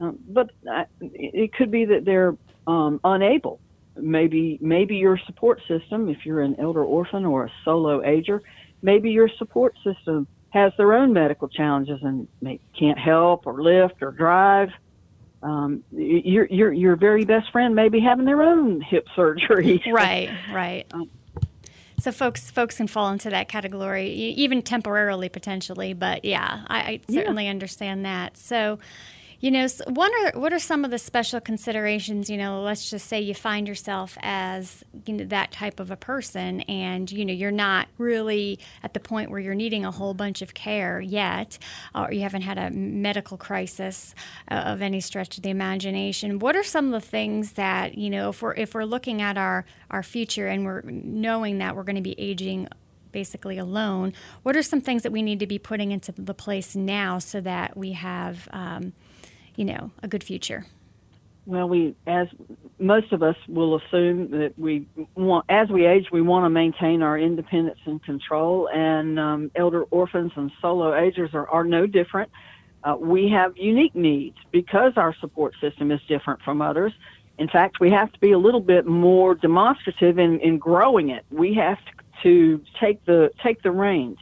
Um, 0.00 0.18
but 0.28 0.50
uh, 0.70 0.84
it 1.00 1.52
could 1.52 1.70
be 1.70 1.84
that 1.86 2.04
they're 2.04 2.36
um, 2.66 3.00
unable 3.04 3.60
maybe 3.98 4.58
maybe 4.60 4.96
your 4.96 5.18
support 5.26 5.60
system 5.68 6.08
if 6.08 6.24
you're 6.24 6.42
an 6.42 6.56
elder 6.58 6.84
orphan 6.84 7.24
or 7.24 7.44
a 7.44 7.52
solo 7.64 8.04
ager 8.04 8.42
maybe 8.82 9.10
your 9.10 9.28
support 9.38 9.74
system 9.84 10.26
has 10.50 10.72
their 10.76 10.94
own 10.94 11.12
medical 11.12 11.48
challenges 11.48 11.98
and 12.02 12.28
may, 12.40 12.58
can't 12.78 12.98
help 12.98 13.46
or 13.46 13.62
lift 13.62 14.02
or 14.02 14.10
drive 14.12 14.70
um, 15.42 15.84
your 15.92 16.46
your 16.46 16.72
your 16.72 16.96
very 16.96 17.24
best 17.24 17.50
friend 17.52 17.74
may 17.74 17.88
be 17.88 18.00
having 18.00 18.24
their 18.24 18.42
own 18.42 18.80
hip 18.80 19.06
surgery 19.16 19.82
Right, 19.86 20.30
right. 20.52 20.86
Um, 20.94 21.10
So 21.98 22.12
folks, 22.12 22.50
folks 22.50 22.76
can 22.76 22.88
fall 22.88 23.10
into 23.10 23.30
that 23.30 23.48
category, 23.48 24.10
even 24.10 24.60
temporarily, 24.62 25.28
potentially. 25.30 25.94
But 25.94 26.24
yeah, 26.24 26.62
I, 26.68 26.78
I 26.78 27.00
certainly 27.08 27.48
understand 27.48 28.04
that. 28.04 28.36
So, 28.36 28.78
you 29.46 29.52
know, 29.52 29.68
what 29.90 30.10
are 30.12 30.40
what 30.40 30.52
are 30.52 30.58
some 30.58 30.84
of 30.84 30.90
the 30.90 30.98
special 30.98 31.40
considerations? 31.40 32.28
You 32.28 32.36
know, 32.36 32.62
let's 32.62 32.90
just 32.90 33.06
say 33.06 33.20
you 33.20 33.32
find 33.32 33.68
yourself 33.68 34.18
as 34.20 34.82
you 35.06 35.14
know 35.14 35.24
that 35.26 35.52
type 35.52 35.78
of 35.78 35.92
a 35.92 35.96
person, 35.96 36.62
and 36.62 37.08
you 37.12 37.24
know 37.24 37.32
you're 37.32 37.52
not 37.52 37.86
really 37.96 38.58
at 38.82 38.92
the 38.92 38.98
point 38.98 39.30
where 39.30 39.38
you're 39.38 39.54
needing 39.54 39.84
a 39.84 39.92
whole 39.92 40.14
bunch 40.14 40.42
of 40.42 40.52
care 40.52 41.00
yet, 41.00 41.60
or 41.94 42.12
you 42.12 42.22
haven't 42.22 42.42
had 42.42 42.58
a 42.58 42.70
medical 42.72 43.36
crisis 43.36 44.16
uh, 44.50 44.54
of 44.54 44.82
any 44.82 45.00
stretch 45.00 45.36
of 45.36 45.44
the 45.44 45.50
imagination. 45.50 46.40
What 46.40 46.56
are 46.56 46.64
some 46.64 46.86
of 46.86 47.00
the 47.00 47.08
things 47.08 47.52
that 47.52 47.96
you 47.96 48.10
know 48.10 48.30
if 48.30 48.42
we're 48.42 48.54
if 48.54 48.74
we're 48.74 48.82
looking 48.84 49.22
at 49.22 49.38
our 49.38 49.64
our 49.92 50.02
future 50.02 50.48
and 50.48 50.64
we're 50.64 50.82
knowing 50.82 51.58
that 51.58 51.76
we're 51.76 51.84
going 51.84 51.94
to 51.94 52.02
be 52.02 52.18
aging 52.18 52.66
basically 53.16 53.56
alone, 53.56 54.12
what 54.42 54.56
are 54.56 54.62
some 54.62 54.80
things 54.80 55.02
that 55.02 55.10
we 55.10 55.22
need 55.22 55.40
to 55.40 55.46
be 55.46 55.58
putting 55.58 55.90
into 55.90 56.12
the 56.12 56.34
place 56.34 56.76
now 56.76 57.18
so 57.18 57.40
that 57.40 57.74
we 57.74 57.92
have, 57.92 58.46
um, 58.52 58.92
you 59.56 59.64
know, 59.64 59.90
a 60.02 60.08
good 60.08 60.22
future? 60.22 60.66
Well, 61.46 61.68
we, 61.68 61.94
as 62.06 62.26
most 62.78 63.12
of 63.12 63.22
us 63.22 63.36
will 63.48 63.76
assume 63.76 64.30
that 64.32 64.54
we 64.58 64.86
want, 65.14 65.46
as 65.48 65.68
we 65.68 65.86
age, 65.86 66.06
we 66.10 66.20
want 66.20 66.44
to 66.44 66.50
maintain 66.50 67.02
our 67.02 67.16
independence 67.16 67.78
and 67.84 68.02
control. 68.02 68.68
And 68.72 69.18
um, 69.18 69.50
elder 69.54 69.84
orphans 69.84 70.32
and 70.34 70.50
solo 70.60 70.94
agers 70.94 71.30
are, 71.34 71.48
are 71.48 71.64
no 71.64 71.86
different. 71.86 72.30
Uh, 72.82 72.96
we 72.98 73.28
have 73.30 73.56
unique 73.56 73.94
needs 73.94 74.36
because 74.50 74.92
our 74.96 75.14
support 75.20 75.54
system 75.60 75.90
is 75.92 76.00
different 76.08 76.42
from 76.42 76.60
others. 76.60 76.92
In 77.38 77.48
fact, 77.48 77.78
we 77.80 77.90
have 77.90 78.12
to 78.12 78.18
be 78.18 78.32
a 78.32 78.38
little 78.38 78.60
bit 78.60 78.86
more 78.86 79.34
demonstrative 79.34 80.18
in, 80.18 80.40
in 80.40 80.58
growing 80.58 81.10
it. 81.10 81.24
We 81.30 81.54
have 81.54 81.78
to, 82.22 82.60
take 82.80 83.04
the 83.04 83.30
take 83.42 83.62
the 83.62 83.70
reins. 83.70 84.18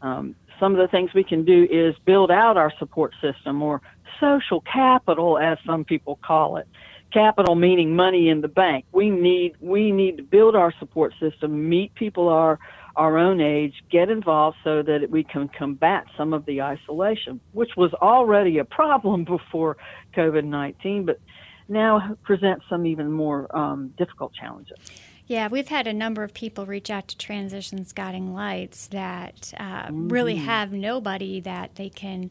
Um, 0.00 0.36
some 0.58 0.72
of 0.72 0.78
the 0.78 0.88
things 0.88 1.12
we 1.12 1.24
can 1.24 1.44
do 1.44 1.66
is 1.70 1.94
build 2.04 2.30
out 2.30 2.56
our 2.56 2.72
support 2.78 3.12
system 3.20 3.60
or 3.60 3.82
social 4.20 4.60
capital, 4.60 5.38
as 5.38 5.58
some 5.66 5.84
people 5.84 6.18
call 6.24 6.56
it. 6.56 6.66
Capital 7.12 7.54
meaning 7.54 7.94
money 7.94 8.28
in 8.28 8.40
the 8.40 8.48
bank. 8.48 8.86
We 8.92 9.10
need 9.10 9.56
we 9.60 9.92
need 9.92 10.16
to 10.16 10.22
build 10.22 10.56
our 10.56 10.72
support 10.78 11.12
system, 11.20 11.68
meet 11.68 11.94
people 11.94 12.28
our 12.28 12.58
our 12.96 13.18
own 13.18 13.40
age, 13.40 13.74
get 13.90 14.10
involved 14.10 14.56
so 14.64 14.82
that 14.82 15.10
we 15.10 15.24
can 15.24 15.48
combat 15.48 16.04
some 16.16 16.32
of 16.32 16.44
the 16.46 16.62
isolation, 16.62 17.40
which 17.52 17.70
was 17.76 17.92
already 17.94 18.58
a 18.58 18.64
problem 18.64 19.24
before 19.36 19.76
COVID 20.16 20.44
nineteen. 20.44 21.04
But 21.04 21.20
now 21.68 22.16
presents 22.22 22.64
some 22.68 22.86
even 22.86 23.12
more 23.12 23.54
um, 23.56 23.92
difficult 23.98 24.32
challenges. 24.34 24.78
Yeah, 25.26 25.48
we've 25.48 25.68
had 25.68 25.86
a 25.86 25.92
number 25.92 26.24
of 26.24 26.34
people 26.34 26.66
reach 26.66 26.90
out 26.90 27.08
to 27.08 27.16
Transitions 27.16 27.92
Guiding 27.92 28.34
Lights 28.34 28.88
that 28.88 29.54
uh, 29.56 29.84
mm-hmm. 29.84 30.08
really 30.08 30.36
have 30.36 30.72
nobody 30.72 31.40
that 31.40 31.76
they 31.76 31.88
can 31.88 32.30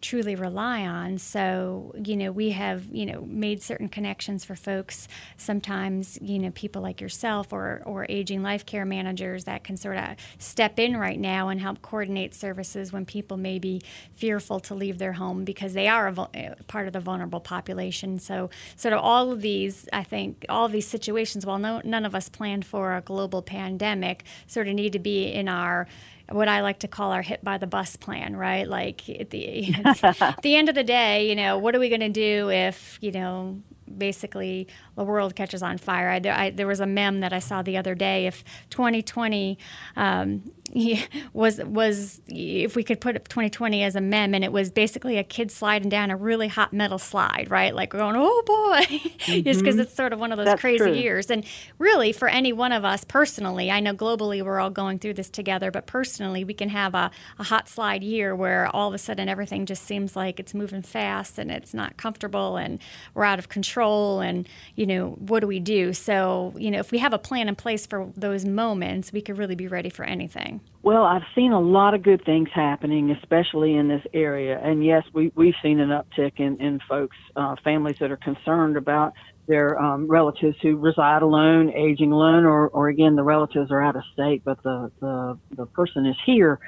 truly 0.00 0.34
rely 0.34 0.86
on. 0.86 1.18
So, 1.18 1.94
you 2.02 2.16
know, 2.16 2.32
we 2.32 2.50
have, 2.50 2.84
you 2.90 3.06
know, 3.06 3.22
made 3.26 3.62
certain 3.62 3.88
connections 3.88 4.44
for 4.44 4.54
folks. 4.54 5.08
Sometimes, 5.36 6.18
you 6.22 6.38
know, 6.38 6.50
people 6.50 6.82
like 6.82 7.00
yourself 7.00 7.52
or, 7.52 7.82
or 7.84 8.06
aging 8.08 8.42
life 8.42 8.64
care 8.64 8.84
managers 8.84 9.44
that 9.44 9.64
can 9.64 9.76
sort 9.76 9.96
of 9.96 10.16
step 10.38 10.78
in 10.78 10.96
right 10.96 11.18
now 11.18 11.48
and 11.48 11.60
help 11.60 11.82
coordinate 11.82 12.34
services 12.34 12.92
when 12.92 13.04
people 13.04 13.36
may 13.36 13.58
be 13.58 13.82
fearful 14.14 14.60
to 14.60 14.74
leave 14.74 14.98
their 14.98 15.14
home 15.14 15.44
because 15.44 15.74
they 15.74 15.88
are 15.88 16.08
a 16.08 16.20
uh, 16.20 16.54
part 16.66 16.86
of 16.86 16.92
the 16.92 17.00
vulnerable 17.00 17.40
population. 17.40 18.18
So, 18.18 18.50
sort 18.76 18.94
of 18.94 19.00
all 19.00 19.32
of 19.32 19.42
these, 19.42 19.88
I 19.92 20.02
think, 20.02 20.46
all 20.48 20.68
these 20.68 20.86
situations, 20.86 21.44
while 21.44 21.58
no, 21.58 21.80
none 21.84 22.04
of 22.04 22.14
us 22.14 22.28
planned 22.28 22.64
for 22.64 22.94
a 22.96 23.00
global 23.00 23.42
pandemic, 23.42 24.24
sort 24.46 24.68
of 24.68 24.74
need 24.74 24.92
to 24.92 24.98
be 24.98 25.24
in 25.26 25.48
our 25.48 25.86
what 26.30 26.48
I 26.48 26.60
like 26.60 26.80
to 26.80 26.88
call 26.88 27.12
our 27.12 27.22
hit 27.22 27.42
by 27.44 27.58
the 27.58 27.66
bus 27.66 27.96
plan, 27.96 28.36
right? 28.36 28.68
Like 28.68 29.08
at 29.08 29.30
the, 29.30 29.74
at 30.02 30.42
the 30.42 30.56
end 30.56 30.68
of 30.68 30.74
the 30.74 30.84
day, 30.84 31.28
you 31.28 31.34
know, 31.34 31.58
what 31.58 31.74
are 31.74 31.80
we 31.80 31.88
going 31.88 32.00
to 32.00 32.08
do 32.08 32.50
if, 32.50 32.98
you 33.00 33.12
know, 33.12 33.60
basically 33.96 34.68
the 35.00 35.04
world 35.04 35.34
catches 35.34 35.62
on 35.62 35.78
fire. 35.78 36.10
I, 36.10 36.20
I, 36.28 36.50
there 36.50 36.66
was 36.66 36.78
a 36.78 36.86
mem 36.86 37.20
that 37.20 37.32
I 37.32 37.38
saw 37.38 37.62
the 37.62 37.78
other 37.78 37.94
day. 37.94 38.26
If 38.26 38.44
2020 38.68 39.56
um, 39.96 40.42
was 41.32 41.58
was 41.64 42.20
if 42.28 42.76
we 42.76 42.84
could 42.84 43.00
put 43.00 43.14
2020 43.14 43.82
as 43.82 43.96
a 43.96 44.00
mem, 44.02 44.34
and 44.34 44.44
it 44.44 44.52
was 44.52 44.70
basically 44.70 45.16
a 45.16 45.24
kid 45.24 45.50
sliding 45.50 45.88
down 45.88 46.10
a 46.10 46.16
really 46.16 46.48
hot 46.48 46.74
metal 46.74 46.98
slide, 46.98 47.46
right? 47.50 47.74
Like 47.74 47.90
going, 47.90 48.14
oh 48.14 48.42
boy, 48.46 48.80
mm-hmm. 48.98 49.42
just 49.42 49.60
because 49.60 49.78
it's 49.78 49.94
sort 49.94 50.12
of 50.12 50.20
one 50.20 50.32
of 50.32 50.36
those 50.36 50.46
That's 50.46 50.60
crazy 50.60 50.78
true. 50.78 50.92
years. 50.92 51.30
And 51.30 51.46
really, 51.78 52.12
for 52.12 52.28
any 52.28 52.52
one 52.52 52.72
of 52.72 52.84
us 52.84 53.02
personally, 53.02 53.70
I 53.70 53.80
know 53.80 53.94
globally 53.94 54.42
we're 54.42 54.60
all 54.60 54.70
going 54.70 54.98
through 54.98 55.14
this 55.14 55.30
together, 55.30 55.70
but 55.70 55.86
personally, 55.86 56.44
we 56.44 56.52
can 56.52 56.68
have 56.68 56.94
a, 56.94 57.10
a 57.38 57.44
hot 57.44 57.70
slide 57.70 58.04
year 58.04 58.36
where 58.36 58.68
all 58.68 58.88
of 58.88 58.94
a 58.94 58.98
sudden 58.98 59.30
everything 59.30 59.64
just 59.64 59.84
seems 59.84 60.14
like 60.14 60.38
it's 60.38 60.52
moving 60.52 60.82
fast 60.82 61.38
and 61.38 61.50
it's 61.50 61.72
not 61.72 61.96
comfortable 61.96 62.58
and 62.58 62.80
we're 63.14 63.24
out 63.24 63.38
of 63.38 63.48
control 63.48 64.20
and 64.20 64.46
you 64.76 64.86
know, 64.94 65.10
what 65.18 65.40
do 65.40 65.46
we 65.46 65.60
do? 65.60 65.92
So, 65.92 66.54
you 66.56 66.70
know, 66.70 66.78
if 66.78 66.90
we 66.90 66.98
have 66.98 67.12
a 67.12 67.18
plan 67.18 67.48
in 67.48 67.56
place 67.56 67.86
for 67.86 68.12
those 68.16 68.44
moments, 68.44 69.12
we 69.12 69.20
could 69.20 69.38
really 69.38 69.54
be 69.54 69.68
ready 69.68 69.90
for 69.90 70.04
anything. 70.04 70.60
Well, 70.82 71.04
I've 71.04 71.24
seen 71.34 71.52
a 71.52 71.60
lot 71.60 71.94
of 71.94 72.02
good 72.02 72.24
things 72.24 72.48
happening, 72.54 73.10
especially 73.10 73.74
in 73.74 73.88
this 73.88 74.02
area. 74.14 74.58
And 74.62 74.84
yes, 74.84 75.04
we, 75.12 75.32
we've 75.34 75.54
seen 75.62 75.80
an 75.80 75.90
uptick 75.90 76.38
in, 76.38 76.60
in 76.60 76.80
folks, 76.88 77.16
uh, 77.36 77.56
families 77.62 77.96
that 78.00 78.10
are 78.10 78.16
concerned 78.16 78.76
about 78.76 79.14
their 79.46 79.80
um, 79.80 80.06
relatives 80.06 80.56
who 80.62 80.76
reside 80.76 81.22
alone, 81.22 81.70
aging 81.70 82.12
alone, 82.12 82.44
or, 82.44 82.68
or 82.68 82.88
again, 82.88 83.16
the 83.16 83.24
relatives 83.24 83.70
are 83.70 83.82
out 83.82 83.96
of 83.96 84.02
state, 84.12 84.42
but 84.44 84.62
the, 84.62 84.90
the, 85.00 85.38
the 85.56 85.66
person 85.66 86.06
is 86.06 86.16
here 86.24 86.60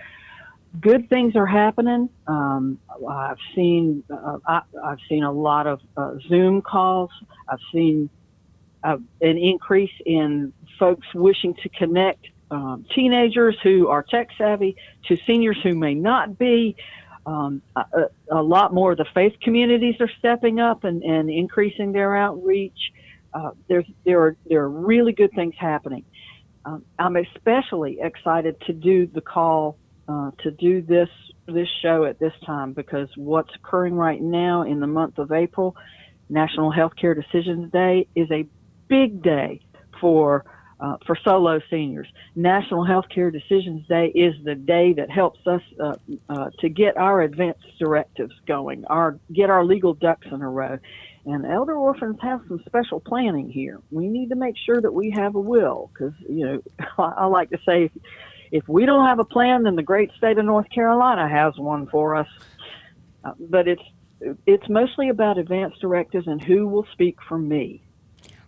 good 0.81 1.09
things 1.09 1.37
are 1.37 1.47
happening. 1.47 2.09
Um, 2.27 2.79
I've 3.09 3.39
seen 3.55 4.03
uh, 4.11 4.39
I, 4.47 4.63
have 4.85 4.99
seen 5.09 5.23
a 5.23 5.33
lot 5.33 5.67
of 5.67 5.81
uh, 5.97 6.15
Zoom 6.29 6.63
calls. 6.63 7.11
I've 7.49 7.59
seen 7.73 8.09
uh, 8.83 8.97
an 9.21 9.39
increase 9.39 9.93
in 10.07 10.53
folks 10.79 11.07
wishing 11.15 11.55
to 11.63 11.69
connect 11.69 12.27
um, 12.51 12.85
teenagers 12.95 13.57
who 13.63 13.89
are 13.89 14.03
tech 14.03 14.29
savvy 14.37 14.77
to 15.09 15.17
seniors 15.27 15.59
who 15.63 15.75
may 15.75 15.95
not 15.95 16.39
be. 16.39 16.77
Um, 17.25 17.63
a, 17.77 17.85
a, 18.33 18.43
lot 18.43 18.75
more 18.75 18.93
of 18.93 18.99
the 18.99 19.07
faith 19.15 19.35
communities 19.41 19.95
are 20.01 20.11
stepping 20.19 20.59
up 20.59 20.83
and, 20.83 21.05
and 21.05 21.31
increasing 21.31 21.93
their 21.93 22.17
outreach. 22.17 22.93
Uh, 23.33 23.51
there's 23.69 23.87
there 24.05 24.21
are 24.21 24.37
there 24.47 24.63
are 24.63 24.69
really 24.69 25.13
good 25.13 25.31
things 25.33 25.55
happening. 25.57 26.05
Um, 26.65 26.85
I'm 26.99 27.17
especially 27.17 27.99
excited 28.01 28.61
to 28.63 28.73
do 28.73 29.07
the 29.07 29.21
call 29.21 29.79
uh, 30.09 30.31
to 30.43 30.51
do 30.51 30.83
this 30.83 31.09
this 31.47 31.69
show 31.83 32.05
at 32.05 32.19
this 32.19 32.33
time 32.47 32.73
because 32.73 33.09
what's 33.17 33.55
occurring 33.57 33.95
right 33.95 34.21
now 34.21 34.63
in 34.63 34.79
the 34.81 34.87
month 34.87 35.19
of 35.19 35.33
April, 35.33 35.77
National 36.29 36.73
Healthcare 36.73 37.15
Decisions 37.21 37.71
Day, 37.73 38.07
is 38.15 38.31
a 38.31 38.47
big 38.89 39.23
day 39.23 39.61
for 40.01 40.45
uh, 40.81 40.97
for 41.07 41.17
solo 41.25 41.61
seniors. 41.71 42.09
National 42.35 42.85
Healthcare 42.85 43.33
Decisions 43.33 43.87
Day 43.87 44.09
is 44.09 44.35
the 44.45 44.57
day 44.57 44.93
that 44.95 45.11
helps 45.11 45.39
us 45.47 45.63
uh, 45.81 45.95
uh, 46.29 46.51
to 46.59 46.69
get 46.69 46.97
our 46.97 47.23
advance 47.23 47.59
directives 47.79 48.35
going, 48.47 48.85
our 48.87 49.19
get 49.33 49.49
our 49.49 49.65
legal 49.65 49.95
ducks 49.95 50.27
in 50.31 50.43
a 50.43 50.49
row. 50.49 50.79
And 51.25 51.47
elder 51.47 51.77
orphans 51.77 52.17
have 52.21 52.41
some 52.49 52.61
special 52.67 52.99
planning 52.99 53.49
here. 53.49 53.79
We 53.93 54.09
need 54.09 54.31
to 54.31 54.35
make 54.35 54.57
sure 54.67 54.81
that 54.81 54.93
we 54.93 55.11
have 55.11 55.37
a 55.37 55.41
will 55.41 55.89
because 55.93 56.15
you 56.29 56.45
know 56.45 56.63
I 56.99 57.27
like 57.27 57.51
to 57.51 57.59
say 57.65 57.91
if 58.53 58.69
we 58.69 58.85
don't 58.85 59.07
have 59.07 59.19
a 59.19 59.25
plan, 59.25 59.65
then 59.65 59.75
the 59.77 59.83
great 59.83 60.11
state 60.19 60.39
of 60.39 60.45
North 60.45 60.69
Carolina 60.71 61.29
has 61.29 61.57
one 61.57 61.87
for 61.87 62.15
us. 62.15 62.29
Uh, 63.25 63.33
but 63.41 63.67
it's 63.67 63.83
it's 64.47 64.69
mostly 64.69 65.09
about 65.09 65.39
advance 65.39 65.75
directives 65.81 66.29
and 66.29 66.41
who 66.41 66.69
will 66.69 66.87
speak 66.93 67.17
for 67.29 67.39
me. 67.39 67.83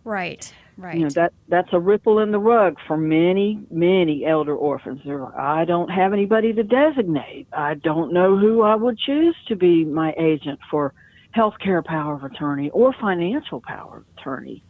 Right, 0.04 0.52
right. 0.76 0.94
You 0.96 1.04
know 1.04 1.10
that 1.10 1.32
that's 1.48 1.70
a 1.72 1.80
ripple 1.80 2.20
in 2.20 2.30
the 2.30 2.38
rug 2.38 2.76
for 2.86 2.96
many 2.96 3.58
many 3.70 4.26
elder 4.26 4.54
orphans. 4.54 5.00
They're 5.04 5.20
like, 5.20 5.34
I 5.34 5.64
don't 5.64 5.88
have 5.88 6.12
anybody 6.12 6.52
to 6.52 6.62
designate. 6.62 7.48
I 7.52 7.74
don't 7.74 8.12
know 8.12 8.36
who 8.36 8.62
I 8.62 8.74
would 8.74 8.98
choose 8.98 9.36
to 9.48 9.56
be 9.56 9.84
my 9.84 10.14
agent 10.18 10.60
for 10.70 10.92
health 11.30 11.54
care 11.60 11.82
power 11.82 12.14
of 12.14 12.24
attorney 12.24 12.68
or 12.70 12.94
financial 13.00 13.62
power 13.66 13.98
of 13.98 14.04
attorney. 14.18 14.62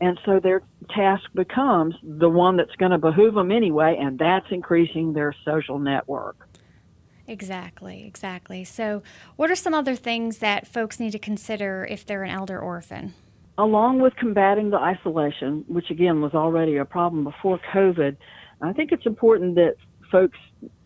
And 0.00 0.18
so 0.24 0.38
their 0.40 0.62
task 0.94 1.24
becomes 1.34 1.94
the 2.02 2.28
one 2.28 2.56
that's 2.56 2.74
going 2.76 2.92
to 2.92 2.98
behoove 2.98 3.34
them 3.34 3.50
anyway, 3.50 3.96
and 4.00 4.18
that's 4.18 4.46
increasing 4.50 5.12
their 5.12 5.34
social 5.44 5.78
network. 5.78 6.48
Exactly, 7.26 8.04
exactly. 8.06 8.64
So, 8.64 9.02
what 9.36 9.50
are 9.50 9.56
some 9.56 9.74
other 9.74 9.94
things 9.94 10.38
that 10.38 10.66
folks 10.66 10.98
need 10.98 11.10
to 11.12 11.18
consider 11.18 11.86
if 11.90 12.06
they're 12.06 12.22
an 12.22 12.30
elder 12.30 12.58
orphan? 12.58 13.12
Along 13.58 14.00
with 14.00 14.16
combating 14.16 14.70
the 14.70 14.78
isolation, 14.78 15.64
which 15.68 15.90
again 15.90 16.22
was 16.22 16.32
already 16.32 16.76
a 16.76 16.86
problem 16.86 17.24
before 17.24 17.60
COVID, 17.74 18.16
I 18.62 18.72
think 18.72 18.92
it's 18.92 19.04
important 19.04 19.56
that 19.56 19.74
folks 20.10 20.38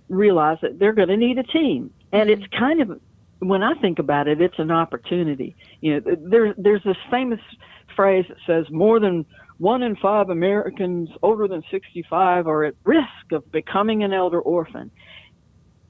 realize 0.09 0.59
that 0.63 0.79
they're 0.79 0.93
going 0.93 1.09
to 1.09 1.17
need 1.17 1.39
a 1.39 1.45
team. 1.45 1.93
And 2.13 2.29
it's 2.29 2.43
mm-hmm. 2.43 2.59
kind 2.59 2.81
of, 2.81 3.01
when 3.39 3.63
I 3.63 3.75
think 3.75 3.99
about 3.99 4.27
it, 4.27 4.41
it's 4.41 4.59
an 4.59 4.71
opportunity. 4.71 5.55
You 5.81 6.01
know, 6.01 6.17
there, 6.29 6.55
there's 6.59 6.83
this 6.83 6.97
famous 7.11 7.41
phrase 7.95 8.25
that 8.29 8.39
says 8.47 8.71
more 8.71 9.01
than 9.01 9.25
one 9.59 9.83
in 9.83 9.97
five 9.97 10.29
Americans 10.29 11.09
older 11.23 11.47
than 11.47 11.63
65 11.71 12.47
are 12.47 12.65
at 12.65 12.75
risk 12.85 13.33
of 13.33 13.51
becoming 13.53 14.03
an 14.03 14.13
elder 14.13 14.41
orphan. 14.41 14.91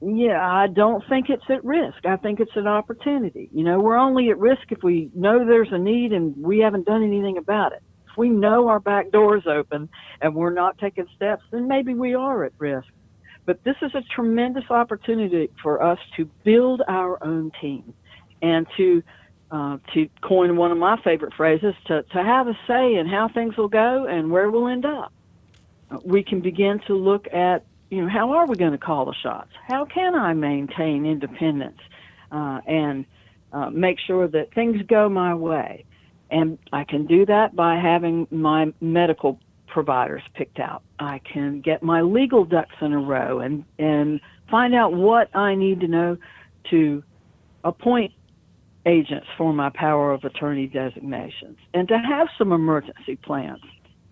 Yeah, 0.01 0.45
I 0.45 0.67
don't 0.67 1.03
think 1.07 1.29
it's 1.29 1.49
at 1.49 1.63
risk. 1.63 2.05
I 2.05 2.17
think 2.17 2.39
it's 2.39 2.55
an 2.55 2.67
opportunity. 2.67 3.49
You 3.53 3.63
know, 3.63 3.79
we're 3.79 3.97
only 3.97 4.29
at 4.29 4.37
risk 4.37 4.63
if 4.71 4.83
we 4.83 5.09
know 5.15 5.45
there's 5.45 5.71
a 5.71 5.77
need 5.77 6.11
and 6.11 6.35
we 6.37 6.59
haven't 6.59 6.85
done 6.85 7.03
anything 7.03 7.37
about 7.37 7.71
it. 7.71 7.81
If 8.11 8.17
we 8.17 8.29
know 8.29 8.67
our 8.67 8.79
back 8.79 9.11
door 9.11 9.37
is 9.37 9.47
open 9.47 9.89
and 10.21 10.35
we're 10.35 10.53
not 10.53 10.77
taking 10.77 11.07
steps, 11.15 11.43
then 11.51 11.67
maybe 11.67 11.93
we 11.93 12.15
are 12.15 12.43
at 12.43 12.51
risk. 12.57 12.87
But 13.45 13.63
this 13.63 13.75
is 13.81 13.95
a 13.95 14.01
tremendous 14.13 14.69
opportunity 14.69 15.49
for 15.61 15.81
us 15.81 15.99
to 16.17 16.29
build 16.43 16.81
our 16.87 17.23
own 17.23 17.51
team 17.59 17.93
and 18.41 18.67
to 18.77 19.01
uh, 19.53 19.77
to 19.93 20.09
coin 20.21 20.57
one 20.57 20.71
of 20.71 20.79
my 20.79 20.99
favorite 21.03 21.31
phrases, 21.35 21.75
to, 21.85 22.01
to 22.01 22.23
have 22.23 22.47
a 22.47 22.57
say 22.67 22.95
in 22.95 23.05
how 23.05 23.29
things 23.29 23.55
will 23.55 23.69
go 23.69 24.07
and 24.07 24.31
where 24.31 24.49
we'll 24.49 24.67
end 24.67 24.83
up. 24.83 25.13
We 26.03 26.23
can 26.23 26.41
begin 26.41 26.81
to 26.87 26.95
look 26.95 27.31
at, 27.31 27.63
you 27.91 28.01
know, 28.01 28.09
how 28.09 28.31
are 28.31 28.47
we 28.47 28.55
going 28.55 28.71
to 28.71 28.79
call 28.79 29.05
the 29.05 29.13
shots? 29.13 29.51
How 29.67 29.85
can 29.85 30.15
I 30.15 30.33
maintain 30.33 31.05
independence 31.05 31.77
uh, 32.31 32.61
and 32.65 33.05
uh, 33.51 33.69
make 33.69 33.99
sure 33.99 34.27
that 34.27 34.51
things 34.55 34.81
go 34.87 35.07
my 35.07 35.35
way? 35.35 35.85
And 36.31 36.57
I 36.71 36.83
can 36.83 37.05
do 37.05 37.23
that 37.27 37.55
by 37.55 37.75
having 37.75 38.25
my 38.31 38.73
medical 38.81 39.39
providers 39.67 40.23
picked 40.33 40.59
out. 40.59 40.81
I 40.97 41.19
can 41.19 41.61
get 41.61 41.83
my 41.83 42.01
legal 42.01 42.43
ducks 42.43 42.75
in 42.81 42.91
a 42.91 42.99
row 42.99 43.39
and, 43.39 43.65
and 43.77 44.19
find 44.49 44.73
out 44.73 44.93
what 44.93 45.35
I 45.35 45.53
need 45.53 45.81
to 45.81 45.87
know 45.87 46.17
to 46.71 47.03
appoint 47.63 48.13
agents 48.85 49.27
for 49.37 49.53
my 49.53 49.69
power 49.73 50.11
of 50.13 50.23
attorney 50.23 50.67
designations 50.67 51.57
and 51.73 51.87
to 51.87 51.97
have 51.97 52.27
some 52.37 52.51
emergency 52.51 53.15
plans. 53.15 53.59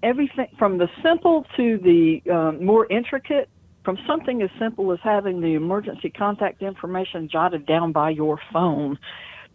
Everything 0.04 0.48
from 0.58 0.78
the 0.78 0.88
simple 1.04 1.46
to 1.58 1.78
the 1.78 2.22
um, 2.32 2.66
more 2.66 2.92
intricate, 2.92 3.50
from 3.84 3.98
something 4.08 4.42
as 4.42 4.50
simple 4.60 4.92
as 4.92 5.00
having 5.04 5.42
the 5.42 5.54
emergency 5.54 6.10
contact 6.10 6.62
information 6.62 7.28
jotted 7.32 7.66
down 7.66 7.92
by 7.92 8.10
your 8.10 8.40
phone 8.52 8.98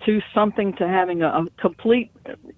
to 0.04 0.20
something 0.34 0.74
to 0.76 0.86
having 0.86 1.22
a, 1.22 1.28
a 1.28 1.46
complete 1.58 2.10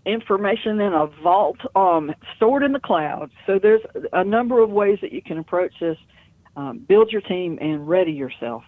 information 0.04 0.80
in 0.80 0.92
a 0.92 1.06
vault 1.22 1.58
um, 1.76 2.10
stored 2.36 2.62
in 2.62 2.72
the 2.72 2.80
cloud. 2.80 3.30
So 3.46 3.58
there's 3.62 3.82
a 4.12 4.24
number 4.24 4.60
of 4.62 4.70
ways 4.70 4.98
that 5.02 5.12
you 5.12 5.22
can 5.22 5.38
approach 5.38 5.72
this. 5.80 5.96
Um, 6.56 6.84
build 6.88 7.12
your 7.12 7.20
team 7.20 7.56
and 7.60 7.88
ready 7.88 8.10
yourself 8.10 8.64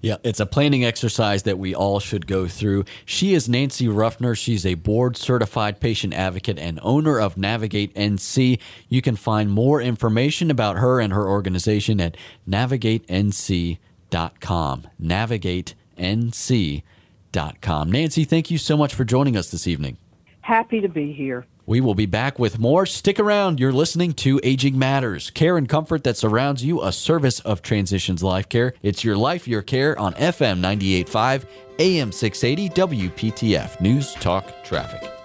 Yeah, 0.00 0.16
it's 0.22 0.40
a 0.40 0.46
planning 0.46 0.84
exercise 0.84 1.42
that 1.44 1.58
we 1.58 1.74
all 1.74 2.00
should 2.00 2.26
go 2.26 2.48
through. 2.48 2.84
She 3.04 3.34
is 3.34 3.48
Nancy 3.48 3.88
Ruffner. 3.88 4.34
She's 4.34 4.64
a 4.64 4.74
board 4.74 5.16
certified 5.16 5.80
patient 5.80 6.14
advocate 6.14 6.58
and 6.58 6.78
owner 6.82 7.18
of 7.18 7.36
Navigate 7.36 7.94
NC. 7.94 8.58
You 8.88 9.02
can 9.02 9.16
find 9.16 9.50
more 9.50 9.80
information 9.80 10.50
about 10.50 10.78
her 10.78 11.00
and 11.00 11.12
her 11.12 11.28
organization 11.28 12.00
at 12.00 12.16
navigatenc.com. 12.48 13.78
Navigatenc.com. 15.02 17.92
Nancy, 17.92 18.24
thank 18.24 18.50
you 18.50 18.58
so 18.58 18.76
much 18.76 18.94
for 18.94 19.04
joining 19.04 19.36
us 19.36 19.50
this 19.50 19.66
evening. 19.66 19.96
Happy 20.40 20.80
to 20.80 20.88
be 20.88 21.12
here. 21.12 21.46
We 21.70 21.80
will 21.80 21.94
be 21.94 22.06
back 22.06 22.40
with 22.40 22.58
more. 22.58 22.84
Stick 22.84 23.20
around. 23.20 23.60
You're 23.60 23.70
listening 23.70 24.14
to 24.14 24.40
Aging 24.42 24.76
Matters, 24.76 25.30
care 25.30 25.56
and 25.56 25.68
comfort 25.68 26.02
that 26.02 26.16
surrounds 26.16 26.64
you, 26.64 26.82
a 26.82 26.90
service 26.90 27.38
of 27.38 27.62
Transitions 27.62 28.24
Life 28.24 28.48
Care. 28.48 28.74
It's 28.82 29.04
your 29.04 29.16
life, 29.16 29.46
your 29.46 29.62
care 29.62 29.96
on 29.96 30.14
FM 30.14 30.58
98.5, 30.58 31.46
AM 31.78 32.10
680, 32.10 32.70
WPTF 33.10 33.80
News 33.80 34.14
Talk 34.14 34.64
Traffic. 34.64 35.19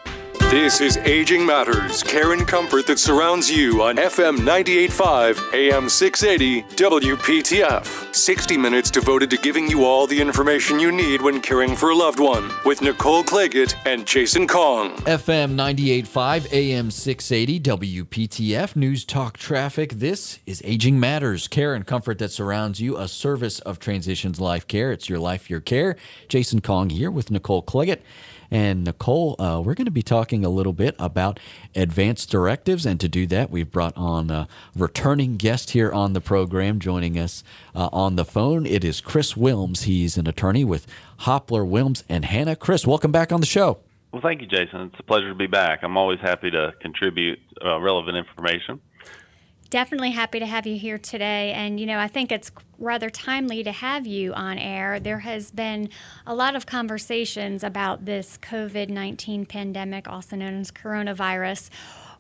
This 0.51 0.79
is 0.79 0.97
Aging 0.97 1.43
Matters, 1.43 2.03
care 2.03 2.31
and 2.31 2.47
comfort 2.47 2.85
that 2.85 2.99
surrounds 2.99 3.49
you 3.49 3.81
on 3.81 3.97
FM 3.97 4.37
98.5, 4.37 5.53
AM 5.53 5.89
680, 5.89 6.61
WPTF. 6.75 8.13
60 8.15 8.55
minutes 8.55 8.91
devoted 8.91 9.31
to 9.31 9.37
giving 9.37 9.67
you 9.67 9.83
all 9.83 10.05
the 10.05 10.21
information 10.21 10.79
you 10.79 10.91
need 10.91 11.19
when 11.19 11.41
caring 11.41 11.75
for 11.75 11.89
a 11.89 11.95
loved 11.95 12.19
one 12.19 12.51
with 12.63 12.83
Nicole 12.83 13.23
Claggett 13.23 13.75
and 13.87 14.05
Jason 14.05 14.47
Kong. 14.47 14.95
FM 14.97 15.55
98.5, 15.55 16.53
AM 16.53 16.91
680, 16.91 17.59
WPTF 18.05 18.75
News 18.75 19.03
Talk 19.03 19.37
Traffic. 19.37 19.93
This 19.93 20.39
is 20.45 20.61
Aging 20.63 20.99
Matters, 20.99 21.47
care 21.47 21.73
and 21.73 21.87
comfort 21.87 22.19
that 22.19 22.31
surrounds 22.31 22.79
you, 22.79 22.97
a 22.97 23.07
service 23.07 23.59
of 23.61 23.79
Transitions 23.79 24.39
Life 24.39 24.67
Care. 24.67 24.91
It's 24.91 25.09
your 25.09 25.19
life, 25.19 25.49
your 25.49 25.59
care. 25.59 25.95
Jason 26.29 26.61
Kong 26.61 26.91
here 26.91 27.09
with 27.09 27.31
Nicole 27.31 27.63
Claggett. 27.63 28.01
And 28.51 28.83
Nicole, 28.83 29.35
uh, 29.39 29.61
we're 29.61 29.73
going 29.73 29.85
to 29.85 29.91
be 29.91 30.01
talking 30.01 30.45
a 30.45 30.49
little 30.49 30.73
bit 30.73 30.95
about 30.99 31.39
advanced 31.75 32.29
directives. 32.29 32.85
And 32.85 32.99
to 32.99 33.09
do 33.09 33.25
that, 33.27 33.49
we've 33.49 33.71
brought 33.71 33.95
on 33.97 34.29
a 34.29 34.47
returning 34.75 35.37
guest 35.37 35.71
here 35.71 35.91
on 35.91 36.13
the 36.13 36.21
program. 36.21 36.79
Joining 36.79 37.17
us 37.17 37.43
uh, 37.73 37.89
on 37.91 38.15
the 38.15 38.25
phone, 38.25 38.65
it 38.65 38.83
is 38.83 39.01
Chris 39.01 39.33
Wilms. 39.33 39.83
He's 39.83 40.17
an 40.17 40.27
attorney 40.27 40.63
with 40.63 40.87
Hopler, 41.21 41.67
Wilms, 41.67 42.03
and 42.09 42.25
Hanna. 42.25 42.55
Chris, 42.55 42.85
welcome 42.85 43.11
back 43.11 43.31
on 43.31 43.39
the 43.39 43.45
show. 43.45 43.79
Well, 44.11 44.21
thank 44.21 44.41
you, 44.41 44.47
Jason. 44.47 44.81
It's 44.81 44.99
a 44.99 45.03
pleasure 45.03 45.29
to 45.29 45.35
be 45.35 45.47
back. 45.47 45.83
I'm 45.83 45.97
always 45.97 46.19
happy 46.19 46.49
to 46.51 46.73
contribute 46.79 47.39
uh, 47.63 47.79
relevant 47.81 48.17
information 48.17 48.79
definitely 49.75 50.11
happy 50.11 50.39
to 50.39 50.45
have 50.45 50.65
you 50.65 50.79
here 50.79 50.97
today. 50.97 51.51
And, 51.51 51.81
you 51.81 51.85
know, 51.85 51.99
I 51.99 52.07
think 52.07 52.31
it's 52.31 52.49
rather 52.79 53.09
timely 53.09 53.61
to 53.61 53.73
have 53.73 54.07
you 54.07 54.31
on 54.31 54.57
air. 54.57 55.01
There 55.01 55.19
has 55.19 55.51
been 55.51 55.89
a 56.25 56.33
lot 56.33 56.55
of 56.55 56.65
conversations 56.65 57.61
about 57.61 58.05
this 58.05 58.39
COVID 58.41 58.87
19 58.87 59.45
pandemic, 59.45 60.07
also 60.07 60.37
known 60.37 60.61
as 60.61 60.71
coronavirus. 60.71 61.69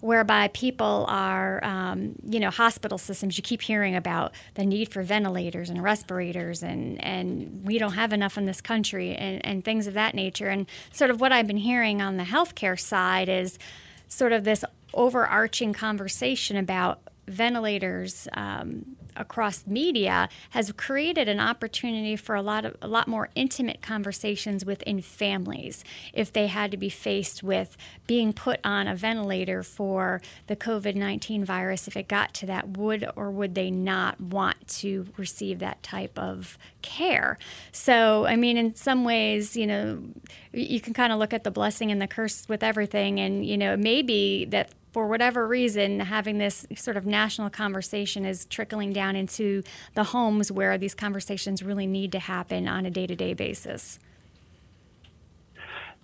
Whereby 0.01 0.49
people 0.49 1.05
are, 1.07 1.63
um, 1.63 2.15
you 2.27 2.41
know, 2.41 2.49
hospital 2.49 2.97
systems. 2.97 3.37
You 3.37 3.41
keep 3.41 3.61
hearing 3.61 3.95
about 3.95 4.33
the 4.55 4.65
need 4.65 4.89
for 4.89 5.01
ventilators 5.01 5.69
and 5.69 5.81
respirators, 5.81 6.61
and, 6.61 7.01
and 7.03 7.61
we 7.63 7.79
don't 7.79 7.93
have 7.93 8.11
enough 8.11 8.37
in 8.37 8.45
this 8.45 8.59
country, 8.59 9.15
and, 9.15 9.43
and 9.43 9.63
things 9.63 9.87
of 9.87 9.93
that 9.93 10.13
nature. 10.13 10.49
And 10.49 10.67
sort 10.91 11.09
of 11.09 11.21
what 11.21 11.31
I've 11.31 11.47
been 11.47 11.57
hearing 11.57 12.01
on 12.01 12.17
the 12.17 12.25
healthcare 12.25 12.77
side 12.77 13.29
is 13.29 13.57
sort 14.09 14.33
of 14.33 14.43
this 14.43 14.65
overarching 14.93 15.73
conversation 15.73 16.57
about 16.57 16.99
ventilators 17.27 18.27
um, 18.33 18.95
across 19.15 19.65
media 19.67 20.29
has 20.51 20.71
created 20.73 21.27
an 21.27 21.39
opportunity 21.39 22.15
for 22.15 22.35
a 22.35 22.41
lot 22.41 22.65
of 22.65 22.75
a 22.81 22.87
lot 22.87 23.07
more 23.07 23.29
intimate 23.35 23.81
conversations 23.81 24.65
within 24.65 25.01
families 25.01 25.83
if 26.13 26.31
they 26.31 26.47
had 26.47 26.71
to 26.71 26.77
be 26.77 26.89
faced 26.89 27.43
with 27.43 27.77
being 28.07 28.33
put 28.33 28.59
on 28.63 28.87
a 28.87 28.95
ventilator 28.95 29.63
for 29.63 30.21
the 30.47 30.55
COVID-19 30.55 31.43
virus 31.43 31.87
if 31.87 31.95
it 31.97 32.07
got 32.07 32.33
to 32.35 32.45
that 32.45 32.77
would 32.77 33.07
or 33.15 33.31
would 33.31 33.55
they 33.55 33.71
not 33.71 34.19
want 34.19 34.67
to 34.67 35.07
receive 35.17 35.59
that 35.59 35.81
type 35.83 36.17
of 36.17 36.57
care? 36.81 37.37
So 37.71 38.25
i 38.25 38.35
mean 38.35 38.57
in 38.57 38.75
some 38.75 39.03
ways 39.03 39.55
you 39.55 39.67
know 39.67 40.01
you 40.53 40.79
can 40.79 40.93
kind 40.93 41.11
of 41.11 41.19
look 41.19 41.33
at 41.33 41.43
the 41.43 41.51
blessing 41.51 41.91
and 41.91 42.01
the 42.01 42.07
curse 42.07 42.45
with 42.47 42.63
everything 42.63 43.19
and 43.19 43.45
you 43.45 43.57
know 43.57 43.75
maybe 43.75 44.45
that 44.45 44.71
for 44.95 45.07
whatever 45.07 45.45
reason, 45.45 45.99
having 45.99 46.37
this 46.37 46.65
sort 46.77 46.95
of 46.95 47.05
national 47.05 47.49
conversation 47.49 48.23
is 48.23 48.45
trickling 48.45 48.93
down 48.93 49.04
into 49.13 49.61
the 49.93 50.05
homes 50.05 50.51
where 50.51 50.77
these 50.77 50.95
conversations 50.95 51.61
really 51.61 51.85
need 51.85 52.13
to 52.13 52.19
happen 52.19 52.67
on 52.67 52.85
a 52.85 52.89
day 52.89 53.05
to 53.05 53.15
day 53.15 53.33
basis. 53.33 53.99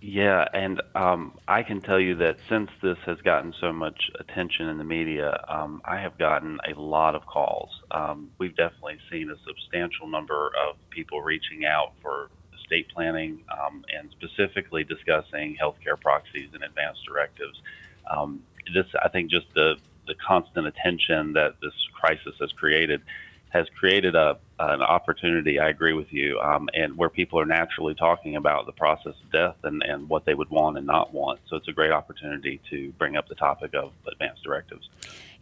Yeah, 0.04 0.46
and 0.52 0.82
um, 0.96 1.38
I 1.48 1.62
can 1.62 1.80
tell 1.80 2.00
you 2.00 2.16
that 2.16 2.38
since 2.50 2.72
this 2.82 2.98
has 3.06 3.20
gotten 3.22 3.54
so 3.62 3.72
much 3.72 4.10
attention 4.20 4.68
in 4.68 4.80
the 4.80 4.84
media, 4.84 5.46
um, 5.48 5.80
I 5.86 6.02
have 6.02 6.18
gotten 6.18 6.58
a 6.68 6.80
lot 6.80 7.14
of 7.14 7.28
calls. 7.28 7.70
Um, 7.92 8.32
we've 8.40 8.56
definitely 8.56 8.98
seen 9.12 9.30
a 9.30 9.36
substantial 9.46 10.08
number 10.08 10.48
of 10.68 10.76
people 10.90 11.22
reaching 11.22 11.66
out 11.66 11.94
for 12.02 12.30
estate 12.60 12.88
planning 12.90 13.44
um, 13.52 13.86
and 13.96 14.10
specifically 14.12 14.84
discussing 14.84 15.56
healthcare 15.62 16.00
proxies 16.02 16.50
and 16.54 16.64
advanced 16.64 17.02
directives. 17.06 17.62
Um, 18.10 18.42
this, 18.74 18.88
I 19.04 19.10
think, 19.10 19.30
just 19.30 19.54
the 19.54 19.76
the 20.12 20.16
constant 20.16 20.68
attention 20.68 21.32
that 21.34 21.56
this 21.62 21.74
crisis 21.94 22.36
has 22.42 22.52
created 22.52 23.02
has 23.50 23.66
created 23.80 24.16
a 24.16 24.38
an 24.60 24.82
opportunity. 24.82 25.60
I 25.60 25.70
agree 25.70 25.94
with 25.94 26.14
you, 26.14 26.40
um, 26.40 26.70
and 26.74 26.98
where 26.98 27.10
people 27.10 27.40
are 27.40 27.46
naturally 27.46 27.96
talking 27.96 28.36
about 28.36 28.66
the 28.66 28.74
process 28.74 29.16
of 29.24 29.32
death 29.32 29.56
and 29.64 29.82
and 29.82 30.10
what 30.10 30.26
they 30.26 30.34
would 30.34 30.50
want 30.50 30.78
and 30.78 30.86
not 30.86 31.14
want. 31.14 31.40
So 31.48 31.56
it's 31.56 31.70
a 31.70 31.72
great 31.72 31.92
opportunity 31.92 32.60
to 32.70 32.92
bring 33.00 33.16
up 33.16 33.30
the 33.30 33.36
topic 33.36 33.74
of 33.74 33.94
advanced 34.12 34.44
directives. 34.44 34.90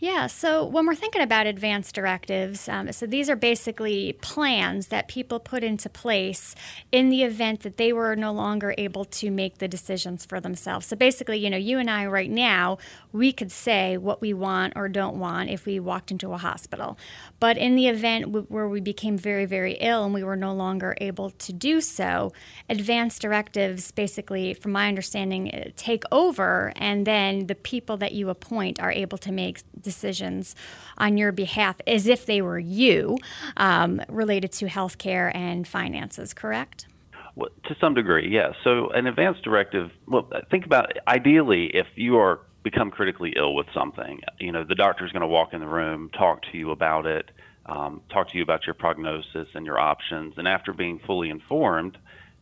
Yeah, 0.01 0.27
so 0.27 0.63
when 0.63 0.85
we're 0.85 0.95
thinking 0.95 1.21
about 1.21 1.45
advanced 1.45 1.93
directives, 1.93 2.69
um, 2.69 2.89
so 2.93 3.05
these 3.05 3.29
are 3.29 3.35
basically 3.35 4.13
plans 4.21 4.88
that 4.88 5.09
people 5.09 5.41
put 5.41 5.62
into 5.62 5.89
place 5.89 6.55
in 6.89 7.09
the 7.09 7.23
event 7.23 7.63
that 7.63 7.75
they 7.75 7.91
were 7.91 8.15
no 8.15 8.31
longer 8.31 8.73
able 8.77 9.03
to 9.03 9.29
make 9.29 9.57
the 9.57 9.67
decisions 9.67 10.25
for 10.25 10.39
themselves. 10.39 10.85
So 10.85 10.95
basically, 10.95 11.39
you 11.39 11.49
know, 11.49 11.57
you 11.57 11.79
and 11.79 11.89
I 11.89 12.05
right 12.05 12.31
now, 12.31 12.77
we 13.12 13.33
could 13.33 13.51
say 13.51 13.97
what 13.97 14.21
we 14.21 14.33
want 14.33 14.71
or 14.77 14.88
don't 14.88 15.19
want 15.19 15.49
if 15.49 15.65
we 15.65 15.81
walked 15.81 16.12
into 16.12 16.31
a 16.31 16.38
hospital. 16.38 16.97
But 17.41 17.57
in 17.57 17.75
the 17.75 17.89
event 17.89 18.49
where 18.49 18.69
we 18.69 18.79
became 18.79 19.17
very, 19.17 19.45
very 19.45 19.73
ill 19.81 20.05
and 20.05 20.13
we 20.13 20.23
were 20.23 20.38
no 20.38 20.53
longer 20.53 20.95
able 21.01 21.31
to 21.31 21.51
do 21.51 21.81
so, 21.81 22.31
advanced 22.69 23.21
directives 23.21 23.91
basically, 23.91 24.53
from 24.53 24.71
my 24.71 24.88
understanding, 24.88 25.53
uh, 25.53 25.71
take 25.75 26.03
over, 26.09 26.71
and 26.77 27.05
then 27.05 27.47
the 27.47 27.55
people 27.55 27.97
that 27.97 28.13
you 28.13 28.29
appoint 28.29 28.79
are 28.79 28.93
able 28.93 29.17
to 29.17 29.33
make 29.33 29.62
decisions 29.81 29.88
on 30.97 31.17
your 31.17 31.32
behalf 31.32 31.78
as 31.88 32.08
if 32.08 32.25
they 32.25 32.41
were 32.41 32.60
you 32.60 33.17
um, 33.58 34.02
related 34.10 34.52
to 34.54 34.65
healthcare 34.65 35.34
and 35.34 35.67
finances, 35.67 36.34
correct? 36.34 36.88
Well, 37.36 37.49
to 37.65 37.75
some 37.80 37.93
degree, 37.93 38.30
yes. 38.30 38.56
So, 38.63 38.89
an 38.89 39.08
advance 39.08 39.38
directive, 39.41 39.91
well, 40.08 40.30
think 40.52 40.65
about 40.65 40.91
ideally, 41.08 41.67
if 41.67 41.88
you 41.95 42.17
are 42.17 42.41
become 42.63 42.91
critically 42.91 43.34
ill 43.38 43.56
with 43.56 43.67
something, 43.73 44.19
you 44.39 44.52
know, 44.52 44.63
the 44.63 44.75
doctor 44.75 45.06
is 45.06 45.12
going 45.12 45.21
to 45.21 45.28
walk 45.28 45.54
in 45.54 45.62
the 45.62 45.67
room, 45.67 46.10
talk 46.10 46.41
to 46.52 46.58
you 46.58 46.71
about 46.71 47.06
it, 47.06 47.32
um, 47.65 48.02
talk 48.12 48.30
to 48.30 48.38
you 48.38 48.43
about 48.43 48.65
your 48.65 48.73
prognosis 48.73 49.47
and 49.54 49.65
your 49.65 49.80
options, 49.80 50.34
and 50.38 50.47
after 50.47 50.73
being 50.73 50.99
fully 50.99 51.30
informed, 51.30 51.97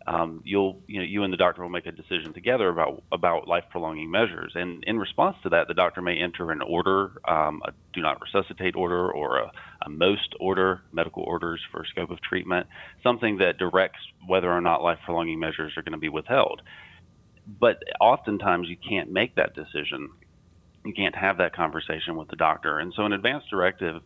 um, 0.08 0.41
you'll 0.46 0.82
you 0.88 1.00
know 1.00 1.06
you 1.06 1.24
and 1.24 1.34
the 1.34 1.38
doctor 1.38 1.62
will 1.62 1.70
make 1.70 1.86
a 1.86 1.91
decision 1.91 2.34
together 2.34 2.70
about 2.70 3.04
about 3.12 3.48
life 3.48 3.65
prolonging 3.70 4.10
measures. 4.10 4.54
And 4.56 4.84
in 4.88 4.98
response 4.98 5.36
to 5.43 5.50
that, 5.50 5.67
the 5.67 5.74
doctor 5.74 6.02
may 6.02 6.17
enter 6.17 6.50
an 6.52 6.62
order, 6.62 7.12
um, 7.28 7.62
a 7.65 7.72
do 7.93 8.02
not 8.02 8.22
resuscitate 8.22 8.76
order, 8.76 9.12
or 9.12 9.39
a, 9.39 9.52
a 9.86 9.89
MOST 9.89 10.36
order, 10.39 10.82
medical 10.93 11.24
orders 11.24 11.60
for 11.72 11.84
scope 11.86 12.10
of 12.10 12.22
treatment, 12.22 12.67
something 13.04 13.39
that 13.39 13.58
directs 13.58 14.00
whether 14.26 14.50
or 14.50 14.62
not 14.62 14.82
life 14.82 15.00
prolonging 15.04 15.39
measures 15.39 15.74
are 15.76 15.84
going 15.84 15.91
to 15.91 16.00
be 16.00 16.10
withheld. 16.10 16.62
But 17.60 17.84
oftentimes 18.00 18.70
you 18.70 18.78
can't 18.78 19.12
make 19.12 19.36
that 19.36 19.56
decision. 19.56 20.10
You 20.86 20.93
can't 20.93 21.15
have 21.15 21.39
that 21.39 21.54
conversation 21.54 22.15
with 22.15 22.30
the 22.30 22.38
doctor. 22.38 22.80
And 22.80 22.93
so 22.96 23.04
an 23.04 23.12
advance 23.12 23.43
directive 23.50 24.02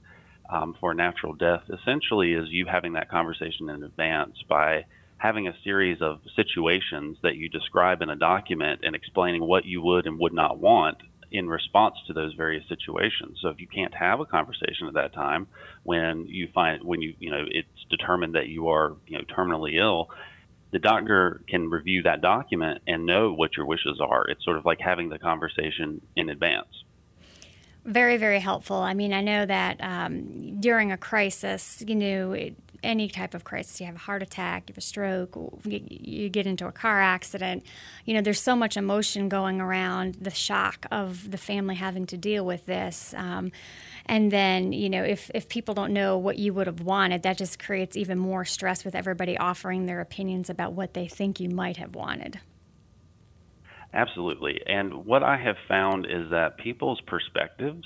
um, 0.50 0.76
for 0.80 0.96
natural 0.96 1.34
death 1.34 1.64
essentially 1.70 2.34
is 2.34 2.50
you 2.50 2.66
having 2.66 2.94
that 2.94 3.10
conversation 3.10 3.70
in 3.70 3.84
advance 3.84 4.36
by 4.50 4.86
having 5.22 5.48
a 5.48 5.54
series 5.64 6.02
of 6.02 6.20
situations 6.36 7.16
that 7.22 7.36
you 7.36 7.48
describe 7.48 8.02
in 8.02 8.10
a 8.10 8.16
document 8.16 8.80
and 8.84 8.96
explaining 8.96 9.44
what 9.44 9.66
you 9.66 9.80
would 9.80 10.08
and 10.08 10.18
would 10.20 10.34
not 10.34 10.58
want 10.58 10.98
in 11.32 11.48
response 11.48 11.96
to 12.08 12.14
those 12.14 12.34
various 12.34 12.68
situations. 12.68 13.38
So 13.40 13.50
if 13.50 13.62
you 13.62 13.68
can't 13.68 13.94
have 13.94 14.20
a 14.20 14.26
conversation 14.26 14.88
at 14.88 14.96
that 14.96 15.14
time 15.14 15.48
when 15.84 16.26
you 16.28 16.50
find 16.56 16.84
when 16.84 17.02
you 17.02 17.14
you 17.20 17.30
know 17.30 17.46
it's 17.48 17.86
determined 17.90 18.34
that 18.34 18.48
you 18.48 18.70
are 18.70 18.96
you 19.06 19.20
know 19.20 19.24
terminally 19.26 19.76
ill, 19.80 20.10
the 20.72 20.80
doctor 20.80 21.42
can 21.48 21.70
review 21.70 22.02
that 22.02 22.22
document 22.22 22.82
and 22.88 23.06
know 23.06 23.32
what 23.32 23.56
your 23.56 23.68
wishes 23.68 24.02
are. 24.02 24.26
It's 24.28 24.44
sort 24.44 24.58
of 24.58 24.66
like 24.66 24.80
having 24.80 25.10
the 25.10 25.20
conversation 25.20 26.02
in 26.16 26.30
advance. 26.30 26.84
Very, 27.86 28.18
very 28.18 28.40
helpful. 28.40 28.78
I 28.78 28.94
mean, 28.94 29.12
I 29.12 29.22
know 29.22 29.46
that 29.46 29.78
um, 29.82 30.60
during 30.60 30.92
a 30.92 30.98
crisis, 30.98 31.84
you 31.88 31.96
know, 31.96 32.32
it, 32.32 32.56
any 32.84 33.08
type 33.08 33.34
of 33.34 33.44
crisis. 33.44 33.80
You 33.80 33.86
have 33.88 33.96
a 33.96 34.00
heart 34.00 34.24
attack, 34.24 34.64
you 34.68 34.74
have 34.74 34.78
a 34.78 34.82
stroke, 34.82 35.36
you, 35.66 36.30
get 36.30 36.48
into 36.48 36.68
a 36.68 36.72
car 36.72 37.02
accident. 37.02 37.66
You 38.06 38.14
know, 38.14 38.22
there's 38.22 38.42
so 38.42 38.56
much 38.56 38.78
emotion 38.78 39.30
going 39.30 39.62
around 39.62 40.16
the 40.16 40.32
shock 40.32 40.86
of 40.92 41.32
the 41.32 41.38
family 41.38 41.76
having 41.76 42.06
to 42.08 42.18
deal 42.18 42.46
with 42.46 42.66
this. 42.66 43.14
Um, 43.16 43.52
and 44.06 44.32
then, 44.32 44.74
you 44.74 44.90
know, 44.90 45.04
if, 45.04 45.30
if 45.34 45.48
people 45.48 45.74
don't 45.74 45.94
know 45.94 46.18
what 46.18 46.38
you 46.38 46.54
would 46.54 46.68
have 46.68 46.82
wanted, 46.82 47.24
that 47.24 47.38
just 47.38 47.60
creates 47.60 47.96
even 47.96 48.18
more 48.18 48.46
stress 48.46 48.84
with 48.84 48.96
everybody 48.96 49.38
offering 49.38 49.86
their 49.86 50.02
opinions 50.02 50.50
about 50.50 50.74
what 50.74 50.94
they 50.94 51.08
think 51.08 51.40
you 51.40 51.50
might 51.50 51.78
have 51.78 51.96
wanted. 51.96 52.40
Absolutely. 53.94 54.62
And 54.66 55.06
what 55.06 55.22
I 55.22 55.38
have 55.38 55.58
found 55.68 56.06
is 56.06 56.30
that 56.32 56.58
people's 56.58 57.02
perspectives 57.02 57.86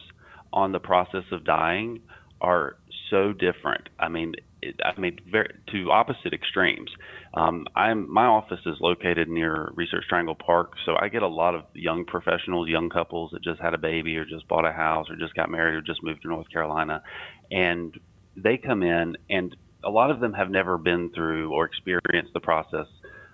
on 0.54 0.72
the 0.72 0.80
process 0.80 1.24
of 1.32 1.44
dying 1.44 2.02
are 2.42 2.78
so 3.10 3.34
different. 3.34 3.90
I 4.00 4.10
mean, 4.10 4.36
I 4.84 5.00
mean, 5.00 5.20
very, 5.30 5.54
to 5.72 5.92
opposite 5.92 6.34
extremes. 6.34 6.90
Um, 7.34 7.68
I'm 7.76 8.12
my 8.12 8.26
office 8.26 8.60
is 8.66 8.78
located 8.80 9.28
near 9.30 9.72
Research 9.76 10.06
Triangle 10.08 10.36
Park, 10.36 10.74
so 10.86 10.96
I 11.00 11.10
get 11.10 11.24
a 11.24 11.28
lot 11.28 11.56
of 11.56 11.64
young 11.74 12.06
professionals, 12.06 12.70
young 12.70 12.90
couples 12.90 13.32
that 13.32 13.44
just 13.44 13.60
had 13.60 13.74
a 13.74 13.78
baby 13.78 14.18
or 14.18 14.26
just 14.26 14.48
bought 14.48 14.66
a 14.66 14.72
house 14.72 15.10
or 15.10 15.16
just 15.16 15.36
got 15.36 15.50
married 15.50 15.76
or 15.76 15.82
just 15.82 16.04
moved 16.04 16.22
to 16.24 16.28
North 16.28 16.50
Carolina, 16.50 17.04
and 17.52 18.00
they 18.36 18.58
come 18.58 18.84
in, 18.84 19.18
and 19.30 19.56
a 19.84 19.90
lot 19.90 20.12
of 20.12 20.20
them 20.20 20.34
have 20.34 20.50
never 20.50 20.78
been 20.78 21.12
through 21.12 21.54
or 21.54 21.66
experienced 21.66 22.34
the 22.34 22.40
process 22.40 22.88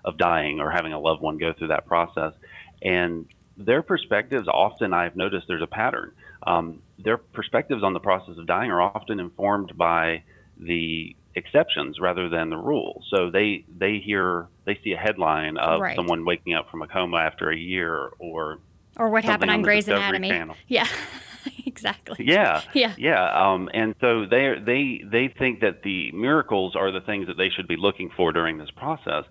of 0.03 0.17
dying 0.17 0.59
or 0.59 0.71
having 0.71 0.93
a 0.93 0.99
loved 0.99 1.21
one 1.21 1.37
go 1.37 1.53
through 1.53 1.69
that 1.69 1.85
process, 1.85 2.33
and 2.81 3.25
their 3.57 3.81
perspectives 3.83 4.47
often 4.47 4.93
I've 4.93 5.15
noticed 5.15 5.47
there's 5.47 5.61
a 5.61 5.67
pattern. 5.67 6.11
Um, 6.43 6.81
their 6.97 7.17
perspectives 7.17 7.83
on 7.83 7.93
the 7.93 7.99
process 7.99 8.37
of 8.37 8.47
dying 8.47 8.71
are 8.71 8.81
often 8.81 9.19
informed 9.19 9.77
by 9.77 10.23
the 10.57 11.15
exceptions 11.35 11.99
rather 11.99 12.29
than 12.29 12.49
the 12.49 12.57
rules. 12.57 13.05
So 13.15 13.29
they 13.29 13.65
they 13.77 13.99
hear 14.03 14.47
they 14.65 14.79
see 14.83 14.93
a 14.93 14.97
headline 14.97 15.57
of 15.57 15.79
right. 15.79 15.95
someone 15.95 16.25
waking 16.25 16.53
up 16.53 16.69
from 16.69 16.81
a 16.81 16.87
coma 16.87 17.17
after 17.17 17.49
a 17.49 17.57
year 17.57 18.11
or 18.19 18.59
or 18.97 19.09
what 19.09 19.23
happened 19.23 19.51
on, 19.51 19.57
on 19.57 19.61
Grey's 19.63 19.87
Anatomy. 19.87 20.29
Channel. 20.29 20.55
Yeah. 20.67 20.87
exactly. 21.65 22.25
Yeah. 22.25 22.61
Yeah. 22.73 22.93
Yeah. 22.97 23.51
Um, 23.51 23.69
and 23.73 23.95
so 24.01 24.25
they 24.25 24.55
they 24.63 25.03
they 25.09 25.33
think 25.37 25.61
that 25.61 25.83
the 25.83 26.11
miracles 26.11 26.75
are 26.75 26.91
the 26.91 27.01
things 27.01 27.27
that 27.27 27.37
they 27.37 27.49
should 27.49 27.67
be 27.67 27.77
looking 27.77 28.11
for 28.15 28.31
during 28.31 28.57
this 28.57 28.71
process. 28.71 29.25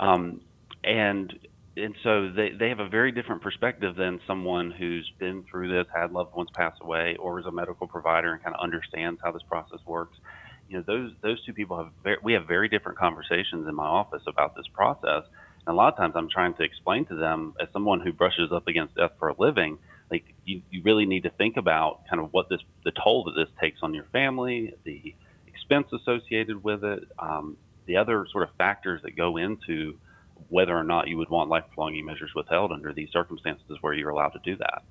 Um, 0.00 0.40
and 0.84 1.38
and 1.76 1.94
so 2.02 2.30
they, 2.30 2.50
they 2.50 2.68
have 2.68 2.80
a 2.80 2.88
very 2.88 3.12
different 3.12 3.40
perspective 3.40 3.96
than 3.96 4.20
someone 4.26 4.70
who's 4.70 5.10
been 5.18 5.44
through 5.50 5.68
this, 5.72 5.86
had 5.94 6.12
loved 6.12 6.34
ones 6.34 6.50
pass 6.54 6.74
away, 6.82 7.16
or 7.18 7.40
is 7.40 7.46
a 7.46 7.52
medical 7.52 7.86
provider 7.86 8.32
and 8.32 8.42
kind 8.42 8.54
of 8.54 8.62
understands 8.62 9.20
how 9.24 9.32
this 9.32 9.42
process 9.48 9.78
works. 9.86 10.16
You 10.72 10.78
know, 10.78 10.84
those 10.86 11.12
those 11.20 11.44
two 11.44 11.52
people 11.52 11.76
have 11.76 11.92
very, 12.02 12.16
we 12.22 12.32
have 12.32 12.46
very 12.46 12.66
different 12.66 12.96
conversations 12.96 13.68
in 13.68 13.74
my 13.74 13.84
office 13.84 14.22
about 14.26 14.56
this 14.56 14.66
process. 14.72 15.24
And 15.66 15.74
a 15.74 15.76
lot 15.76 15.92
of 15.92 15.98
times, 15.98 16.14
I'm 16.16 16.30
trying 16.30 16.54
to 16.54 16.62
explain 16.62 17.04
to 17.06 17.14
them 17.14 17.54
as 17.60 17.68
someone 17.74 18.00
who 18.00 18.10
brushes 18.10 18.50
up 18.52 18.66
against 18.66 18.94
death 18.94 19.10
for 19.18 19.28
a 19.28 19.34
living, 19.38 19.76
like 20.10 20.24
you, 20.46 20.62
you 20.70 20.80
really 20.82 21.04
need 21.04 21.24
to 21.24 21.30
think 21.30 21.58
about 21.58 22.00
kind 22.08 22.22
of 22.22 22.32
what 22.32 22.48
this 22.48 22.60
the 22.86 22.92
toll 22.92 23.24
that 23.24 23.32
this 23.32 23.50
takes 23.60 23.80
on 23.82 23.92
your 23.92 24.06
family, 24.12 24.72
the 24.84 25.14
expense 25.46 25.88
associated 25.92 26.64
with 26.64 26.84
it, 26.84 27.06
um, 27.18 27.58
the 27.84 27.98
other 27.98 28.26
sort 28.32 28.48
of 28.48 28.54
factors 28.56 29.02
that 29.02 29.14
go 29.14 29.36
into 29.36 29.98
whether 30.48 30.74
or 30.74 30.84
not 30.84 31.06
you 31.06 31.18
would 31.18 31.28
want 31.28 31.50
lifelong 31.50 32.02
measures 32.02 32.30
withheld 32.34 32.72
under 32.72 32.94
these 32.94 33.10
circumstances 33.12 33.76
where 33.82 33.92
you're 33.92 34.08
allowed 34.08 34.30
to 34.30 34.40
do 34.42 34.56
that 34.56 34.82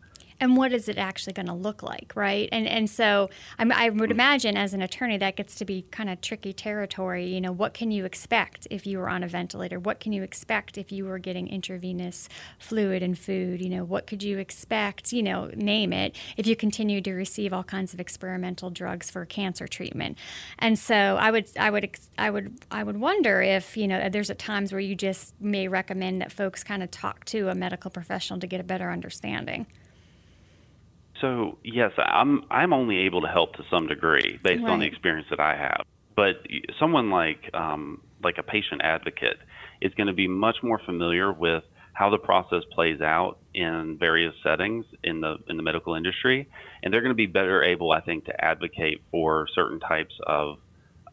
and 0.41 0.57
what 0.57 0.73
is 0.73 0.89
it 0.89 0.97
actually 0.97 1.33
going 1.33 1.45
to 1.45 1.53
look 1.53 1.83
like, 1.83 2.11
right? 2.15 2.49
And 2.51 2.67
and 2.67 2.89
so 2.89 3.29
I'm, 3.59 3.71
i 3.71 3.89
would 3.89 4.09
mm. 4.09 4.13
imagine 4.13 4.57
as 4.57 4.73
an 4.73 4.81
attorney 4.81 5.17
that 5.19 5.35
gets 5.35 5.55
to 5.55 5.65
be 5.65 5.83
kind 5.91 6.09
of 6.09 6.19
tricky 6.19 6.51
territory. 6.51 7.27
You 7.27 7.39
know, 7.39 7.51
what 7.51 7.75
can 7.75 7.91
you 7.91 8.03
expect 8.03 8.67
if 8.71 8.87
you 8.87 8.97
were 8.97 9.07
on 9.07 9.23
a 9.23 9.27
ventilator? 9.27 9.79
What 9.79 9.99
can 9.99 10.11
you 10.11 10.23
expect 10.23 10.77
if 10.77 10.91
you 10.91 11.05
were 11.05 11.19
getting 11.19 11.47
intravenous 11.47 12.27
fluid 12.57 13.03
and 13.03 13.17
food? 13.17 13.61
You 13.61 13.69
know, 13.69 13.83
what 13.83 14.07
could 14.07 14.23
you 14.23 14.39
expect? 14.39 15.13
You 15.13 15.21
know, 15.21 15.51
name 15.55 15.93
it. 15.93 16.15
If 16.35 16.47
you 16.47 16.55
continue 16.55 17.01
to 17.01 17.13
receive 17.13 17.53
all 17.53 17.63
kinds 17.63 17.93
of 17.93 17.99
experimental 17.99 18.71
drugs 18.71 19.11
for 19.11 19.23
cancer 19.25 19.67
treatment, 19.67 20.17
and 20.57 20.77
so 20.77 20.95
I 20.95 21.29
would 21.29 21.47
I 21.57 21.69
would 21.69 21.95
I 22.17 22.31
would 22.31 22.59
I 22.71 22.83
would 22.83 22.97
wonder 22.97 23.41
if 23.41 23.77
you 23.77 23.87
know 23.87 24.09
there's 24.09 24.31
at 24.31 24.39
times 24.39 24.71
where 24.71 24.81
you 24.81 24.95
just 24.95 25.39
may 25.39 25.67
recommend 25.67 26.21
that 26.21 26.31
folks 26.31 26.63
kind 26.63 26.81
of 26.81 26.89
talk 26.89 27.25
to 27.25 27.49
a 27.49 27.55
medical 27.55 27.91
professional 27.91 28.39
to 28.39 28.47
get 28.47 28.59
a 28.59 28.63
better 28.63 28.89
understanding. 28.89 29.67
So 31.21 31.59
yes, 31.63 31.91
I'm 31.97 32.43
I'm 32.49 32.73
only 32.73 32.99
able 32.99 33.21
to 33.21 33.27
help 33.27 33.55
to 33.55 33.63
some 33.69 33.87
degree 33.87 34.39
based 34.43 34.63
right. 34.63 34.71
on 34.71 34.79
the 34.79 34.85
experience 34.85 35.27
that 35.29 35.39
I 35.39 35.55
have. 35.55 35.85
But 36.15 36.45
someone 36.79 37.09
like 37.09 37.49
um, 37.53 38.01
like 38.23 38.37
a 38.37 38.43
patient 38.43 38.81
advocate 38.83 39.37
is 39.81 39.93
going 39.93 40.07
to 40.07 40.13
be 40.13 40.27
much 40.27 40.57
more 40.61 40.79
familiar 40.85 41.31
with 41.31 41.63
how 41.93 42.09
the 42.09 42.17
process 42.17 42.63
plays 42.71 43.01
out 43.01 43.37
in 43.53 43.97
various 43.99 44.33
settings 44.43 44.85
in 45.03 45.21
the 45.21 45.37
in 45.47 45.57
the 45.57 45.63
medical 45.63 45.95
industry, 45.95 46.49
and 46.83 46.93
they're 46.93 47.01
going 47.01 47.11
to 47.11 47.15
be 47.15 47.27
better 47.27 47.63
able, 47.63 47.91
I 47.91 48.01
think, 48.01 48.25
to 48.25 48.43
advocate 48.43 49.01
for 49.11 49.47
certain 49.53 49.79
types 49.79 50.13
of 50.25 50.57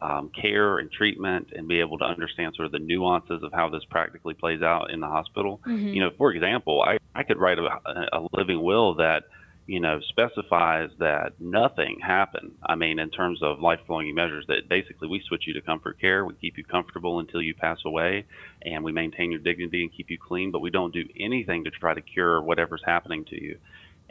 um, 0.01 0.31
care 0.41 0.77
and 0.77 0.89
treatment, 0.91 1.49
and 1.55 1.67
be 1.67 1.81
able 1.81 1.97
to 1.99 2.05
understand 2.05 2.53
sort 2.55 2.65
of 2.67 2.71
the 2.71 2.79
nuances 2.79 3.43
of 3.43 3.51
how 3.53 3.69
this 3.69 3.83
practically 3.89 4.33
plays 4.33 4.61
out 4.61 4.91
in 4.91 5.01
the 5.01 5.07
hospital. 5.07 5.59
Mm-hmm. 5.67 5.89
You 5.89 6.01
know, 6.01 6.09
for 6.17 6.31
example, 6.31 6.81
I 6.81 6.97
I 7.13 7.23
could 7.23 7.37
write 7.37 7.57
a, 7.59 7.67
a 8.13 8.27
living 8.33 8.63
will 8.63 8.95
that 8.95 9.23
you 9.69 9.79
know, 9.79 9.99
specifies 10.09 10.89
that 10.97 11.39
nothing 11.39 11.99
happened. 12.01 12.55
I 12.65 12.73
mean, 12.73 12.97
in 12.97 13.11
terms 13.11 13.43
of 13.43 13.59
lifelong 13.59 14.11
measures, 14.15 14.45
that 14.47 14.67
basically 14.67 15.07
we 15.07 15.21
switch 15.27 15.43
you 15.45 15.53
to 15.53 15.61
comfort 15.61 16.01
care. 16.01 16.25
We 16.25 16.33
keep 16.33 16.57
you 16.57 16.63
comfortable 16.63 17.19
until 17.19 17.39
you 17.39 17.53
pass 17.53 17.77
away, 17.85 18.25
and 18.63 18.83
we 18.83 18.91
maintain 18.91 19.29
your 19.29 19.41
dignity 19.41 19.83
and 19.83 19.93
keep 19.95 20.09
you 20.09 20.17
clean, 20.17 20.49
but 20.49 20.61
we 20.61 20.71
don't 20.71 20.91
do 20.91 21.05
anything 21.19 21.65
to 21.65 21.69
try 21.69 21.93
to 21.93 22.01
cure 22.01 22.41
whatever's 22.41 22.81
happening 22.83 23.25
to 23.25 23.39
you. 23.39 23.59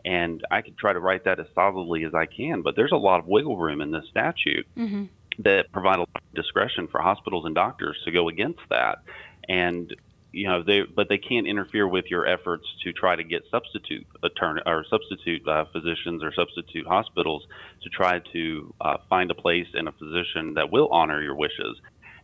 And 0.04 0.44
I 0.48 0.62
could 0.62 0.78
try 0.78 0.92
to 0.92 1.00
write 1.00 1.24
that 1.24 1.40
as 1.40 1.46
solidly 1.56 2.04
as 2.04 2.14
I 2.14 2.26
can, 2.26 2.62
but 2.62 2.76
there's 2.76 2.92
a 2.92 2.96
lot 2.96 3.18
of 3.18 3.26
wiggle 3.26 3.56
room 3.56 3.80
in 3.80 3.90
this 3.90 4.04
statute 4.08 4.68
mm-hmm. 4.76 5.06
that 5.40 5.72
provide 5.72 5.96
a 5.96 6.02
lot 6.02 6.08
of 6.14 6.34
discretion 6.36 6.86
for 6.86 7.00
hospitals 7.00 7.46
and 7.46 7.56
doctors 7.56 7.96
to 8.04 8.12
go 8.12 8.28
against 8.28 8.60
that. 8.70 9.02
And 9.48 9.92
you 10.32 10.48
know 10.48 10.62
they 10.62 10.82
but 10.82 11.08
they 11.08 11.18
can't 11.18 11.46
interfere 11.46 11.86
with 11.86 12.06
your 12.10 12.26
efforts 12.26 12.64
to 12.84 12.92
try 12.92 13.16
to 13.16 13.24
get 13.24 13.42
substitute 13.50 14.06
attorney 14.22 14.60
or 14.66 14.84
substitute 14.90 15.46
uh, 15.48 15.64
physicians 15.72 16.22
or 16.22 16.32
substitute 16.34 16.86
hospitals 16.86 17.46
to 17.82 17.88
try 17.88 18.20
to 18.32 18.74
uh, 18.80 18.96
find 19.08 19.30
a 19.30 19.34
place 19.34 19.66
and 19.74 19.88
a 19.88 19.92
physician 19.92 20.54
that 20.54 20.70
will 20.70 20.88
honor 20.88 21.22
your 21.22 21.34
wishes. 21.34 21.76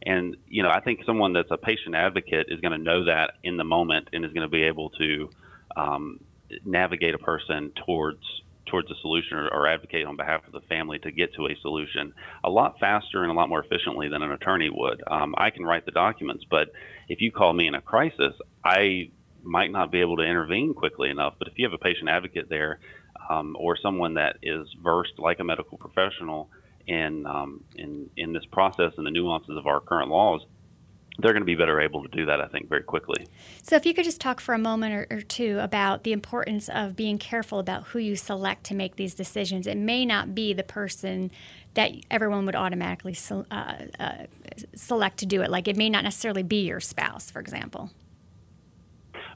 And 0.05 0.37
you 0.49 0.63
know 0.63 0.71
i 0.71 0.81
think 0.81 1.01
someone 1.07 1.33
that's 1.33 1.51
a 1.51 1.57
patient 1.57 1.95
advocate 1.95 2.47
is 2.51 2.61
going 2.61 2.73
to 2.73 2.79
know 2.79 3.05
that 3.07 3.35
in 3.43 3.57
the 3.57 3.65
moment 3.65 4.09
and 4.13 4.25
is 4.25 4.33
going 4.33 4.47
to 4.47 4.53
be 4.53 4.65
able 4.65 4.91
to 4.91 5.31
um, 5.77 6.21
navigate 6.65 7.15
a 7.15 7.19
person 7.19 7.73
towards 7.87 8.23
towards 8.67 8.91
a 8.91 8.95
solution 9.01 9.37
or, 9.37 9.49
or, 9.49 9.69
advocate 9.69 10.07
on 10.07 10.17
behalf 10.17 10.47
of 10.47 10.53
the 10.53 10.61
family 10.63 10.99
to 10.99 11.11
get 11.11 11.35
to 11.35 11.47
a 11.47 11.57
solution 11.61 12.13
a 12.43 12.51
lot 12.51 12.79
faster 12.81 13.23
and 13.23 13.31
a 13.31 13.35
lot 13.35 13.49
more 13.49 13.63
efficiently 13.63 14.09
than 14.09 14.23
an 14.23 14.33
attorney 14.33 14.71
would. 14.73 15.03
Um, 15.07 15.35
I 15.37 15.51
can 15.51 15.65
write 15.65 15.85
the 15.85 15.93
documents, 15.93 16.45
but 16.51 16.69
if 17.09 17.21
you 17.21 17.31
call 17.31 17.53
me 17.53 17.67
in 17.67 17.75
a 17.75 17.81
crisis, 17.81 18.35
I 18.65 19.11
might 19.43 19.71
not 19.71 19.91
be 19.91 20.01
able 20.01 20.17
to 20.17 20.23
intervene 20.23 20.75
quickly 20.75 21.11
enough. 21.11 21.35
But 21.39 21.49
if 21.49 21.55
you 21.57 21.67
have 21.67 21.75
a 21.75 21.79
patient 21.79 22.09
advocate 22.09 22.49
there 22.49 22.81
um, 23.29 23.57
or 23.59 23.77
someone 23.77 24.15
that 24.15 24.39
is 24.43 24.67
versed 24.83 25.19
like 25.19 25.41
a 25.41 25.45
medical 25.45 25.79
professional 25.79 26.51
in, 26.87 27.27
um, 27.27 27.65
in, 27.77 28.11
in 28.17 28.33
this 28.33 28.45
process 28.51 28.93
and 28.97 29.07
the 29.07 29.11
nuances 29.11 29.57
of 29.57 29.67
our 29.67 29.81
current 29.81 30.11
laws, 30.11 30.43
they're 31.19 31.33
going 31.33 31.43
to 31.43 31.47
be 31.47 31.55
better 31.55 31.81
able 31.81 32.03
to 32.03 32.09
do 32.09 32.27
that, 32.27 32.41
I 32.41 32.47
think, 32.47 32.69
very 32.69 32.83
quickly. 32.83 33.27
So, 33.63 33.77
if 33.77 33.87
you 33.87 33.95
could 33.95 34.05
just 34.05 34.21
talk 34.21 34.41
for 34.41 34.55
a 34.55 34.59
moment 34.59 34.95
or, 34.95 35.17
or, 35.17 35.21
two 35.21 35.59
about 35.61 36.03
the 36.03 36.13
importance 36.13 36.69
of 36.69 36.97
being 36.97 37.19
careful 37.19 37.59
about 37.59 37.85
who 37.89 37.99
you 37.99 38.17
select 38.17 38.65
to 38.65 38.75
make 38.75 38.97
these 38.97 39.15
decisions. 39.15 39.67
It 39.67 39.77
may 39.77 40.05
not 40.05 40.35
be 40.35 40.53
the 40.53 40.63
person 40.63 41.31
that 41.75 41.93
everyone 42.11 42.47
would 42.47 42.57
automatically 42.57 43.17
uh, 43.51 43.75
uh, 43.99 44.13
select 44.75 45.19
to 45.19 45.27
do 45.27 45.43
it. 45.43 45.51
Like, 45.51 45.69
it 45.69 45.77
may 45.77 45.89
not 45.89 46.05
necessarily 46.05 46.43
be 46.43 46.67
your 46.67 46.81
spouse, 46.81 47.31
for 47.31 47.41
example. 47.41 47.91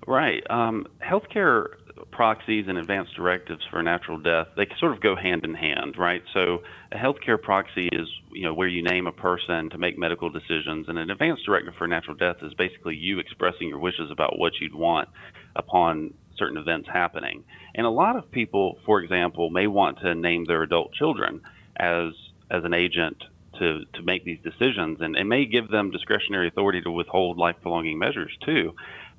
Right. 0.06 0.42
Um, 0.50 0.86
healthcare 1.02 1.66
proxies 2.10 2.66
and 2.68 2.78
advanced 2.78 3.14
directives 3.14 3.62
for 3.70 3.82
natural 3.82 4.18
death, 4.18 4.48
they 4.56 4.66
sort 4.78 4.92
of 4.92 5.00
go 5.00 5.16
hand 5.16 5.44
in 5.44 5.54
hand, 5.54 5.96
right? 5.98 6.22
So 6.32 6.62
a 6.92 6.96
healthcare 6.96 7.40
proxy 7.40 7.88
is, 7.92 8.08
you 8.32 8.42
know, 8.42 8.54
where 8.54 8.68
you 8.68 8.82
name 8.82 9.06
a 9.06 9.12
person 9.12 9.70
to 9.70 9.78
make 9.78 9.98
medical 9.98 10.30
decisions, 10.30 10.88
and 10.88 10.98
an 10.98 11.10
advanced 11.10 11.44
directive 11.44 11.74
for 11.76 11.86
natural 11.86 12.16
death 12.16 12.36
is 12.42 12.54
basically 12.54 12.96
you 12.96 13.18
expressing 13.18 13.68
your 13.68 13.78
wishes 13.78 14.10
about 14.10 14.38
what 14.38 14.52
you'd 14.60 14.74
want 14.74 15.08
upon 15.56 16.14
certain 16.36 16.56
events 16.56 16.88
happening. 16.92 17.44
And 17.74 17.86
a 17.86 17.90
lot 17.90 18.16
of 18.16 18.30
people, 18.30 18.78
for 18.86 19.00
example, 19.00 19.50
may 19.50 19.66
want 19.66 19.98
to 20.00 20.14
name 20.14 20.44
their 20.44 20.62
adult 20.62 20.92
children 20.92 21.42
as 21.76 22.12
as 22.50 22.64
an 22.64 22.72
agent 22.72 23.22
to, 23.58 23.84
to 23.92 24.02
make 24.02 24.24
these 24.24 24.38
decisions, 24.42 25.00
and 25.00 25.16
it 25.16 25.24
may 25.24 25.44
give 25.44 25.68
them 25.68 25.90
discretionary 25.90 26.48
authority 26.48 26.80
to 26.80 26.90
withhold 26.90 27.36
life 27.36 27.56
prolonging 27.60 27.98
measures 27.98 28.34
too. 28.44 28.74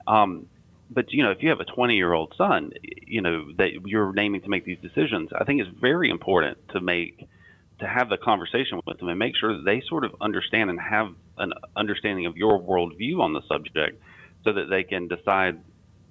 Um, 0.08 0.48
but 0.90 1.12
you 1.12 1.24
know, 1.24 1.32
if 1.32 1.44
you 1.44 1.50
have 1.50 1.60
a 1.60 1.66
20 1.66 1.96
year 1.96 2.14
old 2.14 2.34
son, 2.38 2.72
you 2.82 3.22
know 3.22 3.52
that 3.58 3.70
you're 3.86 4.14
naming 4.14 4.42
to 4.42 4.50
make 4.50 4.66
these 4.66 4.80
decisions, 4.82 5.30
I 5.38 5.44
think 5.44 5.62
it's 5.62 5.70
very 5.80 6.10
important 6.10 6.58
to 6.70 6.82
make 6.82 7.28
to 7.80 7.88
have 7.88 8.10
the 8.10 8.18
conversation 8.18 8.82
with 8.86 9.00
them 9.00 9.08
and 9.08 9.18
make 9.18 9.36
sure 9.36 9.56
that 9.56 9.64
they 9.64 9.82
sort 9.88 10.04
of 10.04 10.14
understand 10.20 10.70
and 10.70 10.80
have 10.80 11.14
an 11.38 11.54
understanding 11.76 12.26
of 12.26 12.36
your 12.36 12.60
worldview 12.60 13.20
on 13.22 13.34
the 13.34 13.42
subject 13.48 14.02
so 14.44 14.52
that 14.54 14.70
they 14.70 14.84
can 14.84 15.08
decide 15.08 15.62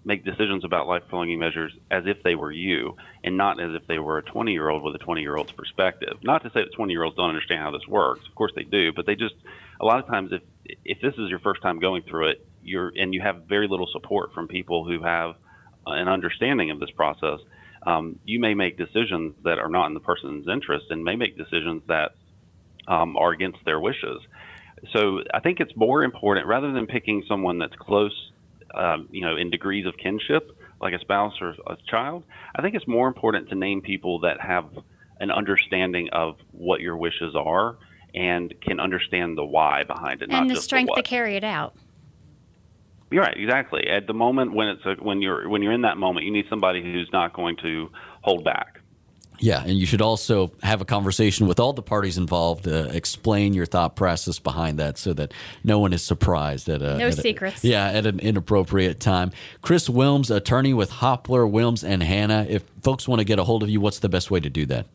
make 0.04 0.24
decisions 0.24 0.64
about 0.64 0.86
life 0.86 1.02
prolonging 1.08 1.38
measures 1.38 1.72
as 1.90 2.04
if 2.06 2.22
they 2.22 2.34
were 2.34 2.52
you 2.52 2.96
and 3.22 3.36
not 3.36 3.60
as 3.60 3.74
if 3.74 3.86
they 3.86 3.98
were 3.98 4.18
a 4.18 4.22
20 4.22 4.52
year 4.52 4.68
old 4.68 4.82
with 4.82 4.94
a 4.94 4.98
20 4.98 5.20
year 5.20 5.36
old's 5.36 5.52
perspective. 5.52 6.16
Not 6.22 6.42
to 6.44 6.50
say 6.50 6.60
that 6.62 6.72
20 6.72 6.92
year 6.92 7.02
olds 7.02 7.16
don't 7.16 7.28
understand 7.28 7.60
how 7.60 7.70
this 7.70 7.86
works. 7.86 8.26
Of 8.26 8.34
course 8.34 8.52
they 8.56 8.62
do, 8.62 8.92
but 8.92 9.04
they 9.06 9.16
just, 9.16 9.34
a 9.80 9.84
lot 9.84 9.98
of 9.98 10.06
times, 10.06 10.32
if, 10.32 10.42
if 10.84 11.00
this 11.00 11.14
is 11.18 11.28
your 11.28 11.40
first 11.40 11.60
time 11.62 11.78
going 11.78 12.02
through 12.02 12.28
it, 12.28 12.47
you're, 12.68 12.92
and 12.96 13.14
you 13.14 13.20
have 13.20 13.44
very 13.48 13.68
little 13.68 13.88
support 13.92 14.32
from 14.32 14.48
people 14.48 14.84
who 14.84 15.02
have 15.02 15.34
an 15.86 16.08
understanding 16.08 16.70
of 16.70 16.80
this 16.80 16.90
process, 16.90 17.40
um, 17.86 18.18
you 18.24 18.40
may 18.40 18.54
make 18.54 18.76
decisions 18.76 19.34
that 19.44 19.58
are 19.58 19.68
not 19.68 19.86
in 19.86 19.94
the 19.94 20.00
person's 20.00 20.46
interest 20.48 20.86
and 20.90 21.02
may 21.04 21.16
make 21.16 21.36
decisions 21.36 21.82
that 21.88 22.12
um, 22.86 23.16
are 23.16 23.32
against 23.32 23.58
their 23.64 23.80
wishes. 23.80 24.20
So 24.92 25.20
I 25.32 25.40
think 25.40 25.60
it's 25.60 25.74
more 25.76 26.04
important 26.04 26.46
rather 26.46 26.72
than 26.72 26.86
picking 26.86 27.24
someone 27.28 27.58
that's 27.58 27.74
close 27.76 28.12
um, 28.74 29.08
you 29.10 29.20
know, 29.22 29.36
in 29.36 29.50
degrees 29.50 29.86
of 29.86 29.96
kinship, 29.96 30.56
like 30.80 30.94
a 30.94 30.98
spouse 31.00 31.34
or 31.40 31.54
a 31.66 31.76
child, 31.90 32.24
I 32.54 32.62
think 32.62 32.74
it's 32.74 32.86
more 32.86 33.08
important 33.08 33.48
to 33.50 33.54
name 33.54 33.80
people 33.80 34.20
that 34.20 34.40
have 34.40 34.66
an 35.20 35.30
understanding 35.30 36.08
of 36.12 36.36
what 36.52 36.80
your 36.80 36.96
wishes 36.96 37.34
are 37.34 37.76
and 38.14 38.54
can 38.60 38.80
understand 38.80 39.36
the 39.36 39.44
why 39.44 39.84
behind 39.84 40.22
it, 40.22 40.30
and 40.30 40.50
the 40.50 40.60
strength 40.60 40.92
the 40.94 41.02
to 41.02 41.08
carry 41.08 41.36
it 41.36 41.44
out. 41.44 41.74
You're 43.10 43.22
right, 43.22 43.36
exactly. 43.36 43.88
At 43.88 44.06
the 44.06 44.14
moment 44.14 44.54
when 44.54 44.68
it's 44.68 44.84
a, 44.84 44.94
when 45.02 45.22
you're 45.22 45.48
when 45.48 45.62
you're 45.62 45.72
in 45.72 45.82
that 45.82 45.96
moment, 45.96 46.26
you 46.26 46.32
need 46.32 46.46
somebody 46.50 46.82
who's 46.82 47.08
not 47.12 47.32
going 47.32 47.56
to 47.62 47.90
hold 48.22 48.44
back. 48.44 48.80
Yeah, 49.40 49.62
and 49.62 49.78
you 49.78 49.86
should 49.86 50.02
also 50.02 50.52
have 50.62 50.80
a 50.80 50.84
conversation 50.84 51.46
with 51.46 51.60
all 51.60 51.72
the 51.72 51.82
parties 51.82 52.18
involved. 52.18 52.66
Uh, 52.66 52.88
explain 52.90 53.54
your 53.54 53.66
thought 53.66 53.94
process 53.94 54.38
behind 54.38 54.78
that, 54.78 54.98
so 54.98 55.12
that 55.14 55.32
no 55.62 55.78
one 55.78 55.92
is 55.92 56.02
surprised 56.02 56.68
at 56.68 56.82
a 56.82 56.98
no 56.98 57.06
at 57.06 57.14
secrets. 57.14 57.64
A, 57.64 57.68
yeah, 57.68 57.86
at 57.86 58.04
an 58.04 58.18
inappropriate 58.18 59.00
time. 59.00 59.30
Chris 59.62 59.88
Wilms, 59.88 60.34
attorney 60.34 60.74
with 60.74 60.90
Hopler, 60.90 61.50
Wilms, 61.50 61.84
and 61.84 62.02
Hanna. 62.02 62.46
If 62.48 62.64
folks 62.82 63.06
want 63.06 63.20
to 63.20 63.24
get 63.24 63.38
a 63.38 63.44
hold 63.44 63.62
of 63.62 63.68
you, 63.68 63.80
what's 63.80 64.00
the 64.00 64.08
best 64.08 64.30
way 64.30 64.40
to 64.40 64.50
do 64.50 64.66
that? 64.66 64.86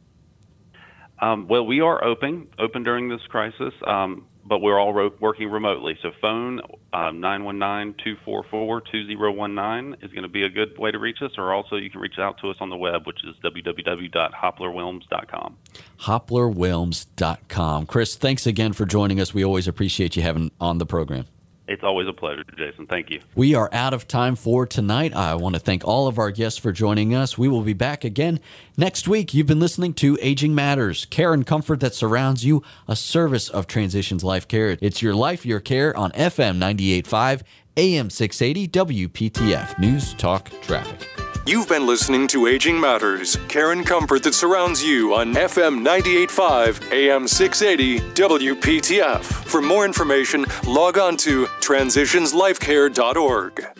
Um, 1.24 1.47
well, 1.47 1.65
we 1.65 1.80
are 1.80 2.03
open 2.03 2.49
open 2.59 2.84
during 2.84 3.09
this 3.09 3.21
crisis. 3.30 3.74
Um, 3.88 4.28
but 4.45 4.59
we're 4.59 4.80
all 4.80 4.93
ro- 4.93 5.13
working 5.19 5.49
remotely. 5.49 5.97
So 6.01 6.11
phone 6.21 6.59
um, 6.91 7.21
919-244-2019 7.21 10.03
is 10.03 10.11
going 10.11 10.24
to 10.24 10.30
be 10.30 10.43
a 10.43 10.49
good 10.49 10.78
way 10.78 10.91
to 10.91 10.99
reach 10.99 11.21
us, 11.21 11.32
or 11.38 11.53
also 11.53 11.78
you 11.78 11.89
can 11.89 12.01
reach 12.01 12.19
out 12.19 12.39
to 12.39 12.49
us 12.49 12.57
on 12.59 12.69
the 12.69 12.76
web, 12.76 13.07
which 13.07 13.24
is 13.24 13.38
www.hoplerwilms.com. 13.43 15.57
Hoplerwilms.com. 16.01 17.86
Chris, 17.86 18.15
thanks 18.15 18.45
again 18.45 18.74
for 18.74 18.86
joining 18.86 19.21
us. 19.21 19.34
We 19.34 19.45
always 19.45 19.67
appreciate 19.67 20.15
you 20.15 20.21
having 20.21 20.51
on 20.59 20.78
the 20.78 20.86
program. 20.86 21.26
It's 21.68 21.84
always 21.84 22.07
a 22.07 22.14
pleasure, 22.14 22.43
Jason. 22.57 22.88
Thank 22.88 23.09
you. 23.09 23.22
We 23.36 23.55
are 23.55 23.70
out 23.72 23.93
of 23.93 24.07
time 24.07 24.36
for 24.36 24.66
tonight. 24.66 25.14
I 25.14 25.36
want 25.36 25.55
to 25.55 25.61
thank 25.61 25.86
all 25.86 26.07
of 26.07 26.20
our 26.20 26.30
guests 26.30 26.59
for 26.59 26.74
joining 26.74 27.16
us. 27.16 27.38
We 27.38 27.47
will 27.47 27.61
be 27.61 27.74
back 27.74 28.03
again 28.03 28.41
next 28.78 29.07
week. 29.07 29.34
You've 29.34 29.47
been 29.47 29.61
listening 29.61 29.93
to 29.95 30.18
Aging 30.22 30.53
Matters, 30.53 31.05
care 31.05 31.34
and 31.34 31.47
comfort 31.47 31.80
that 31.80 31.95
surrounds 31.95 32.43
you, 32.43 32.64
a 32.88 32.97
service 32.97 33.47
of 33.47 33.66
Transitions 33.66 34.26
Life 34.26 34.47
Care. 34.47 34.78
It's 34.82 35.01
your 35.01 35.16
life, 35.16 35.45
your 35.45 35.61
care 35.61 35.95
on 35.95 36.11
FM 36.11 36.57
98.5, 36.57 37.43
AM 37.78 38.09
680, 38.09 38.68
WPTF, 38.68 39.80
News 39.80 40.14
Talk 40.16 40.51
Traffic. 40.61 41.22
You've 41.45 41.67
been 41.67 41.85
listening 41.85 42.29
to 42.29 42.47
Aging 42.47 42.79
Matters, 42.79 43.35
care 43.49 43.73
and 43.73 43.85
comfort 43.85 44.23
that 44.23 44.33
surrounds 44.33 44.81
you 44.81 45.13
on 45.13 45.33
FM 45.33 45.85
98.5, 45.85 46.93
AM 46.93 47.27
680, 47.27 47.99
WPTF. 48.13 49.25
For 49.25 49.61
more 49.61 49.83
information, 49.83 50.45
log 50.65 50.97
on 50.97 51.17
to 51.17 51.47
transitionslifecare.org. 51.59 53.72